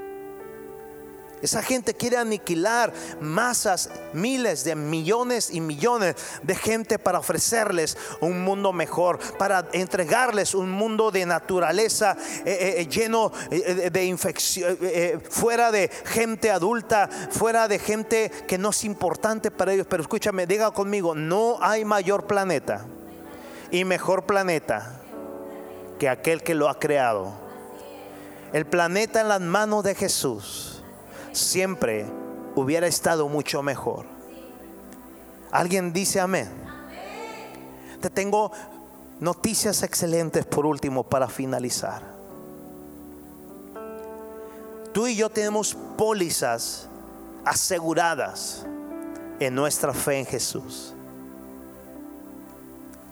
Esa 1.43 1.61
gente 1.61 1.93
quiere 1.93 2.15
aniquilar 2.15 2.93
masas, 3.19 3.89
miles 4.13 4.63
de 4.63 4.75
millones 4.75 5.49
y 5.51 5.59
millones 5.59 6.15
de 6.41 6.55
gente 6.55 6.97
para 6.97 7.19
ofrecerles 7.19 7.97
un 8.21 8.45
mundo 8.45 8.71
mejor, 8.71 9.19
para 9.37 9.67
entregarles 9.73 10.55
un 10.55 10.71
mundo 10.71 11.11
de 11.11 11.25
naturaleza 11.25 12.15
eh, 12.45 12.45
eh, 12.45 12.75
eh, 12.77 12.87
lleno 12.87 13.33
de 13.49 14.05
infección, 14.05 14.77
fuera 15.29 15.69
de 15.73 15.89
gente 16.05 16.49
adulta, 16.49 17.09
fuera 17.29 17.67
de 17.67 17.77
gente 17.77 18.31
que 18.47 18.57
no 18.57 18.69
es 18.69 18.85
importante 18.85 19.51
para 19.51 19.73
ellos. 19.73 19.87
Pero 19.89 20.01
escúchame, 20.01 20.47
diga 20.47 20.71
conmigo, 20.71 21.13
no 21.13 21.57
hay 21.59 21.83
mayor 21.83 22.25
planeta 22.25 22.85
y 23.69 23.83
mejor 23.83 24.25
planeta 24.25 25.01
que 25.99 26.07
aquel 26.07 26.41
que 26.41 26.55
lo 26.55 26.69
ha 26.69 26.79
creado. 26.79 27.33
El 28.53 28.65
planeta 28.65 29.19
en 29.19 29.27
las 29.27 29.41
manos 29.41 29.83
de 29.83 29.93
Jesús 29.93 30.72
siempre 31.33 32.05
hubiera 32.55 32.87
estado 32.87 33.27
mucho 33.27 33.61
mejor. 33.61 34.05
¿Alguien 35.51 35.91
dice 35.91 36.19
amén? 36.19 36.49
Te 37.99 38.09
tengo 38.09 38.51
noticias 39.19 39.83
excelentes 39.83 40.45
por 40.45 40.65
último 40.65 41.03
para 41.03 41.27
finalizar. 41.27 42.01
Tú 44.93 45.07
y 45.07 45.15
yo 45.15 45.29
tenemos 45.29 45.75
pólizas 45.97 46.87
aseguradas 47.45 48.65
en 49.39 49.55
nuestra 49.55 49.93
fe 49.93 50.19
en 50.19 50.25
Jesús. 50.25 50.93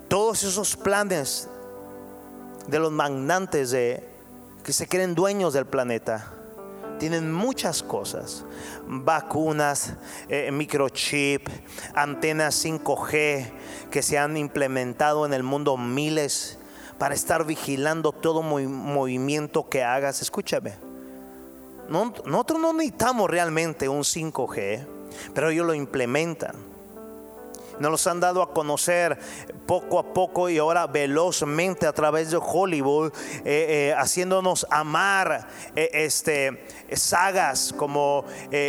Todos 0.08 0.44
esos 0.44 0.76
planes 0.76 1.48
de 2.68 2.80
los 2.80 2.92
magnates 2.92 3.72
de 3.72 4.08
que 4.64 4.74
se 4.74 4.88
creen 4.88 5.16
dueños 5.16 5.54
del 5.54 5.66
planeta 5.66 6.32
tienen 7.02 7.34
muchas 7.34 7.82
cosas. 7.82 8.45
Vacunas, 8.86 9.95
eh, 10.30 10.52
microchip, 10.52 11.49
antenas 11.95 12.64
5G 12.64 13.49
que 13.89 14.04
se 14.04 14.20
han 14.20 14.38
implementado 14.38 15.26
en 15.26 15.34
el 15.34 15.41
mundo 15.41 15.78
miles 15.78 16.60
para 16.99 17.16
estar 17.16 17.43
vigilando 17.43 18.12
todo 18.12 18.43
movimiento 18.43 19.68
que 19.68 19.84
hagas. 19.84 20.22
Escúchame, 20.22 20.76
nosotros 21.89 22.62
no 22.62 22.72
necesitamos 22.72 23.32
realmente 23.32 23.89
un 23.89 24.04
5G, 24.04 24.86
pero 25.34 25.49
ellos 25.49 25.66
lo 25.66 25.74
implementan 25.74 26.71
nos 27.80 27.92
los 27.92 28.08
han 28.08 28.20
dado 28.20 28.42
a 28.42 28.54
conocer 28.54 29.18
poco 29.66 30.00
a 30.00 30.14
poco 30.14 30.50
y 30.50 30.58
ahora 30.58 30.88
velozmente 30.88 31.88
a 31.88 31.94
través 31.94 32.32
de 32.32 32.40
Hollywood, 32.42 33.14
eh, 33.38 33.44
eh, 33.46 33.96
haciéndonos 33.98 34.68
amar 34.70 35.48
eh, 35.76 35.90
este, 35.94 36.66
sagas 36.94 37.74
como 37.78 38.26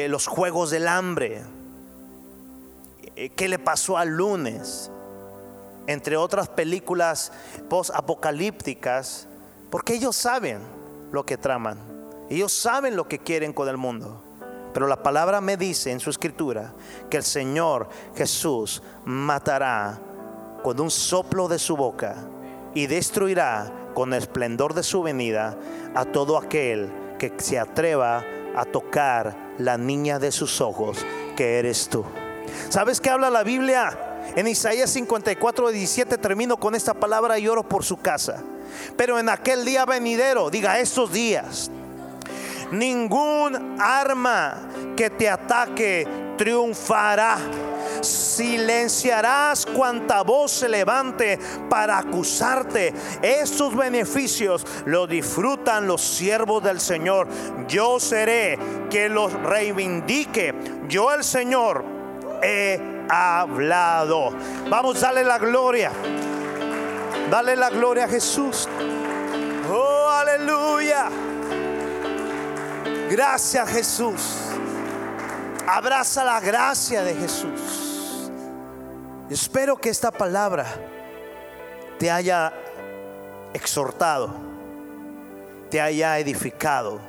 los 0.08 0.26
Juegos 0.26 0.70
del 0.70 0.88
Hambre. 0.88 1.42
¿Qué 3.36 3.48
le 3.48 3.58
pasó 3.58 3.98
al 3.98 4.08
lunes? 4.08 4.90
Entre 5.86 6.16
otras 6.16 6.48
películas 6.48 7.32
post-apocalípticas, 7.68 9.26
porque 9.70 9.94
ellos 9.94 10.16
saben 10.16 10.60
lo 11.10 11.26
que 11.26 11.36
traman, 11.36 11.78
ellos 12.30 12.52
saben 12.52 12.96
lo 12.96 13.08
que 13.08 13.18
quieren 13.18 13.52
con 13.52 13.68
el 13.68 13.76
mundo. 13.76 14.22
Pero 14.72 14.86
la 14.86 15.02
palabra 15.02 15.40
me 15.40 15.56
dice 15.56 15.90
en 15.90 16.00
su 16.00 16.10
escritura 16.10 16.72
que 17.10 17.18
el 17.18 17.22
Señor 17.22 17.88
Jesús 18.14 18.82
matará 19.04 20.00
con 20.62 20.80
un 20.80 20.90
soplo 20.90 21.48
de 21.48 21.58
su 21.58 21.76
boca 21.76 22.16
y 22.74 22.86
destruirá 22.86 23.90
con 23.94 24.14
el 24.14 24.20
esplendor 24.20 24.74
de 24.74 24.82
su 24.82 25.02
venida 25.02 25.56
a 25.94 26.04
todo 26.04 26.38
aquel 26.38 26.90
que 27.18 27.32
se 27.36 27.58
atreva 27.58 28.24
a 28.56 28.64
tocar 28.64 29.54
la 29.58 29.76
niña 29.76 30.18
de 30.18 30.32
sus 30.32 30.60
ojos, 30.60 30.98
que 31.36 31.58
eres 31.58 31.88
tú. 31.88 32.04
¿Sabes 32.68 33.00
qué 33.00 33.10
habla 33.10 33.30
la 33.30 33.42
Biblia? 33.42 34.12
En 34.36 34.46
Isaías 34.46 34.90
54, 34.90 35.70
17 35.70 36.18
termino 36.18 36.56
con 36.56 36.74
esta 36.74 36.94
palabra 36.94 37.38
y 37.38 37.48
oro 37.48 37.68
por 37.68 37.84
su 37.84 37.98
casa. 37.98 38.42
Pero 38.96 39.18
en 39.18 39.28
aquel 39.28 39.64
día 39.64 39.84
venidero, 39.84 40.48
diga 40.50 40.78
estos 40.78 41.12
días, 41.12 41.70
ningún 42.72 43.76
arma 43.80 44.68
que 44.96 45.10
te 45.10 45.28
ataque 45.28 46.06
triunfará. 46.36 47.38
Silenciarás 48.00 49.66
cuanta 49.66 50.22
voz 50.22 50.50
se 50.50 50.68
levante 50.68 51.38
para 51.68 51.98
acusarte. 51.98 52.92
Estos 53.22 53.76
beneficios 53.76 54.66
los 54.86 55.08
disfrutan 55.08 55.86
los 55.86 56.00
siervos 56.00 56.62
del 56.64 56.80
Señor. 56.80 57.28
Yo 57.68 58.00
seré 58.00 58.58
que 58.90 59.08
los 59.08 59.32
reivindique. 59.32 60.54
Yo 60.88 61.12
el 61.12 61.22
Señor 61.22 61.84
he 62.42 62.80
hablado. 63.08 64.30
Vamos, 64.68 65.00
dale 65.00 65.22
la 65.22 65.38
gloria. 65.38 65.92
Dale 67.30 67.54
la 67.56 67.70
gloria 67.70 68.04
a 68.04 68.08
Jesús. 68.08 68.68
Oh, 69.70 70.08
aleluya. 70.08 71.08
Gracias 73.12 73.68
Jesús. 73.68 74.22
Abraza 75.68 76.24
la 76.24 76.40
gracia 76.40 77.02
de 77.02 77.14
Jesús. 77.14 78.30
Espero 79.28 79.76
que 79.76 79.90
esta 79.90 80.10
palabra 80.10 80.64
te 81.98 82.10
haya 82.10 82.54
exhortado, 83.52 84.34
te 85.68 85.78
haya 85.78 86.18
edificado. 86.20 87.00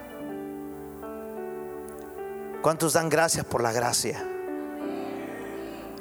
¿Cuántos 2.61 2.91
dan 2.91 3.07
gracias 3.07 3.45
por 3.45 3.63
la 3.63 3.71
gracia? 3.71 4.27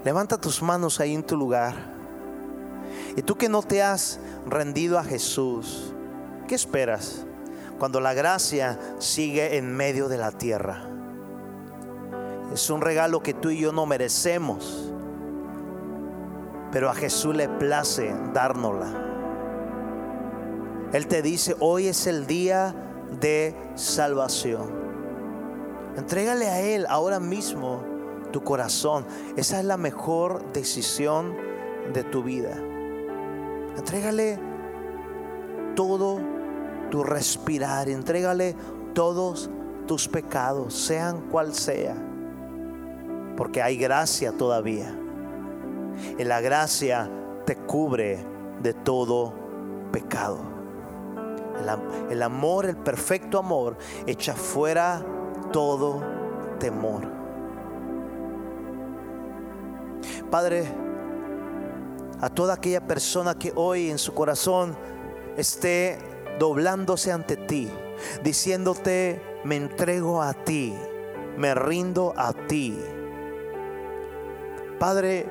Levanta 0.02 0.36
tus 0.36 0.60
manos 0.62 0.98
ahí 0.98 1.14
en 1.14 1.22
tu 1.22 1.36
lugar. 1.36 1.76
Y 3.14 3.22
tú 3.22 3.38
que 3.38 3.48
no 3.48 3.62
te 3.62 3.84
has 3.84 4.18
rendido 4.48 4.98
a 4.98 5.04
Jesús, 5.04 5.94
¿qué 6.48 6.56
esperas? 6.56 7.24
Cuando 7.82 8.00
la 8.00 8.14
gracia 8.14 8.78
sigue 9.00 9.56
en 9.56 9.74
medio 9.74 10.06
de 10.08 10.16
la 10.16 10.30
tierra. 10.30 10.88
Es 12.52 12.70
un 12.70 12.80
regalo 12.80 13.24
que 13.24 13.34
tú 13.34 13.50
y 13.50 13.58
yo 13.58 13.72
no 13.72 13.86
merecemos, 13.86 14.94
pero 16.70 16.88
a 16.88 16.94
Jesús 16.94 17.34
le 17.34 17.48
place 17.48 18.14
dárnosla. 18.32 18.86
Él 20.92 21.08
te 21.08 21.22
dice, 21.22 21.56
hoy 21.58 21.88
es 21.88 22.06
el 22.06 22.28
día 22.28 22.72
de 23.20 23.56
salvación. 23.74 24.70
Entrégale 25.96 26.50
a 26.50 26.60
Él 26.60 26.86
ahora 26.88 27.18
mismo 27.18 27.82
tu 28.30 28.44
corazón. 28.44 29.04
Esa 29.36 29.58
es 29.58 29.64
la 29.64 29.76
mejor 29.76 30.52
decisión 30.52 31.36
de 31.92 32.04
tu 32.04 32.22
vida. 32.22 32.56
Entrégale 33.76 34.38
todo 35.74 36.41
tu 36.92 37.02
respirar. 37.02 37.88
Entrégale 37.88 38.54
todos 38.92 39.48
tus 39.86 40.06
pecados, 40.06 40.74
sean 40.74 41.22
cual 41.30 41.54
sea. 41.54 41.96
Porque 43.34 43.62
hay 43.62 43.78
gracia 43.78 44.32
todavía. 44.32 44.94
Y 46.18 46.22
la 46.24 46.42
gracia 46.42 47.10
te 47.46 47.56
cubre 47.56 48.22
de 48.62 48.74
todo 48.74 49.32
pecado. 49.90 50.40
El, 51.58 52.12
el 52.12 52.22
amor, 52.22 52.66
el 52.66 52.76
perfecto 52.76 53.38
amor, 53.38 53.78
echa 54.06 54.34
fuera 54.34 55.02
todo 55.50 56.02
temor. 56.58 57.10
Padre, 60.30 60.66
a 62.20 62.28
toda 62.28 62.52
aquella 62.52 62.86
persona 62.86 63.34
que 63.34 63.50
hoy 63.56 63.90
en 63.90 63.96
su 63.96 64.12
corazón 64.12 64.76
esté 65.38 66.11
doblándose 66.38 67.12
ante 67.12 67.36
ti, 67.36 67.70
diciéndote, 68.22 69.20
me 69.44 69.56
entrego 69.56 70.22
a 70.22 70.34
ti, 70.34 70.74
me 71.36 71.54
rindo 71.54 72.12
a 72.16 72.32
ti. 72.32 72.78
Padre, 74.78 75.26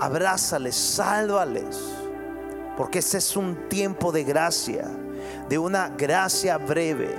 abrázales, 0.00 0.74
sálvales, 0.74 1.80
porque 2.76 2.98
este 3.00 3.18
es 3.18 3.36
un 3.36 3.68
tiempo 3.68 4.12
de 4.12 4.24
gracia, 4.24 4.88
de 5.48 5.58
una 5.58 5.88
gracia 5.88 6.58
breve, 6.58 7.14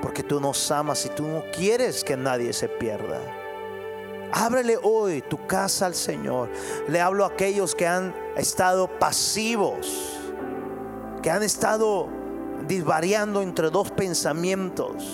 porque 0.00 0.22
tú 0.22 0.40
nos 0.40 0.70
amas 0.70 1.04
y 1.06 1.08
tú 1.10 1.26
no 1.26 1.42
quieres 1.52 2.04
que 2.04 2.16
nadie 2.16 2.52
se 2.52 2.68
pierda. 2.68 3.20
Ábrele 4.30 4.78
hoy 4.82 5.22
tu 5.22 5.46
casa 5.46 5.86
al 5.86 5.94
Señor. 5.94 6.50
Le 6.86 7.00
hablo 7.00 7.24
a 7.24 7.28
aquellos 7.28 7.74
que 7.74 7.86
han 7.86 8.14
estado 8.36 8.86
pasivos 8.98 10.17
que 11.22 11.30
han 11.30 11.42
estado 11.42 12.08
disvariando 12.66 13.42
entre 13.42 13.70
dos 13.70 13.90
pensamientos. 13.90 15.04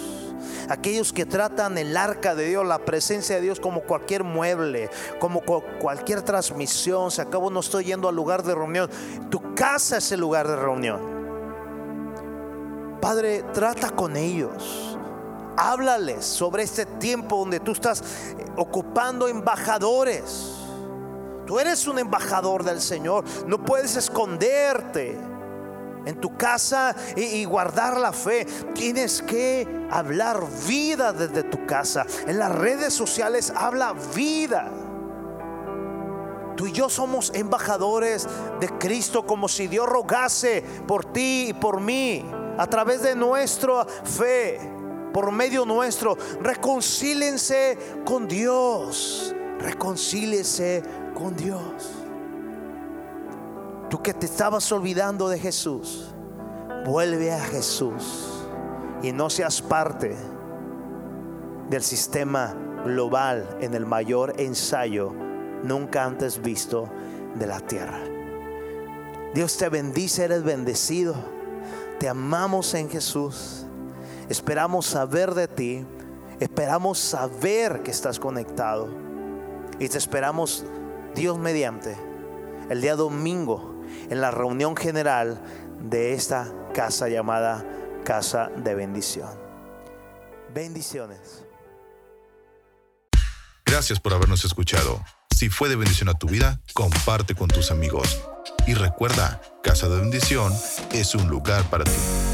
Aquellos 0.69 1.13
que 1.13 1.27
tratan 1.27 1.77
el 1.77 1.97
arca 1.97 2.35
de 2.35 2.49
Dios, 2.49 2.67
la 2.67 2.79
presencia 2.79 3.37
de 3.37 3.43
Dios 3.43 3.61
como 3.61 3.83
cualquier 3.83 4.25
mueble, 4.25 4.89
como 5.19 5.43
cualquier 5.43 6.23
transmisión. 6.23 7.11
Se 7.11 7.21
acabó, 7.23 7.51
no 7.51 7.61
estoy 7.61 7.85
yendo 7.85 8.09
al 8.09 8.17
lugar 8.17 8.43
de 8.43 8.55
reunión. 8.55 8.91
Tu 9.31 9.55
casa 9.55 9.99
es 9.99 10.11
el 10.13 10.21
lugar 10.21 10.49
de 10.49 10.57
reunión. 10.57 11.01
Padre, 13.01 13.45
trata 13.53 13.91
con 13.91 14.17
ellos. 14.17 14.99
Háblales 15.57 16.25
sobre 16.25 16.63
este 16.63 16.87
tiempo 16.87 17.37
donde 17.37 17.61
tú 17.61 17.73
estás 17.73 18.01
eh, 18.01 18.47
ocupando 18.57 19.29
embajadores. 19.29 20.53
Tú 21.47 21.61
eres 21.61 21.87
un 21.87 21.99
embajador 21.99 22.65
del 22.65 22.81
Señor. 22.81 23.25
No 23.47 23.59
puedes 23.63 23.97
esconderte 23.97 25.19
en 26.07 26.21
tu 26.21 26.37
casa 26.37 26.95
y, 27.17 27.45
guardar 27.45 27.99
la 27.99 28.13
fe. 28.13 28.47
Tienes 28.75 29.23
que 29.23 29.87
hablar 29.91 30.43
vida 30.67 31.13
desde 31.13 31.43
tu 31.45 31.67
casa. 31.67 32.07
En 32.27 32.39
las 32.39 32.53
redes 32.53 32.95
sociales 32.95 33.53
habla 33.55 33.95
vida. 34.15 34.71
Tú 36.57 36.69
y 36.69 36.73
yo 36.73 36.89
somos 36.89 37.33
embajadores 37.35 38.29
de 38.61 38.69
Cristo 38.79 39.27
como 39.27 39.49
si 39.49 39.67
Dios 39.67 39.89
rogase 39.89 40.63
por 40.87 41.05
ti 41.05 41.49
y 41.49 41.53
por 41.53 41.81
mí 41.81 42.25
a 42.57 42.67
través 42.69 43.03
de 43.03 43.17
nuestra 43.17 43.85
fe, 43.85 44.61
por 45.13 45.33
medio 45.33 45.65
nuestro. 45.65 46.17
Reconcílense 46.41 47.77
con 48.05 48.29
Dios. 48.29 49.35
Reconcíliese 49.59 50.83
con 51.15 51.35
Dios. 51.35 52.04
Tú 53.95 54.03
que 54.03 54.13
te 54.13 54.27
estabas 54.27 54.73
olvidando 54.73 55.29
de 55.29 55.39
Jesús, 55.39 56.13
vuelve 56.85 57.33
a 57.33 57.39
Jesús 57.39 58.29
y 59.05 59.13
no 59.13 59.31
seas 59.31 59.63
parte 59.63 60.17
del 61.71 61.81
sistema 61.81 62.57
global 62.85 63.57
en 63.61 63.73
el 63.73 63.87
mayor 63.87 64.35
ensayo 64.41 65.13
nunca 65.63 66.03
antes 66.03 66.43
visto 66.43 66.91
de 67.37 67.47
la 67.47 67.61
tierra. 67.61 68.01
Dios 69.33 69.57
te 69.57 69.69
bendice, 69.69 70.25
eres 70.25 70.43
bendecido. 70.43 71.15
Te 72.01 72.09
amamos 72.09 72.75
en 72.75 72.91
Jesús. 72.91 73.65
Esperamos 74.29 74.87
saber 74.87 75.35
de 75.35 75.47
ti. 75.47 75.87
Esperamos 76.41 76.99
saber 76.99 77.85
que 77.85 77.93
estás 77.93 78.19
conectado. 78.19 78.89
Y 79.79 79.89
te 79.89 79.99
esperamos, 79.99 80.65
Dios 81.15 81.39
mediante, 81.39 81.97
el 82.71 82.81
día 82.81 82.97
domingo 82.97 83.74
en 84.11 84.21
la 84.21 84.31
reunión 84.31 84.77
general 84.77 85.41
de 85.81 86.15
esta 86.15 86.53
casa 86.75 87.09
llamada 87.09 87.65
Casa 88.05 88.51
de 88.57 88.75
Bendición. 88.75 89.31
Bendiciones. 90.53 91.45
Gracias 93.65 93.99
por 93.99 94.15
habernos 94.15 94.45
escuchado. 94.45 95.03
Si 95.35 95.49
fue 95.49 95.69
de 95.69 95.77
bendición 95.77 96.09
a 96.09 96.15
tu 96.15 96.29
vida, 96.29 96.61
comparte 96.75 97.35
con 97.35 97.49
tus 97.49 97.71
amigos. 97.71 98.21
Y 98.67 98.75
recuerda, 98.75 99.41
Casa 99.63 99.89
de 99.89 100.01
Bendición 100.01 100.53
es 100.93 101.15
un 101.15 101.29
lugar 101.29 101.65
para 101.71 101.85
ti. 101.85 102.34